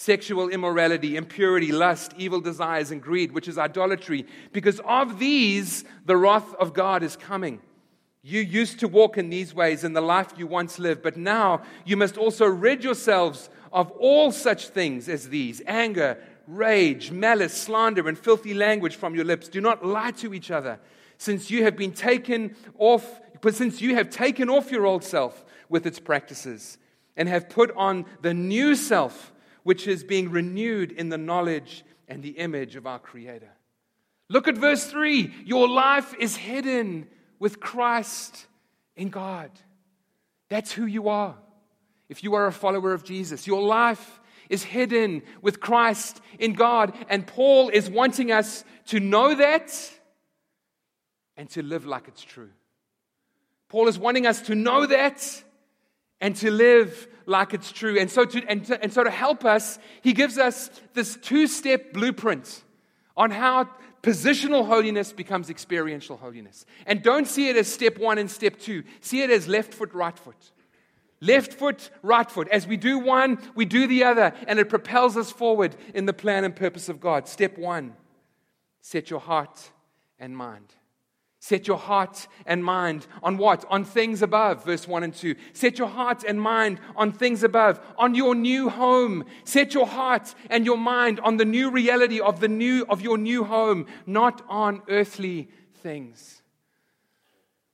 sexual 0.00 0.48
immorality, 0.48 1.16
impurity, 1.16 1.72
lust, 1.72 2.14
evil 2.16 2.40
desires, 2.40 2.92
and 2.92 3.02
greed, 3.02 3.32
which 3.32 3.48
is 3.48 3.58
idolatry. 3.58 4.24
Because 4.52 4.80
of 4.84 5.18
these, 5.18 5.84
the 6.06 6.16
wrath 6.16 6.54
of 6.54 6.72
God 6.72 7.02
is 7.02 7.16
coming. 7.16 7.60
You 8.22 8.40
used 8.40 8.78
to 8.78 8.86
walk 8.86 9.18
in 9.18 9.28
these 9.28 9.52
ways 9.52 9.82
in 9.82 9.94
the 9.94 10.00
life 10.00 10.34
you 10.36 10.46
once 10.46 10.78
lived, 10.78 11.02
but 11.02 11.16
now 11.16 11.62
you 11.84 11.96
must 11.96 12.16
also 12.16 12.46
rid 12.46 12.84
yourselves 12.84 13.50
of 13.72 13.90
all 13.90 14.30
such 14.30 14.68
things 14.68 15.08
as 15.08 15.30
these 15.30 15.62
anger, 15.66 16.16
rage, 16.46 17.10
malice, 17.10 17.52
slander, 17.52 18.06
and 18.06 18.16
filthy 18.16 18.54
language 18.54 18.94
from 18.94 19.16
your 19.16 19.24
lips. 19.24 19.48
Do 19.48 19.60
not 19.60 19.84
lie 19.84 20.12
to 20.12 20.32
each 20.32 20.52
other, 20.52 20.78
since 21.16 21.50
you 21.50 21.64
have 21.64 21.76
been 21.76 21.92
taken 21.92 22.54
off, 22.78 23.20
but 23.40 23.56
since 23.56 23.80
you 23.80 23.96
have 23.96 24.10
taken 24.10 24.48
off 24.48 24.70
your 24.70 24.86
old 24.86 25.02
self 25.02 25.44
with 25.68 25.86
its 25.86 25.98
practices 25.98 26.78
and 27.16 27.28
have 27.28 27.48
put 27.48 27.72
on 27.74 28.06
the 28.22 28.32
new 28.32 28.76
self 28.76 29.32
which 29.68 29.86
is 29.86 30.02
being 30.02 30.30
renewed 30.30 30.90
in 30.92 31.10
the 31.10 31.18
knowledge 31.18 31.84
and 32.08 32.22
the 32.22 32.30
image 32.30 32.74
of 32.74 32.86
our 32.86 32.98
Creator. 32.98 33.50
Look 34.30 34.48
at 34.48 34.56
verse 34.56 34.86
3. 34.86 35.30
Your 35.44 35.68
life 35.68 36.14
is 36.18 36.38
hidden 36.38 37.06
with 37.38 37.60
Christ 37.60 38.46
in 38.96 39.10
God. 39.10 39.50
That's 40.48 40.72
who 40.72 40.86
you 40.86 41.10
are. 41.10 41.36
If 42.08 42.24
you 42.24 42.32
are 42.32 42.46
a 42.46 42.52
follower 42.52 42.94
of 42.94 43.04
Jesus, 43.04 43.46
your 43.46 43.60
life 43.60 44.22
is 44.48 44.62
hidden 44.62 45.20
with 45.42 45.60
Christ 45.60 46.18
in 46.38 46.54
God. 46.54 46.94
And 47.10 47.26
Paul 47.26 47.68
is 47.68 47.90
wanting 47.90 48.32
us 48.32 48.64
to 48.86 49.00
know 49.00 49.34
that 49.34 49.70
and 51.36 51.50
to 51.50 51.62
live 51.62 51.84
like 51.84 52.08
it's 52.08 52.24
true. 52.24 52.52
Paul 53.68 53.86
is 53.88 53.98
wanting 53.98 54.26
us 54.26 54.40
to 54.46 54.54
know 54.54 54.86
that 54.86 55.44
and 56.20 56.34
to 56.36 56.50
live 56.50 57.08
like 57.26 57.54
it's 57.54 57.70
true. 57.72 57.98
And 57.98 58.10
so, 58.10 58.24
to, 58.24 58.42
and, 58.48 58.64
to, 58.66 58.82
and 58.82 58.92
so 58.92 59.04
to 59.04 59.10
help 59.10 59.44
us, 59.44 59.78
he 60.02 60.12
gives 60.12 60.38
us 60.38 60.70
this 60.94 61.16
two 61.16 61.46
step 61.46 61.92
blueprint 61.92 62.64
on 63.16 63.30
how 63.30 63.68
positional 64.02 64.66
holiness 64.66 65.12
becomes 65.12 65.50
experiential 65.50 66.16
holiness. 66.16 66.64
And 66.86 67.02
don't 67.02 67.26
see 67.26 67.48
it 67.48 67.56
as 67.56 67.70
step 67.70 67.98
one 67.98 68.18
and 68.18 68.30
step 68.30 68.58
two, 68.58 68.84
see 69.00 69.22
it 69.22 69.30
as 69.30 69.48
left 69.48 69.74
foot, 69.74 69.92
right 69.92 70.18
foot. 70.18 70.52
Left 71.20 71.52
foot, 71.52 71.90
right 72.02 72.30
foot. 72.30 72.46
As 72.48 72.66
we 72.66 72.76
do 72.76 73.00
one, 73.00 73.38
we 73.56 73.64
do 73.64 73.88
the 73.88 74.04
other, 74.04 74.32
and 74.46 74.60
it 74.60 74.68
propels 74.68 75.16
us 75.16 75.32
forward 75.32 75.74
in 75.92 76.06
the 76.06 76.12
plan 76.12 76.44
and 76.44 76.54
purpose 76.54 76.88
of 76.88 77.00
God. 77.00 77.26
Step 77.26 77.58
one 77.58 77.94
set 78.80 79.10
your 79.10 79.20
heart 79.20 79.70
and 80.18 80.34
mind. 80.34 80.72
Set 81.48 81.66
your 81.66 81.78
heart 81.78 82.28
and 82.44 82.62
mind 82.62 83.06
on 83.22 83.38
what? 83.38 83.64
On 83.70 83.82
things 83.82 84.20
above, 84.20 84.66
verse 84.66 84.86
1 84.86 85.02
and 85.02 85.14
2. 85.14 85.34
Set 85.54 85.78
your 85.78 85.88
heart 85.88 86.22
and 86.22 86.38
mind 86.38 86.78
on 86.94 87.10
things 87.10 87.42
above, 87.42 87.80
on 87.96 88.14
your 88.14 88.34
new 88.34 88.68
home. 88.68 89.24
Set 89.44 89.72
your 89.72 89.86
heart 89.86 90.34
and 90.50 90.66
your 90.66 90.76
mind 90.76 91.20
on 91.20 91.38
the 91.38 91.46
new 91.46 91.70
reality 91.70 92.20
of 92.20 92.40
the 92.40 92.48
new 92.48 92.84
of 92.90 93.00
your 93.00 93.16
new 93.16 93.44
home, 93.44 93.86
not 94.04 94.44
on 94.46 94.82
earthly 94.90 95.48
things. 95.76 96.37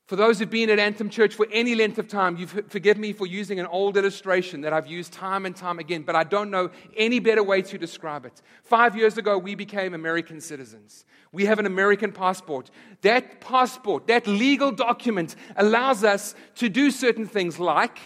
For 0.07 0.17
those 0.17 0.38
who've 0.38 0.51
been 0.51 0.69
at 0.69 0.79
Anthem 0.79 1.09
Church 1.09 1.35
for 1.35 1.47
any 1.51 1.75
length 1.75 1.99
of 1.99 2.09
time, 2.09 2.37
you 2.37 2.47
forgive 2.47 2.99
me 2.99 3.14
for 3.14 3.27
using 3.27 3.59
an 3.59 3.64
old 3.64 3.97
illustration 3.97 4.61
that 4.61 4.73
I've 4.75 4.87
used 4.87 5.14
time 5.14 5.47
and 5.47 5.57
time 5.57 5.79
again, 5.79 6.03
but 6.03 6.14
I 6.14 6.25
don't 6.25 6.51
know 6.51 6.71
any 6.95 7.21
better 7.21 7.43
way 7.43 7.62
to 7.62 7.79
describe 7.79 8.27
it. 8.27 8.43
Five 8.64 8.97
years 8.97 9.17
ago, 9.17 9.38
we 9.38 9.55
became 9.55 9.95
American 9.95 10.43
citizens. 10.43 11.07
We 11.33 11.47
have 11.47 11.59
an 11.59 11.64
American 11.64 12.12
passport. 12.12 12.71
That 13.01 13.40
passport, 13.40 14.07
that 14.09 14.27
legal 14.27 14.73
document, 14.73 15.37
allows 15.57 16.05
us 16.05 16.35
to 16.57 16.69
do 16.69 16.90
certain 16.90 17.27
things 17.27 17.59
like, 17.59 17.99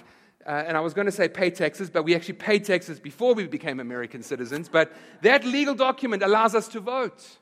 uh, 0.46 0.50
and 0.50 0.76
I 0.76 0.80
was 0.80 0.94
going 0.94 1.06
to 1.06 1.12
say 1.12 1.28
pay 1.28 1.50
taxes, 1.50 1.90
but 1.90 2.04
we 2.04 2.14
actually 2.14 2.34
paid 2.34 2.64
taxes 2.64 3.00
before 3.00 3.34
we 3.34 3.48
became 3.48 3.80
American 3.80 4.22
citizens. 4.22 4.68
But 4.68 4.92
that 5.22 5.44
legal 5.44 5.74
document 5.74 6.22
allows 6.22 6.54
us 6.54 6.68
to 6.68 6.80
vote. 6.80 7.38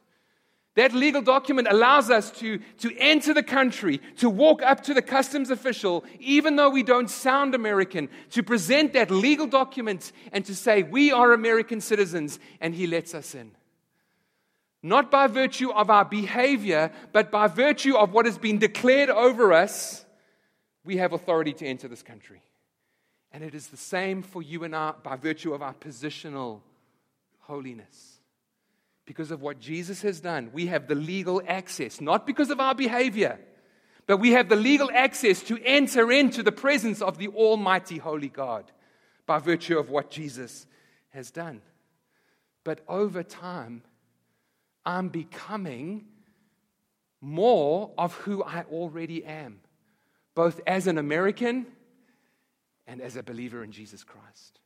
That 0.76 0.92
legal 0.92 1.22
document 1.22 1.68
allows 1.70 2.10
us 2.10 2.30
to, 2.32 2.58
to 2.78 2.96
enter 2.98 3.32
the 3.32 3.42
country, 3.42 3.98
to 4.18 4.28
walk 4.28 4.60
up 4.62 4.82
to 4.84 4.94
the 4.94 5.00
customs 5.00 5.48
official, 5.48 6.04
even 6.20 6.56
though 6.56 6.68
we 6.68 6.82
don't 6.82 7.08
sound 7.08 7.54
American, 7.54 8.10
to 8.32 8.42
present 8.42 8.92
that 8.92 9.10
legal 9.10 9.46
document 9.46 10.12
and 10.32 10.44
to 10.44 10.54
say, 10.54 10.82
We 10.82 11.12
are 11.12 11.32
American 11.32 11.80
citizens, 11.80 12.38
and 12.60 12.74
he 12.74 12.86
lets 12.86 13.14
us 13.14 13.34
in. 13.34 13.52
Not 14.82 15.10
by 15.10 15.28
virtue 15.28 15.70
of 15.70 15.88
our 15.88 16.04
behavior, 16.04 16.92
but 17.10 17.30
by 17.30 17.48
virtue 17.48 17.96
of 17.96 18.12
what 18.12 18.26
has 18.26 18.36
been 18.36 18.58
declared 18.58 19.08
over 19.08 19.54
us, 19.54 20.04
we 20.84 20.98
have 20.98 21.14
authority 21.14 21.54
to 21.54 21.66
enter 21.66 21.88
this 21.88 22.02
country. 22.02 22.42
And 23.32 23.42
it 23.42 23.54
is 23.54 23.68
the 23.68 23.78
same 23.78 24.22
for 24.22 24.42
you 24.42 24.62
and 24.62 24.76
I 24.76 24.92
by 25.02 25.16
virtue 25.16 25.54
of 25.54 25.62
our 25.62 25.74
positional 25.74 26.60
holiness 27.40 28.15
because 29.06 29.30
of 29.30 29.40
what 29.40 29.60
Jesus 29.60 30.02
has 30.02 30.20
done, 30.20 30.50
we 30.52 30.66
have 30.66 30.88
the 30.88 30.94
legal 30.94 31.40
access, 31.46 32.00
not 32.00 32.26
because 32.26 32.50
of 32.50 32.60
our 32.60 32.74
behavior, 32.74 33.38
but 34.06 34.18
we 34.18 34.32
have 34.32 34.48
the 34.48 34.56
legal 34.56 34.90
access 34.92 35.42
to 35.44 35.58
enter 35.64 36.10
into 36.12 36.42
the 36.42 36.52
presence 36.52 37.00
of 37.00 37.16
the 37.16 37.28
Almighty 37.28 37.98
Holy 37.98 38.28
God 38.28 38.70
by 39.24 39.38
virtue 39.38 39.78
of 39.78 39.90
what 39.90 40.10
Jesus 40.10 40.66
has 41.10 41.30
done. 41.30 41.62
But 42.64 42.80
over 42.88 43.22
time, 43.22 43.82
I'm 44.84 45.08
becoming 45.08 46.06
more 47.20 47.92
of 47.96 48.14
who 48.14 48.42
I 48.42 48.64
already 48.70 49.24
am, 49.24 49.60
both 50.34 50.60
as 50.66 50.86
an 50.86 50.98
American 50.98 51.66
and 52.86 53.00
as 53.00 53.16
a 53.16 53.22
believer 53.22 53.64
in 53.64 53.72
Jesus 53.72 54.04
Christ. 54.04 54.60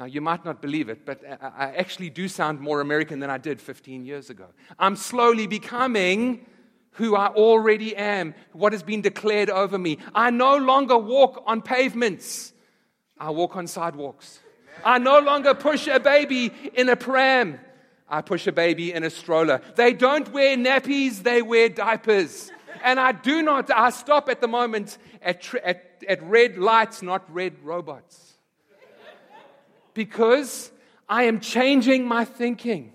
Now, 0.00 0.06
you 0.06 0.20
might 0.20 0.44
not 0.44 0.60
believe 0.60 0.88
it, 0.88 1.06
but 1.06 1.22
I 1.24 1.72
actually 1.76 2.10
do 2.10 2.26
sound 2.26 2.60
more 2.60 2.80
American 2.80 3.20
than 3.20 3.30
I 3.30 3.38
did 3.38 3.60
15 3.60 4.04
years 4.04 4.28
ago. 4.28 4.46
I'm 4.76 4.96
slowly 4.96 5.46
becoming 5.46 6.46
who 6.92 7.14
I 7.14 7.28
already 7.28 7.94
am, 7.94 8.34
what 8.52 8.72
has 8.72 8.82
been 8.82 9.02
declared 9.02 9.50
over 9.50 9.78
me. 9.78 9.98
I 10.12 10.30
no 10.30 10.56
longer 10.56 10.98
walk 10.98 11.44
on 11.46 11.62
pavements, 11.62 12.52
I 13.18 13.30
walk 13.30 13.56
on 13.56 13.68
sidewalks. 13.68 14.40
I 14.84 14.98
no 14.98 15.20
longer 15.20 15.54
push 15.54 15.86
a 15.86 16.00
baby 16.00 16.52
in 16.74 16.88
a 16.88 16.96
pram, 16.96 17.60
I 18.08 18.20
push 18.20 18.48
a 18.48 18.52
baby 18.52 18.92
in 18.92 19.04
a 19.04 19.10
stroller. 19.10 19.60
They 19.76 19.92
don't 19.92 20.28
wear 20.32 20.56
nappies, 20.56 21.22
they 21.22 21.40
wear 21.40 21.68
diapers. 21.68 22.50
And 22.82 22.98
I 22.98 23.12
do 23.12 23.42
not, 23.42 23.70
I 23.70 23.90
stop 23.90 24.28
at 24.28 24.40
the 24.40 24.48
moment 24.48 24.98
at, 25.22 25.54
at, 25.64 26.02
at 26.08 26.22
red 26.24 26.58
lights, 26.58 27.00
not 27.00 27.32
red 27.32 27.54
robots 27.62 28.23
because 29.94 30.70
I 31.08 31.24
am 31.24 31.40
changing 31.40 32.06
my 32.06 32.24
thinking. 32.24 32.92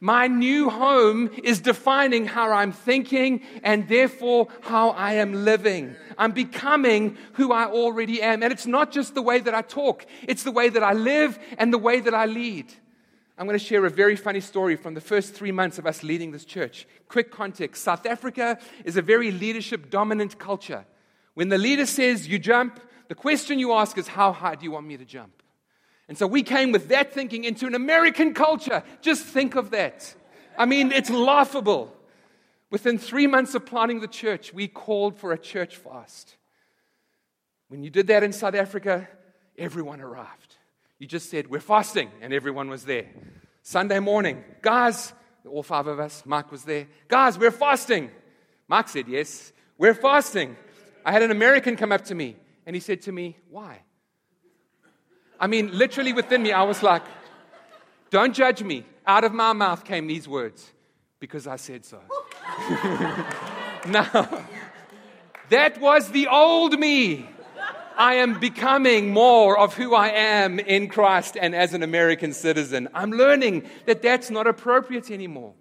My 0.00 0.26
new 0.26 0.68
home 0.68 1.30
is 1.42 1.60
defining 1.60 2.26
how 2.26 2.52
I'm 2.52 2.72
thinking 2.72 3.40
and 3.62 3.88
therefore 3.88 4.48
how 4.60 4.90
I 4.90 5.14
am 5.14 5.46
living. 5.46 5.96
I'm 6.18 6.32
becoming 6.32 7.16
who 7.34 7.52
I 7.52 7.64
already 7.66 8.20
am. 8.20 8.42
And 8.42 8.52
it's 8.52 8.66
not 8.66 8.92
just 8.92 9.14
the 9.14 9.22
way 9.22 9.40
that 9.40 9.54
I 9.54 9.62
talk, 9.62 10.04
it's 10.28 10.42
the 10.42 10.50
way 10.50 10.68
that 10.68 10.82
I 10.82 10.92
live 10.92 11.38
and 11.56 11.72
the 11.72 11.78
way 11.78 12.00
that 12.00 12.12
I 12.12 12.26
lead. 12.26 12.70
I'm 13.38 13.46
going 13.46 13.58
to 13.58 13.64
share 13.64 13.84
a 13.86 13.90
very 13.90 14.14
funny 14.14 14.40
story 14.40 14.76
from 14.76 14.94
the 14.94 15.00
first 15.00 15.34
three 15.34 15.52
months 15.52 15.78
of 15.78 15.86
us 15.86 16.02
leading 16.02 16.32
this 16.32 16.44
church. 16.44 16.86
Quick 17.08 17.30
context 17.30 17.82
South 17.82 18.04
Africa 18.04 18.58
is 18.84 18.96
a 18.96 19.02
very 19.02 19.30
leadership 19.30 19.90
dominant 19.90 20.38
culture. 20.38 20.84
When 21.34 21.48
the 21.48 21.58
leader 21.58 21.86
says 21.86 22.28
you 22.28 22.38
jump, 22.38 22.78
the 23.08 23.14
question 23.14 23.58
you 23.58 23.72
ask 23.72 23.96
is, 23.98 24.06
How 24.08 24.32
high 24.32 24.54
do 24.54 24.64
you 24.64 24.70
want 24.70 24.86
me 24.86 24.96
to 24.96 25.04
jump? 25.04 25.42
And 26.08 26.18
so 26.18 26.26
we 26.26 26.42
came 26.42 26.72
with 26.72 26.88
that 26.88 27.12
thinking 27.12 27.44
into 27.44 27.66
an 27.66 27.74
American 27.74 28.34
culture. 28.34 28.82
Just 29.00 29.24
think 29.24 29.54
of 29.54 29.70
that. 29.70 30.14
I 30.58 30.66
mean, 30.66 30.92
it's 30.92 31.10
laughable. 31.10 31.94
Within 32.70 32.98
three 32.98 33.26
months 33.26 33.54
of 33.54 33.64
planting 33.64 34.00
the 34.00 34.08
church, 34.08 34.52
we 34.52 34.68
called 34.68 35.16
for 35.16 35.32
a 35.32 35.38
church 35.38 35.76
fast. 35.76 36.36
When 37.68 37.82
you 37.82 37.90
did 37.90 38.08
that 38.08 38.22
in 38.22 38.32
South 38.32 38.54
Africa, 38.54 39.08
everyone 39.56 40.00
arrived. 40.00 40.56
You 40.98 41.06
just 41.06 41.30
said, 41.30 41.48
We're 41.48 41.60
fasting, 41.60 42.10
and 42.20 42.32
everyone 42.32 42.68
was 42.68 42.84
there. 42.84 43.06
Sunday 43.62 44.00
morning, 44.00 44.44
guys, 44.60 45.12
all 45.48 45.62
five 45.62 45.86
of 45.86 45.98
us, 45.98 46.24
Mark 46.26 46.50
was 46.52 46.64
there. 46.64 46.86
Guys, 47.08 47.38
we're 47.38 47.50
fasting. 47.50 48.10
Mark 48.68 48.88
said, 48.88 49.08
Yes, 49.08 49.52
we're 49.78 49.94
fasting. 49.94 50.56
I 51.04 51.12
had 51.12 51.22
an 51.22 51.30
American 51.30 51.76
come 51.76 51.92
up 51.92 52.04
to 52.06 52.14
me, 52.14 52.36
and 52.66 52.76
he 52.76 52.80
said 52.80 53.02
to 53.02 53.12
me, 53.12 53.38
Why? 53.50 53.80
I 55.44 55.46
mean, 55.46 55.76
literally 55.76 56.14
within 56.14 56.42
me, 56.42 56.52
I 56.52 56.62
was 56.62 56.82
like, 56.82 57.02
don't 58.08 58.34
judge 58.34 58.62
me. 58.62 58.86
Out 59.06 59.24
of 59.24 59.34
my 59.34 59.52
mouth 59.52 59.84
came 59.84 60.06
these 60.06 60.26
words 60.26 60.72
because 61.20 61.46
I 61.46 61.56
said 61.56 61.84
so. 61.84 62.00
now, 63.86 64.42
that 65.50 65.78
was 65.82 66.12
the 66.12 66.28
old 66.28 66.78
me. 66.78 67.28
I 67.94 68.14
am 68.14 68.40
becoming 68.40 69.12
more 69.12 69.58
of 69.58 69.74
who 69.74 69.94
I 69.94 70.08
am 70.08 70.58
in 70.58 70.88
Christ 70.88 71.36
and 71.38 71.54
as 71.54 71.74
an 71.74 71.82
American 71.82 72.32
citizen. 72.32 72.88
I'm 72.94 73.10
learning 73.10 73.68
that 73.84 74.00
that's 74.00 74.30
not 74.30 74.46
appropriate 74.46 75.10
anymore. 75.10 75.52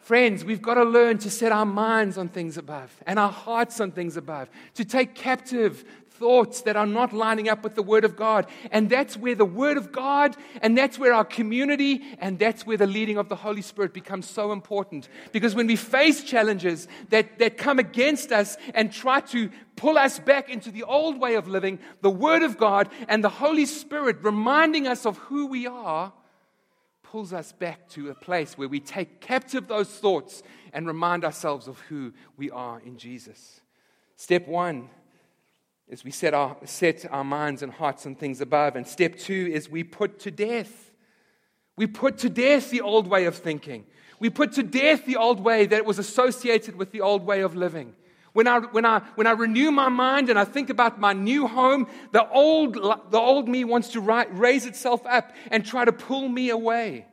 Friends, 0.00 0.44
we've 0.46 0.60
got 0.62 0.74
to 0.74 0.84
learn 0.84 1.16
to 1.18 1.30
set 1.30 1.52
our 1.52 1.64
minds 1.64 2.16
on 2.18 2.28
things 2.28 2.56
above 2.56 2.90
and 3.06 3.18
our 3.18 3.32
hearts 3.32 3.80
on 3.80 3.90
things 3.90 4.16
above, 4.16 4.48
to 4.74 4.84
take 4.84 5.14
captive 5.14 5.84
thoughts 6.24 6.62
that 6.62 6.74
are 6.74 6.86
not 6.86 7.12
lining 7.12 7.50
up 7.50 7.62
with 7.62 7.74
the 7.74 7.82
Word 7.82 8.02
of 8.02 8.16
God. 8.16 8.46
And 8.70 8.88
that's 8.88 9.14
where 9.14 9.34
the 9.34 9.44
Word 9.44 9.76
of 9.76 9.92
God 9.92 10.34
and 10.62 10.76
that's 10.76 10.98
where 10.98 11.12
our 11.12 11.24
community 11.24 12.02
and 12.18 12.38
that's 12.38 12.64
where 12.64 12.78
the 12.78 12.86
leading 12.86 13.18
of 13.18 13.28
the 13.28 13.36
Holy 13.36 13.60
Spirit 13.60 13.92
becomes 13.92 14.26
so 14.26 14.50
important. 14.50 15.10
Because 15.32 15.54
when 15.54 15.66
we 15.66 15.76
face 15.76 16.24
challenges 16.24 16.88
that, 17.10 17.38
that 17.40 17.58
come 17.58 17.78
against 17.78 18.32
us 18.32 18.56
and 18.72 18.90
try 18.90 19.20
to 19.20 19.50
pull 19.76 19.98
us 19.98 20.18
back 20.18 20.48
into 20.48 20.70
the 20.70 20.84
old 20.84 21.20
way 21.20 21.34
of 21.34 21.46
living, 21.46 21.78
the 22.00 22.08
Word 22.08 22.42
of 22.42 22.56
God 22.56 22.88
and 23.06 23.22
the 23.22 23.28
Holy 23.28 23.66
Spirit 23.66 24.16
reminding 24.22 24.86
us 24.86 25.04
of 25.04 25.18
who 25.18 25.46
we 25.46 25.66
are 25.66 26.10
pulls 27.02 27.34
us 27.34 27.52
back 27.52 27.86
to 27.90 28.08
a 28.08 28.14
place 28.14 28.56
where 28.56 28.66
we 28.68 28.80
take 28.80 29.20
captive 29.20 29.68
those 29.68 29.90
thoughts 29.90 30.42
and 30.72 30.86
remind 30.86 31.22
ourselves 31.22 31.68
of 31.68 31.78
who 31.80 32.14
we 32.38 32.50
are 32.50 32.80
in 32.80 32.96
Jesus. 32.96 33.60
Step 34.16 34.48
one 34.48 34.88
is 35.88 36.04
we 36.04 36.10
set 36.10 36.34
our, 36.34 36.56
set 36.64 37.04
our 37.10 37.24
minds 37.24 37.62
and 37.62 37.72
hearts 37.72 38.06
on 38.06 38.14
things 38.14 38.40
above. 38.40 38.76
And 38.76 38.86
step 38.86 39.16
two 39.16 39.50
is 39.52 39.68
we 39.68 39.84
put 39.84 40.18
to 40.20 40.30
death. 40.30 40.90
We 41.76 41.86
put 41.86 42.18
to 42.18 42.30
death 42.30 42.70
the 42.70 42.80
old 42.80 43.06
way 43.06 43.26
of 43.26 43.36
thinking. 43.36 43.84
We 44.18 44.30
put 44.30 44.52
to 44.52 44.62
death 44.62 45.04
the 45.04 45.16
old 45.16 45.40
way 45.40 45.66
that 45.66 45.84
was 45.84 45.98
associated 45.98 46.76
with 46.76 46.92
the 46.92 47.00
old 47.00 47.26
way 47.26 47.42
of 47.42 47.54
living. 47.54 47.94
When 48.32 48.48
I, 48.48 48.58
when, 48.58 48.84
I, 48.84 49.00
when 49.14 49.26
I 49.26 49.32
renew 49.32 49.70
my 49.70 49.88
mind 49.88 50.28
and 50.28 50.38
I 50.38 50.44
think 50.44 50.70
about 50.70 50.98
my 50.98 51.12
new 51.12 51.46
home, 51.46 51.86
the 52.10 52.28
old, 52.28 52.74
the 52.74 53.18
old 53.18 53.48
me 53.48 53.64
wants 53.64 53.88
to 53.88 54.00
raise 54.00 54.66
itself 54.66 55.04
up 55.06 55.32
and 55.50 55.64
try 55.64 55.84
to 55.84 55.92
pull 55.92 56.28
me 56.28 56.50
away. 56.50 57.06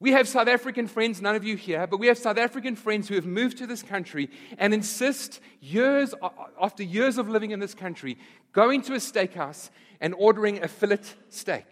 We 0.00 0.12
have 0.12 0.26
South 0.26 0.48
African 0.48 0.86
friends, 0.86 1.20
none 1.20 1.36
of 1.36 1.44
you 1.44 1.56
here, 1.56 1.86
but 1.86 1.98
we 1.98 2.06
have 2.06 2.16
South 2.16 2.38
African 2.38 2.74
friends 2.74 3.06
who 3.06 3.16
have 3.16 3.26
moved 3.26 3.58
to 3.58 3.66
this 3.66 3.82
country 3.82 4.30
and 4.56 4.72
insist, 4.72 5.40
years 5.60 6.14
after 6.60 6.82
years 6.82 7.18
of 7.18 7.28
living 7.28 7.50
in 7.50 7.60
this 7.60 7.74
country, 7.74 8.16
going 8.52 8.80
to 8.82 8.94
a 8.94 8.96
steakhouse 8.96 9.68
and 10.00 10.14
ordering 10.14 10.64
a 10.64 10.68
fillet 10.68 11.00
steak 11.28 11.66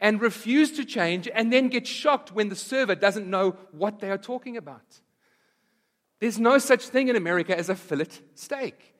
and 0.00 0.20
refuse 0.20 0.72
to 0.72 0.84
change 0.84 1.28
and 1.32 1.52
then 1.52 1.68
get 1.68 1.86
shocked 1.86 2.32
when 2.32 2.48
the 2.48 2.56
server 2.56 2.96
doesn't 2.96 3.30
know 3.30 3.56
what 3.70 4.00
they 4.00 4.10
are 4.10 4.18
talking 4.18 4.56
about. 4.56 5.00
There's 6.18 6.40
no 6.40 6.58
such 6.58 6.88
thing 6.88 7.06
in 7.06 7.14
America 7.14 7.56
as 7.56 7.68
a 7.68 7.76
fillet 7.76 8.08
steak. 8.34 8.94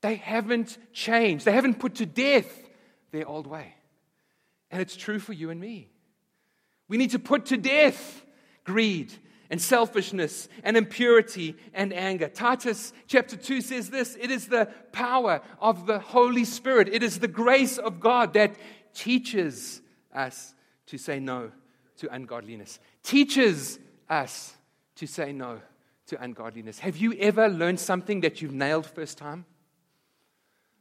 They 0.00 0.14
haven't 0.14 0.78
changed, 0.94 1.44
they 1.44 1.52
haven't 1.52 1.78
put 1.78 1.96
to 1.96 2.06
death 2.06 2.50
their 3.10 3.28
old 3.28 3.46
way. 3.46 3.74
And 4.70 4.80
it's 4.80 4.96
true 4.96 5.18
for 5.18 5.34
you 5.34 5.50
and 5.50 5.60
me. 5.60 5.91
We 6.92 6.98
need 6.98 7.12
to 7.12 7.18
put 7.18 7.46
to 7.46 7.56
death 7.56 8.22
greed 8.64 9.10
and 9.48 9.58
selfishness 9.58 10.50
and 10.62 10.76
impurity 10.76 11.56
and 11.72 11.90
anger. 11.90 12.28
Titus 12.28 12.92
chapter 13.06 13.34
2 13.34 13.62
says 13.62 13.88
this 13.88 14.14
it 14.20 14.30
is 14.30 14.48
the 14.48 14.68
power 14.92 15.40
of 15.58 15.86
the 15.86 16.00
Holy 16.00 16.44
Spirit, 16.44 16.90
it 16.90 17.02
is 17.02 17.18
the 17.18 17.28
grace 17.28 17.78
of 17.78 17.98
God 17.98 18.34
that 18.34 18.54
teaches 18.92 19.80
us 20.14 20.54
to 20.84 20.98
say 20.98 21.18
no 21.18 21.50
to 21.96 22.12
ungodliness, 22.12 22.78
teaches 23.02 23.78
us 24.10 24.54
to 24.96 25.06
say 25.06 25.32
no 25.32 25.62
to 26.08 26.22
ungodliness. 26.22 26.78
Have 26.80 26.98
you 26.98 27.14
ever 27.14 27.48
learned 27.48 27.80
something 27.80 28.20
that 28.20 28.42
you've 28.42 28.52
nailed 28.52 28.84
first 28.84 29.16
time? 29.16 29.46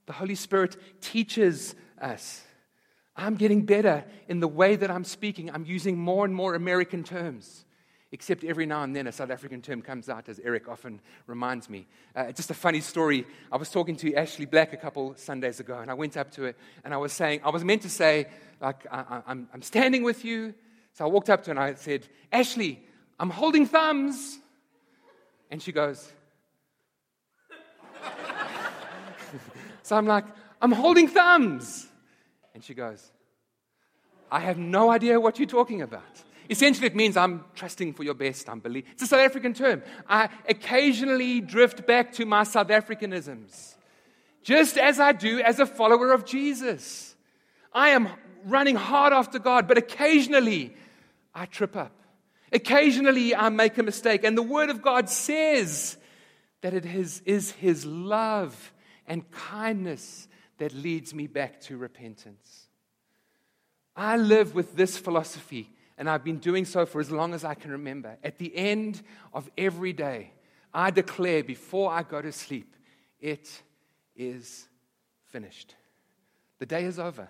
The 0.08 0.14
Holy 0.14 0.36
Spirit 0.36 0.76
teaches 1.00 1.74
us. 2.02 2.44
I'm 3.16 3.36
getting 3.36 3.66
better 3.66 4.04
in 4.28 4.40
the 4.40 4.48
way 4.48 4.76
that 4.76 4.90
I'm 4.90 5.04
speaking. 5.04 5.52
I'm 5.52 5.66
using 5.66 5.98
more 5.98 6.24
and 6.26 6.34
more 6.34 6.56
American 6.56 7.04
terms, 7.04 7.66
except 8.12 8.44
every 8.44 8.66
now 8.66 8.84
and 8.84 8.96
then 8.96 9.06
a 9.08 9.12
South 9.12 9.30
African 9.30 9.62
term 9.62 9.82
comes 9.82 10.08
out, 10.08 10.30
as 10.30 10.40
Eric 10.40 10.70
often 10.70 11.02
reminds 11.28 11.70
me. 11.70 11.88
Uh, 12.16 12.32
just 12.32 12.50
a 12.50 12.54
funny 12.54 12.80
story. 12.80 13.26
I 13.52 13.58
was 13.58 13.70
talking 13.70 13.98
to 13.98 14.14
Ashley 14.16 14.46
Black 14.46 14.72
a 14.74 14.78
couple 14.78 15.14
Sundays 15.18 15.60
ago, 15.60 15.80
and 15.80 15.92
I 15.92 15.94
went 15.94 16.16
up 16.16 16.32
to 16.32 16.44
her 16.44 16.56
and 16.86 16.94
I 16.94 16.98
was 16.98 17.12
saying, 17.12 17.42
I 17.44 17.50
was 17.50 17.66
meant 17.66 17.82
to 17.82 17.90
say, 17.90 18.28
like, 18.62 18.88
I, 18.92 19.22
am 19.28 19.50
I'm 19.54 19.62
standing 19.62 20.04
with 20.04 20.24
you. 20.24 20.54
So 20.94 21.06
I 21.06 21.08
walked 21.08 21.30
up 21.30 21.44
to 21.44 21.50
her 21.50 21.52
and 21.52 21.60
I 21.60 21.74
said, 21.76 22.08
Ashley, 22.32 22.80
I'm 23.20 23.30
holding 23.30 23.66
thumbs. 23.66 24.40
And 25.50 25.62
she 25.62 25.72
goes, 25.74 26.12
So 29.84 29.98
I'm 29.98 30.06
like, 30.06 30.26
I'm 30.62 30.72
holding 30.72 31.08
thumbs. 31.08 31.88
And 32.54 32.64
she 32.64 32.74
goes, 32.74 33.12
I 34.32 34.40
have 34.40 34.58
no 34.58 34.92
idea 34.92 35.20
what 35.20 35.40
you're 35.40 35.48
talking 35.48 35.82
about. 35.82 36.24
Essentially, 36.50 36.88
it 36.88 36.96
means 36.96 37.16
I'm 37.16 37.46
trusting 37.56 37.94
for 37.94 38.04
your 38.04 38.14
best, 38.14 38.50
I'm. 38.50 38.62
It's 38.66 39.04
a 39.04 39.08
South 39.08 39.20
African 39.20 39.54
term. 39.54 39.84
I 40.08 40.30
occasionally 40.50 41.40
drift 41.40 41.88
back 41.88 42.14
to 42.14 42.26
my 42.26 42.44
South 42.44 42.68
Africanisms, 42.68 43.76
just 44.44 44.78
as 44.78 45.00
I 45.00 45.14
do 45.14 45.40
as 45.40 45.60
a 45.60 45.66
follower 45.66 46.12
of 46.12 46.26
Jesus. 46.26 47.16
I 47.74 47.90
am 47.90 48.10
running 48.46 48.76
hard 48.76 49.14
after 49.14 49.40
God, 49.40 49.68
but 49.68 49.78
occasionally 49.78 50.76
I 51.34 51.46
trip 51.46 51.76
up. 51.76 51.94
Occasionally, 52.52 53.34
I 53.34 53.48
make 53.48 53.78
a 53.78 53.84
mistake, 53.84 54.26
and 54.26 54.38
the 54.38 54.42
Word 54.42 54.70
of 54.70 54.82
God 54.82 55.10
says 55.10 55.96
that 56.62 56.74
it 56.74 56.86
is, 56.86 57.22
is 57.26 57.52
His 57.52 57.86
love 57.86 58.74
and 59.08 59.30
kindness 59.32 60.28
that 60.62 60.76
leads 60.76 61.12
me 61.12 61.26
back 61.26 61.60
to 61.60 61.76
repentance. 61.76 62.68
I 63.96 64.16
live 64.18 64.54
with 64.54 64.76
this 64.76 64.96
philosophy, 64.96 65.72
and 65.98 66.08
I've 66.08 66.24
been 66.24 66.38
doing 66.38 66.66
so 66.66 66.86
for 66.86 67.02
as 67.02 67.10
long 67.10 67.34
as 67.34 67.44
I 67.44 67.56
can 67.56 67.72
remember. 67.72 68.16
At 68.24 68.38
the 68.38 68.56
end 68.56 69.02
of 69.34 69.50
every 69.58 69.92
day, 69.92 70.34
I 70.72 70.92
declare 70.92 71.44
before 71.44 71.92
I 71.92 72.04
go 72.04 72.22
to 72.22 72.32
sleep, 72.32 72.76
it 73.20 73.50
is 74.16 74.68
finished. 75.32 75.74
The 76.60 76.68
day 76.68 76.84
is 76.84 77.00
over. 77.00 77.28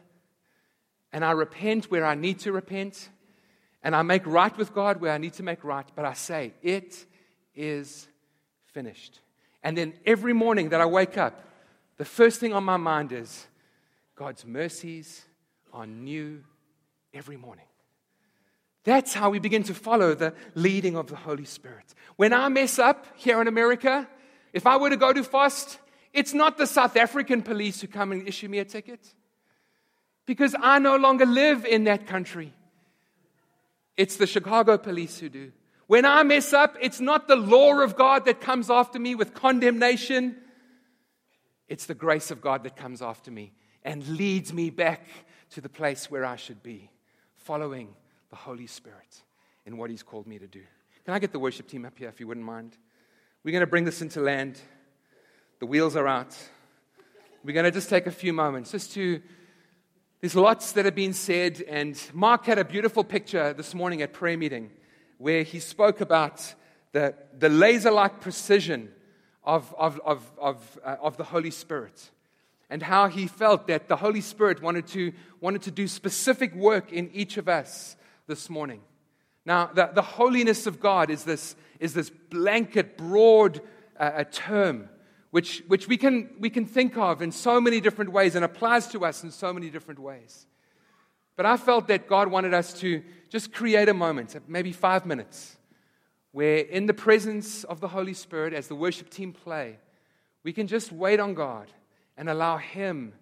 And 1.13 1.23
I 1.23 1.31
repent 1.31 1.85
where 1.85 2.05
I 2.05 2.15
need 2.15 2.39
to 2.39 2.51
repent 2.51 3.07
and 3.81 3.95
I 3.95 4.01
make 4.01 4.27
right 4.27 4.55
with 4.57 4.73
God 4.73 4.99
where 4.99 5.13
I 5.13 5.19
need 5.19 5.33
to 5.35 5.43
make 5.43 5.63
right, 5.63 5.85
but 5.95 6.03
I 6.03 6.13
say, 6.13 6.51
it 6.61 7.05
is 7.55 8.09
finished. 8.73 9.21
And 9.63 9.77
then 9.77 9.93
every 10.05 10.33
morning 10.33 10.69
that 10.69 10.81
I 10.81 10.85
wake 10.85 11.17
up, 11.17 11.45
the 12.01 12.05
first 12.05 12.39
thing 12.39 12.51
on 12.51 12.63
my 12.63 12.77
mind 12.77 13.11
is 13.11 13.45
God's 14.15 14.43
mercies 14.43 15.23
are 15.71 15.85
new 15.85 16.43
every 17.13 17.37
morning. 17.37 17.67
That's 18.83 19.13
how 19.13 19.29
we 19.29 19.37
begin 19.37 19.61
to 19.65 19.75
follow 19.75 20.15
the 20.15 20.33
leading 20.55 20.97
of 20.97 21.05
the 21.05 21.15
Holy 21.15 21.45
Spirit. 21.45 21.93
When 22.15 22.33
I 22.33 22.49
mess 22.49 22.79
up 22.79 23.05
here 23.17 23.39
in 23.39 23.47
America, 23.47 24.09
if 24.51 24.65
I 24.65 24.77
were 24.77 24.89
to 24.89 24.97
go 24.97 25.13
to 25.13 25.23
fast, 25.23 25.77
it's 26.11 26.33
not 26.33 26.57
the 26.57 26.65
South 26.65 26.97
African 26.97 27.43
police 27.43 27.81
who 27.81 27.87
come 27.87 28.11
and 28.11 28.27
issue 28.27 28.47
me 28.49 28.57
a 28.57 28.65
ticket 28.65 29.13
because 30.25 30.55
I 30.59 30.79
no 30.79 30.95
longer 30.95 31.27
live 31.27 31.65
in 31.65 31.83
that 31.83 32.07
country. 32.07 32.51
It's 33.95 34.15
the 34.15 34.25
Chicago 34.25 34.79
police 34.79 35.19
who 35.19 35.29
do. 35.29 35.51
When 35.85 36.05
I 36.05 36.23
mess 36.23 36.51
up, 36.51 36.77
it's 36.81 36.99
not 36.99 37.27
the 37.27 37.35
law 37.35 37.79
of 37.79 37.95
God 37.95 38.25
that 38.25 38.41
comes 38.41 38.71
after 38.71 38.97
me 38.97 39.13
with 39.13 39.35
condemnation. 39.35 40.37
It's 41.71 41.85
the 41.85 41.95
grace 41.95 42.31
of 42.31 42.41
God 42.41 42.65
that 42.65 42.75
comes 42.75 43.01
after 43.01 43.31
me 43.31 43.53
and 43.85 44.05
leads 44.05 44.51
me 44.51 44.69
back 44.69 45.07
to 45.51 45.61
the 45.61 45.69
place 45.69 46.11
where 46.11 46.25
I 46.25 46.35
should 46.35 46.61
be, 46.61 46.91
following 47.37 47.95
the 48.29 48.35
Holy 48.35 48.67
Spirit 48.67 49.21
in 49.65 49.77
what 49.77 49.89
He's 49.89 50.03
called 50.03 50.27
me 50.27 50.37
to 50.37 50.47
do. 50.47 50.59
Can 51.05 51.13
I 51.13 51.19
get 51.19 51.31
the 51.31 51.39
worship 51.39 51.69
team 51.69 51.85
up 51.85 51.97
here, 51.97 52.09
if 52.09 52.19
you 52.19 52.27
wouldn't 52.27 52.45
mind? 52.45 52.75
We're 53.45 53.53
going 53.53 53.61
to 53.61 53.67
bring 53.67 53.85
this 53.85 54.01
into 54.01 54.19
land. 54.19 54.59
The 55.59 55.65
wheels 55.65 55.95
are 55.95 56.09
out. 56.09 56.37
We're 57.41 57.53
going 57.53 57.63
to 57.63 57.71
just 57.71 57.87
take 57.87 58.05
a 58.05 58.11
few 58.11 58.33
moments 58.33 58.71
just 58.71 58.91
to 58.95 59.21
there's 60.19 60.35
lots 60.35 60.73
that 60.73 60.83
have 60.83 60.93
been 60.93 61.13
said, 61.13 61.63
and 61.69 61.97
Mark 62.13 62.47
had 62.47 62.59
a 62.59 62.65
beautiful 62.65 63.05
picture 63.05 63.53
this 63.53 63.73
morning 63.73 64.01
at 64.01 64.11
prayer 64.11 64.37
meeting 64.37 64.71
where 65.19 65.43
he 65.43 65.61
spoke 65.61 66.01
about 66.01 66.53
the, 66.91 67.15
the 67.39 67.47
laser 67.47 67.91
like 67.91 68.19
precision 68.19 68.91
of, 69.43 69.73
of, 69.77 69.99
of, 70.05 70.31
of, 70.39 70.79
uh, 70.83 70.97
of 71.01 71.17
the 71.17 71.23
Holy 71.23 71.51
Spirit 71.51 72.11
and 72.69 72.81
how 72.81 73.07
he 73.07 73.27
felt 73.27 73.67
that 73.67 73.87
the 73.87 73.97
Holy 73.97 74.21
Spirit 74.21 74.61
wanted 74.61 74.87
to, 74.87 75.11
wanted 75.39 75.61
to 75.63 75.71
do 75.71 75.87
specific 75.87 76.55
work 76.55 76.93
in 76.93 77.09
each 77.13 77.37
of 77.37 77.49
us 77.49 77.95
this 78.27 78.49
morning. 78.49 78.81
Now, 79.45 79.67
the, 79.73 79.91
the 79.93 80.01
holiness 80.01 80.67
of 80.67 80.79
God 80.79 81.09
is 81.09 81.23
this, 81.23 81.55
is 81.79 81.93
this 81.93 82.09
blanket, 82.09 82.97
broad 82.97 83.61
uh, 83.99 84.23
term 84.31 84.89
which, 85.31 85.63
which 85.67 85.87
we, 85.87 85.97
can, 85.97 86.29
we 86.39 86.49
can 86.49 86.65
think 86.65 86.97
of 86.97 87.21
in 87.21 87.31
so 87.31 87.59
many 87.59 87.81
different 87.81 88.11
ways 88.11 88.35
and 88.35 88.45
applies 88.45 88.87
to 88.89 89.03
us 89.05 89.23
in 89.23 89.31
so 89.31 89.51
many 89.51 89.69
different 89.69 89.99
ways. 89.99 90.45
But 91.37 91.45
I 91.45 91.57
felt 91.57 91.87
that 91.87 92.07
God 92.07 92.27
wanted 92.27 92.53
us 92.53 92.73
to 92.81 93.01
just 93.29 93.53
create 93.53 93.87
a 93.87 93.93
moment, 93.93 94.35
maybe 94.47 94.73
five 94.73 95.05
minutes, 95.05 95.57
where 96.31 96.59
in 96.59 96.85
the 96.85 96.93
presence 96.93 97.63
of 97.65 97.79
the 97.79 97.89
Holy 97.89 98.13
Spirit, 98.13 98.53
as 98.53 98.67
the 98.67 98.75
worship 98.75 99.09
team 99.09 99.33
play, 99.33 99.77
we 100.43 100.53
can 100.53 100.67
just 100.67 100.91
wait 100.91 101.19
on 101.19 101.33
God 101.33 101.71
and 102.17 102.29
allow 102.29 102.57
Him 102.57 103.13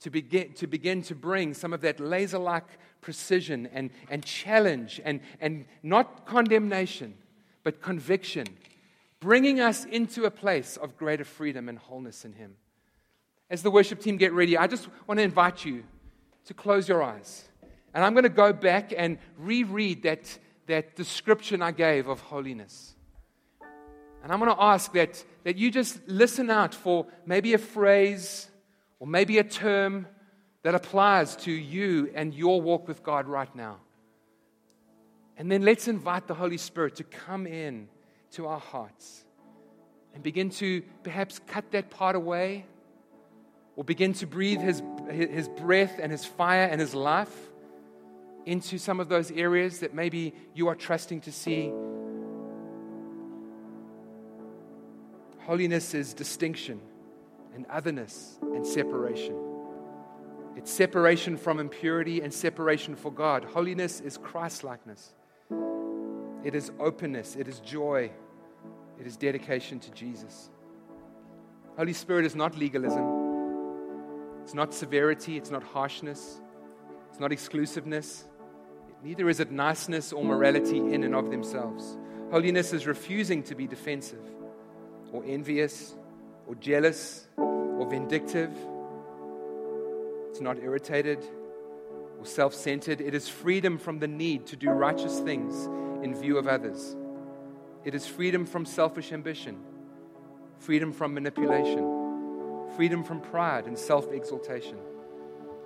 to 0.00 0.10
begin 0.10 0.52
to, 0.54 0.66
begin 0.66 1.02
to 1.02 1.14
bring 1.14 1.54
some 1.54 1.72
of 1.72 1.80
that 1.82 2.00
laser 2.00 2.38
like 2.38 2.64
precision 3.00 3.68
and, 3.72 3.90
and 4.10 4.24
challenge 4.24 5.00
and, 5.04 5.20
and 5.40 5.64
not 5.82 6.26
condemnation, 6.26 7.14
but 7.64 7.82
conviction, 7.82 8.46
bringing 9.20 9.60
us 9.60 9.84
into 9.84 10.24
a 10.24 10.30
place 10.30 10.76
of 10.76 10.96
greater 10.96 11.24
freedom 11.24 11.68
and 11.68 11.78
wholeness 11.78 12.24
in 12.24 12.32
Him. 12.32 12.56
As 13.50 13.62
the 13.62 13.70
worship 13.70 14.00
team 14.00 14.16
get 14.16 14.32
ready, 14.32 14.56
I 14.56 14.66
just 14.66 14.88
want 15.06 15.18
to 15.18 15.24
invite 15.24 15.64
you 15.64 15.84
to 16.46 16.54
close 16.54 16.88
your 16.88 17.02
eyes. 17.02 17.48
And 17.94 18.04
I'm 18.04 18.14
going 18.14 18.24
to 18.24 18.30
go 18.30 18.52
back 18.52 18.92
and 18.96 19.18
reread 19.38 20.04
that, 20.04 20.38
that 20.66 20.96
description 20.96 21.62
I 21.62 21.72
gave 21.72 22.08
of 22.08 22.20
holiness. 22.20 22.94
And 24.22 24.30
I'm 24.30 24.38
going 24.38 24.54
to 24.54 24.62
ask 24.62 24.92
that, 24.92 25.22
that 25.44 25.56
you 25.56 25.70
just 25.70 26.00
listen 26.06 26.48
out 26.50 26.74
for 26.74 27.06
maybe 27.26 27.54
a 27.54 27.58
phrase 27.58 28.48
or 29.00 29.06
maybe 29.06 29.38
a 29.38 29.44
term 29.44 30.06
that 30.62 30.74
applies 30.74 31.34
to 31.36 31.50
you 31.50 32.10
and 32.14 32.32
your 32.32 32.60
walk 32.60 32.86
with 32.86 33.02
God 33.02 33.26
right 33.26 33.54
now. 33.54 33.78
And 35.36 35.50
then 35.50 35.62
let's 35.62 35.88
invite 35.88 36.28
the 36.28 36.34
Holy 36.34 36.56
Spirit 36.56 36.96
to 36.96 37.04
come 37.04 37.46
in 37.46 37.88
to 38.32 38.46
our 38.46 38.60
hearts 38.60 39.24
and 40.14 40.22
begin 40.22 40.50
to 40.50 40.82
perhaps 41.02 41.40
cut 41.48 41.70
that 41.72 41.90
part 41.90 42.14
away 42.14 42.66
or 43.74 43.82
begin 43.82 44.12
to 44.12 44.26
breathe 44.26 44.60
his, 44.60 44.82
his 45.10 45.48
breath 45.48 45.98
and 46.00 46.12
his 46.12 46.24
fire 46.24 46.68
and 46.70 46.80
his 46.80 46.94
life 46.94 47.51
into 48.46 48.78
some 48.78 49.00
of 49.00 49.08
those 49.08 49.30
areas 49.30 49.80
that 49.80 49.94
maybe 49.94 50.34
you 50.54 50.68
are 50.68 50.74
trusting 50.74 51.20
to 51.22 51.32
see. 51.32 51.72
Holiness 55.40 55.94
is 55.94 56.14
distinction 56.14 56.80
and 57.54 57.66
otherness 57.70 58.38
and 58.42 58.66
separation. 58.66 59.36
It's 60.56 60.70
separation 60.70 61.36
from 61.36 61.58
impurity 61.58 62.20
and 62.20 62.32
separation 62.32 62.94
for 62.94 63.10
God. 63.10 63.44
Holiness 63.44 64.00
is 64.00 64.18
Christlikeness. 64.18 65.14
It 66.44 66.54
is 66.54 66.72
openness, 66.80 67.36
it 67.36 67.46
is 67.46 67.60
joy, 67.60 68.10
it 69.00 69.06
is 69.06 69.16
dedication 69.16 69.78
to 69.80 69.90
Jesus. 69.92 70.50
Holy 71.76 71.92
Spirit 71.92 72.26
is 72.26 72.34
not 72.34 72.56
legalism. 72.58 73.22
It's 74.42 74.54
not 74.54 74.74
severity, 74.74 75.36
it's 75.36 75.50
not 75.50 75.62
harshness, 75.62 76.40
it's 77.08 77.20
not 77.20 77.30
exclusiveness. 77.32 78.24
Neither 79.02 79.28
is 79.28 79.40
it 79.40 79.50
niceness 79.50 80.12
or 80.12 80.24
morality 80.24 80.78
in 80.78 81.02
and 81.02 81.14
of 81.14 81.30
themselves. 81.30 81.96
Holiness 82.30 82.72
is 82.72 82.86
refusing 82.86 83.42
to 83.44 83.54
be 83.56 83.66
defensive 83.66 84.22
or 85.12 85.24
envious 85.26 85.94
or 86.46 86.54
jealous 86.54 87.26
or 87.36 87.84
vindictive. 87.90 88.52
It's 90.30 90.40
not 90.40 90.58
irritated 90.58 91.18
or 92.18 92.24
self 92.24 92.54
centered. 92.54 93.00
It 93.00 93.12
is 93.12 93.28
freedom 93.28 93.76
from 93.76 93.98
the 93.98 94.06
need 94.06 94.46
to 94.46 94.56
do 94.56 94.70
righteous 94.70 95.18
things 95.18 95.66
in 96.04 96.14
view 96.14 96.38
of 96.38 96.46
others. 96.46 96.96
It 97.84 97.96
is 97.96 98.06
freedom 98.06 98.46
from 98.46 98.64
selfish 98.64 99.10
ambition, 99.10 99.58
freedom 100.58 100.92
from 100.92 101.12
manipulation, 101.12 102.68
freedom 102.76 103.02
from 103.02 103.20
pride 103.20 103.66
and 103.66 103.76
self 103.76 104.12
exaltation. 104.12 104.78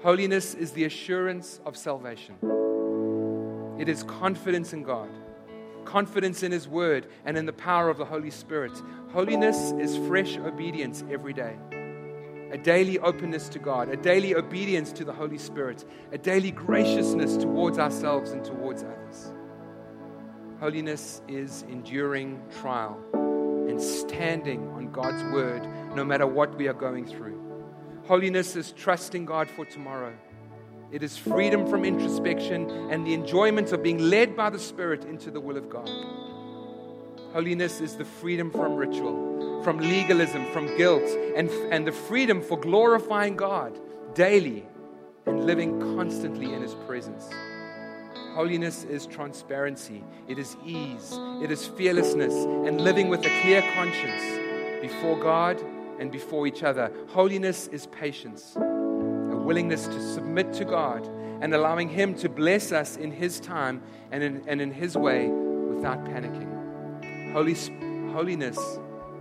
Holiness 0.03 0.55
is 0.55 0.73
the 0.73 0.85
assurance 0.85 1.61
of 1.67 1.77
salvation. 1.77 2.37
It 3.79 3.89
is 3.89 4.03
confidence 4.05 4.73
in 4.73 4.83
God, 4.83 5.11
confidence 5.85 6.43
in 6.43 6.51
His 6.51 6.67
Word, 6.67 7.07
and 7.25 7.37
in 7.37 7.45
the 7.45 7.53
power 7.53 7.91
of 7.91 7.99
the 7.99 8.05
Holy 8.05 8.31
Spirit. 8.31 8.73
Holiness 9.13 9.73
is 9.73 9.97
fresh 10.09 10.37
obedience 10.39 11.05
every 11.11 11.33
day. 11.35 11.57
A 12.53 12.59
daily 12.59 12.99
openness 13.01 13.49
to 13.51 13.59
God, 13.59 13.89
a 13.89 13.97
daily 13.97 14.35
obedience 14.35 14.93
to 14.93 15.05
the 15.05 15.13
Holy 15.13 15.37
Spirit, 15.37 15.85
a 16.13 16.19
daily 16.19 16.53
graciousness 16.53 17.37
towards 17.37 17.79
ourselves 17.79 18.31
and 18.31 18.45
towards 18.45 18.83
others. 18.83 19.33
Holiness 20.59 21.21
is 21.29 21.67
enduring 21.69 22.41
trial 22.61 22.99
and 23.69 23.83
standing 23.83 24.69
on 24.71 24.91
God's 24.91 25.23
word 25.25 25.69
no 25.95 26.03
matter 26.03 26.27
what 26.27 26.57
we 26.57 26.67
are 26.69 26.73
going 26.73 27.05
through. 27.05 27.39
Holiness 28.07 28.57
is 28.57 28.73
trusting 28.73 29.27
God 29.27 29.51
for 29.51 29.67
tomorrow 29.67 30.15
it 30.93 31.03
is 31.03 31.17
freedom 31.17 31.67
from 31.67 31.85
introspection 31.85 32.71
and 32.91 33.07
the 33.07 33.13
enjoyment 33.13 33.73
of 33.73 33.83
being 33.83 33.99
led 33.99 34.37
by 34.37 34.51
the 34.51 34.59
Spirit 34.59 35.05
into 35.05 35.31
the 35.31 35.41
will 35.41 35.57
of 35.57 35.69
God. 35.69 35.89
Holiness 37.33 37.81
is 37.81 37.97
the 37.97 38.05
freedom 38.05 38.51
from 38.51 38.77
ritual, 38.77 39.63
from 39.63 39.79
legalism, 39.79 40.47
from 40.53 40.75
guilt, 40.77 41.03
and, 41.37 41.51
and 41.73 41.87
the 41.87 41.93
freedom 41.93 42.41
for 42.41 42.59
glorifying 42.59 43.37
God 43.37 43.79
daily 44.15 44.65
and 45.27 45.45
living 45.45 45.81
constantly 45.97 46.53
in 46.53 46.63
His 46.63 46.75
presence. 46.87 47.29
Holiness 48.35 48.85
is 48.85 49.07
transparency, 49.07 50.05
it 50.29 50.39
is 50.39 50.57
ease, 50.65 51.19
it 51.43 51.51
is 51.51 51.67
fearlessness, 51.67 52.35
and 52.35 52.81
living 52.81 53.09
with 53.09 53.21
a 53.21 53.41
clear 53.43 53.63
conscience 53.75 54.81
before 54.81 55.19
God 55.19 55.61
and 55.99 56.13
before 56.13 56.47
each 56.47 56.63
other. 56.63 56.93
Holiness 57.09 57.67
is 57.69 57.87
patience 57.87 58.57
willingness 59.47 59.87
to 59.87 60.15
submit 60.15 60.53
to 60.53 60.65
God 60.65 61.07
and 61.41 61.55
allowing 61.55 61.89
Him 61.89 62.15
to 62.17 62.29
bless 62.29 62.73
us 62.73 62.97
in 62.97 63.13
His 63.13 63.39
time 63.39 63.81
and 64.11 64.23
in, 64.23 64.43
and 64.49 64.61
in 64.61 64.73
His 64.73 64.97
way 64.97 65.29
without 65.29 66.05
panicking. 66.05 67.33
Holy, 67.33 67.55
holiness 68.13 68.59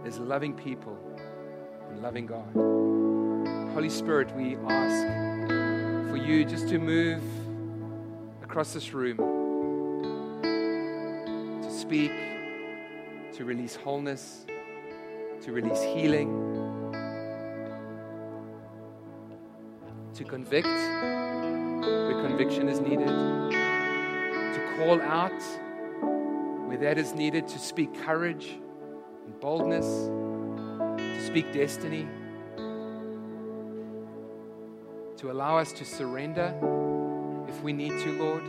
is 0.03 0.17
loving 0.17 0.53
people 0.53 0.97
and 1.91 2.01
loving 2.01 2.25
God. 2.25 2.51
Holy 3.73 3.89
Spirit, 3.89 4.35
we 4.35 4.55
ask 4.67 5.05
for 6.09 6.17
you 6.17 6.43
just 6.43 6.69
to 6.69 6.79
move 6.79 7.21
across 8.41 8.73
this 8.73 8.93
room, 8.93 9.17
to 11.61 11.71
speak, 11.71 12.11
to 13.33 13.45
release 13.45 13.75
wholeness, 13.75 14.47
to 15.43 15.51
release 15.51 15.83
healing 15.83 16.74
to 20.15 20.23
convict 20.23 20.67
where 20.67 22.21
conviction 22.21 22.69
is 22.69 22.79
needed, 22.79 23.07
to 23.07 24.75
call 24.77 25.01
out 25.01 25.41
where 26.67 26.77
that 26.77 26.97
is 26.97 27.13
needed, 27.13 27.47
to 27.49 27.59
speak 27.59 27.93
courage 28.05 28.57
and 29.25 29.39
boldness, 29.41 29.85
to 29.85 31.25
speak 31.25 31.51
destiny, 31.51 32.07
to 35.17 35.31
allow 35.31 35.57
us 35.57 35.73
to 35.73 35.83
surrender 35.83 36.53
if 37.49 37.61
we 37.61 37.73
need 37.73 37.91
to, 37.91 38.11
Lord. 38.13 38.43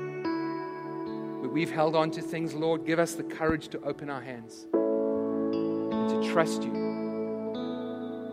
Where 1.41 1.51
we've 1.51 1.73
held 1.73 1.97
on 1.97 2.13
to 2.13 2.23
things, 2.23 2.55
Lord, 2.55 2.87
give 2.87 3.01
us 3.01 3.15
the 3.15 3.25
courage 3.25 3.69
to 3.69 3.83
open 3.83 4.09
our 4.09 4.23
hands 4.23 4.69
and 4.73 6.09
to 6.11 6.31
trust 6.33 6.63
you, 6.63 6.73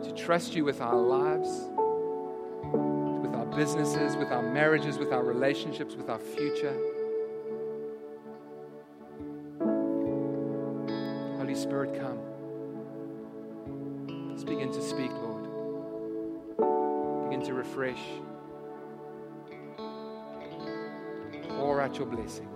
to 0.04 0.14
trust 0.16 0.54
you 0.54 0.64
with 0.66 0.82
our 0.82 0.96
lives 0.96 1.73
businesses, 3.56 4.16
with 4.16 4.32
our 4.32 4.42
marriages, 4.42 4.98
with 4.98 5.12
our 5.12 5.24
relationships, 5.24 5.96
with 5.96 6.10
our 6.10 6.20
future. 6.20 6.76
Holy 11.38 11.56
Spirit, 11.56 12.00
come. 12.00 12.20
Let's 14.30 14.44
begin 14.44 14.72
to 14.72 14.82
speak, 14.82 15.12
Lord. 15.12 15.44
Begin 17.30 17.46
to 17.46 17.54
refresh. 17.54 18.02
Pour 21.50 21.82
out 21.82 21.98
your 21.98 22.08
blessing. 22.08 22.50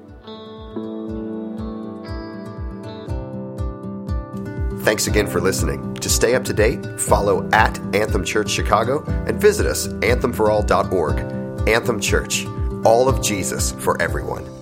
Thanks 4.88 5.08
again 5.08 5.28
for 5.28 5.42
listening. 5.42 5.96
To 5.96 6.08
stay 6.08 6.34
up 6.34 6.46
to 6.46 6.54
date, 6.54 6.98
follow 6.98 7.50
at 7.52 7.78
Anthem 7.94 8.24
Church 8.24 8.50
Chicago 8.50 9.04
and 9.28 9.38
visit 9.38 9.66
us 9.66 9.90
anthemforall.org. 9.90 11.68
Anthem 11.68 12.00
Church, 12.00 12.46
all 12.86 13.10
of 13.10 13.22
Jesus 13.22 13.74
for 13.74 14.02
everyone. 14.02 14.57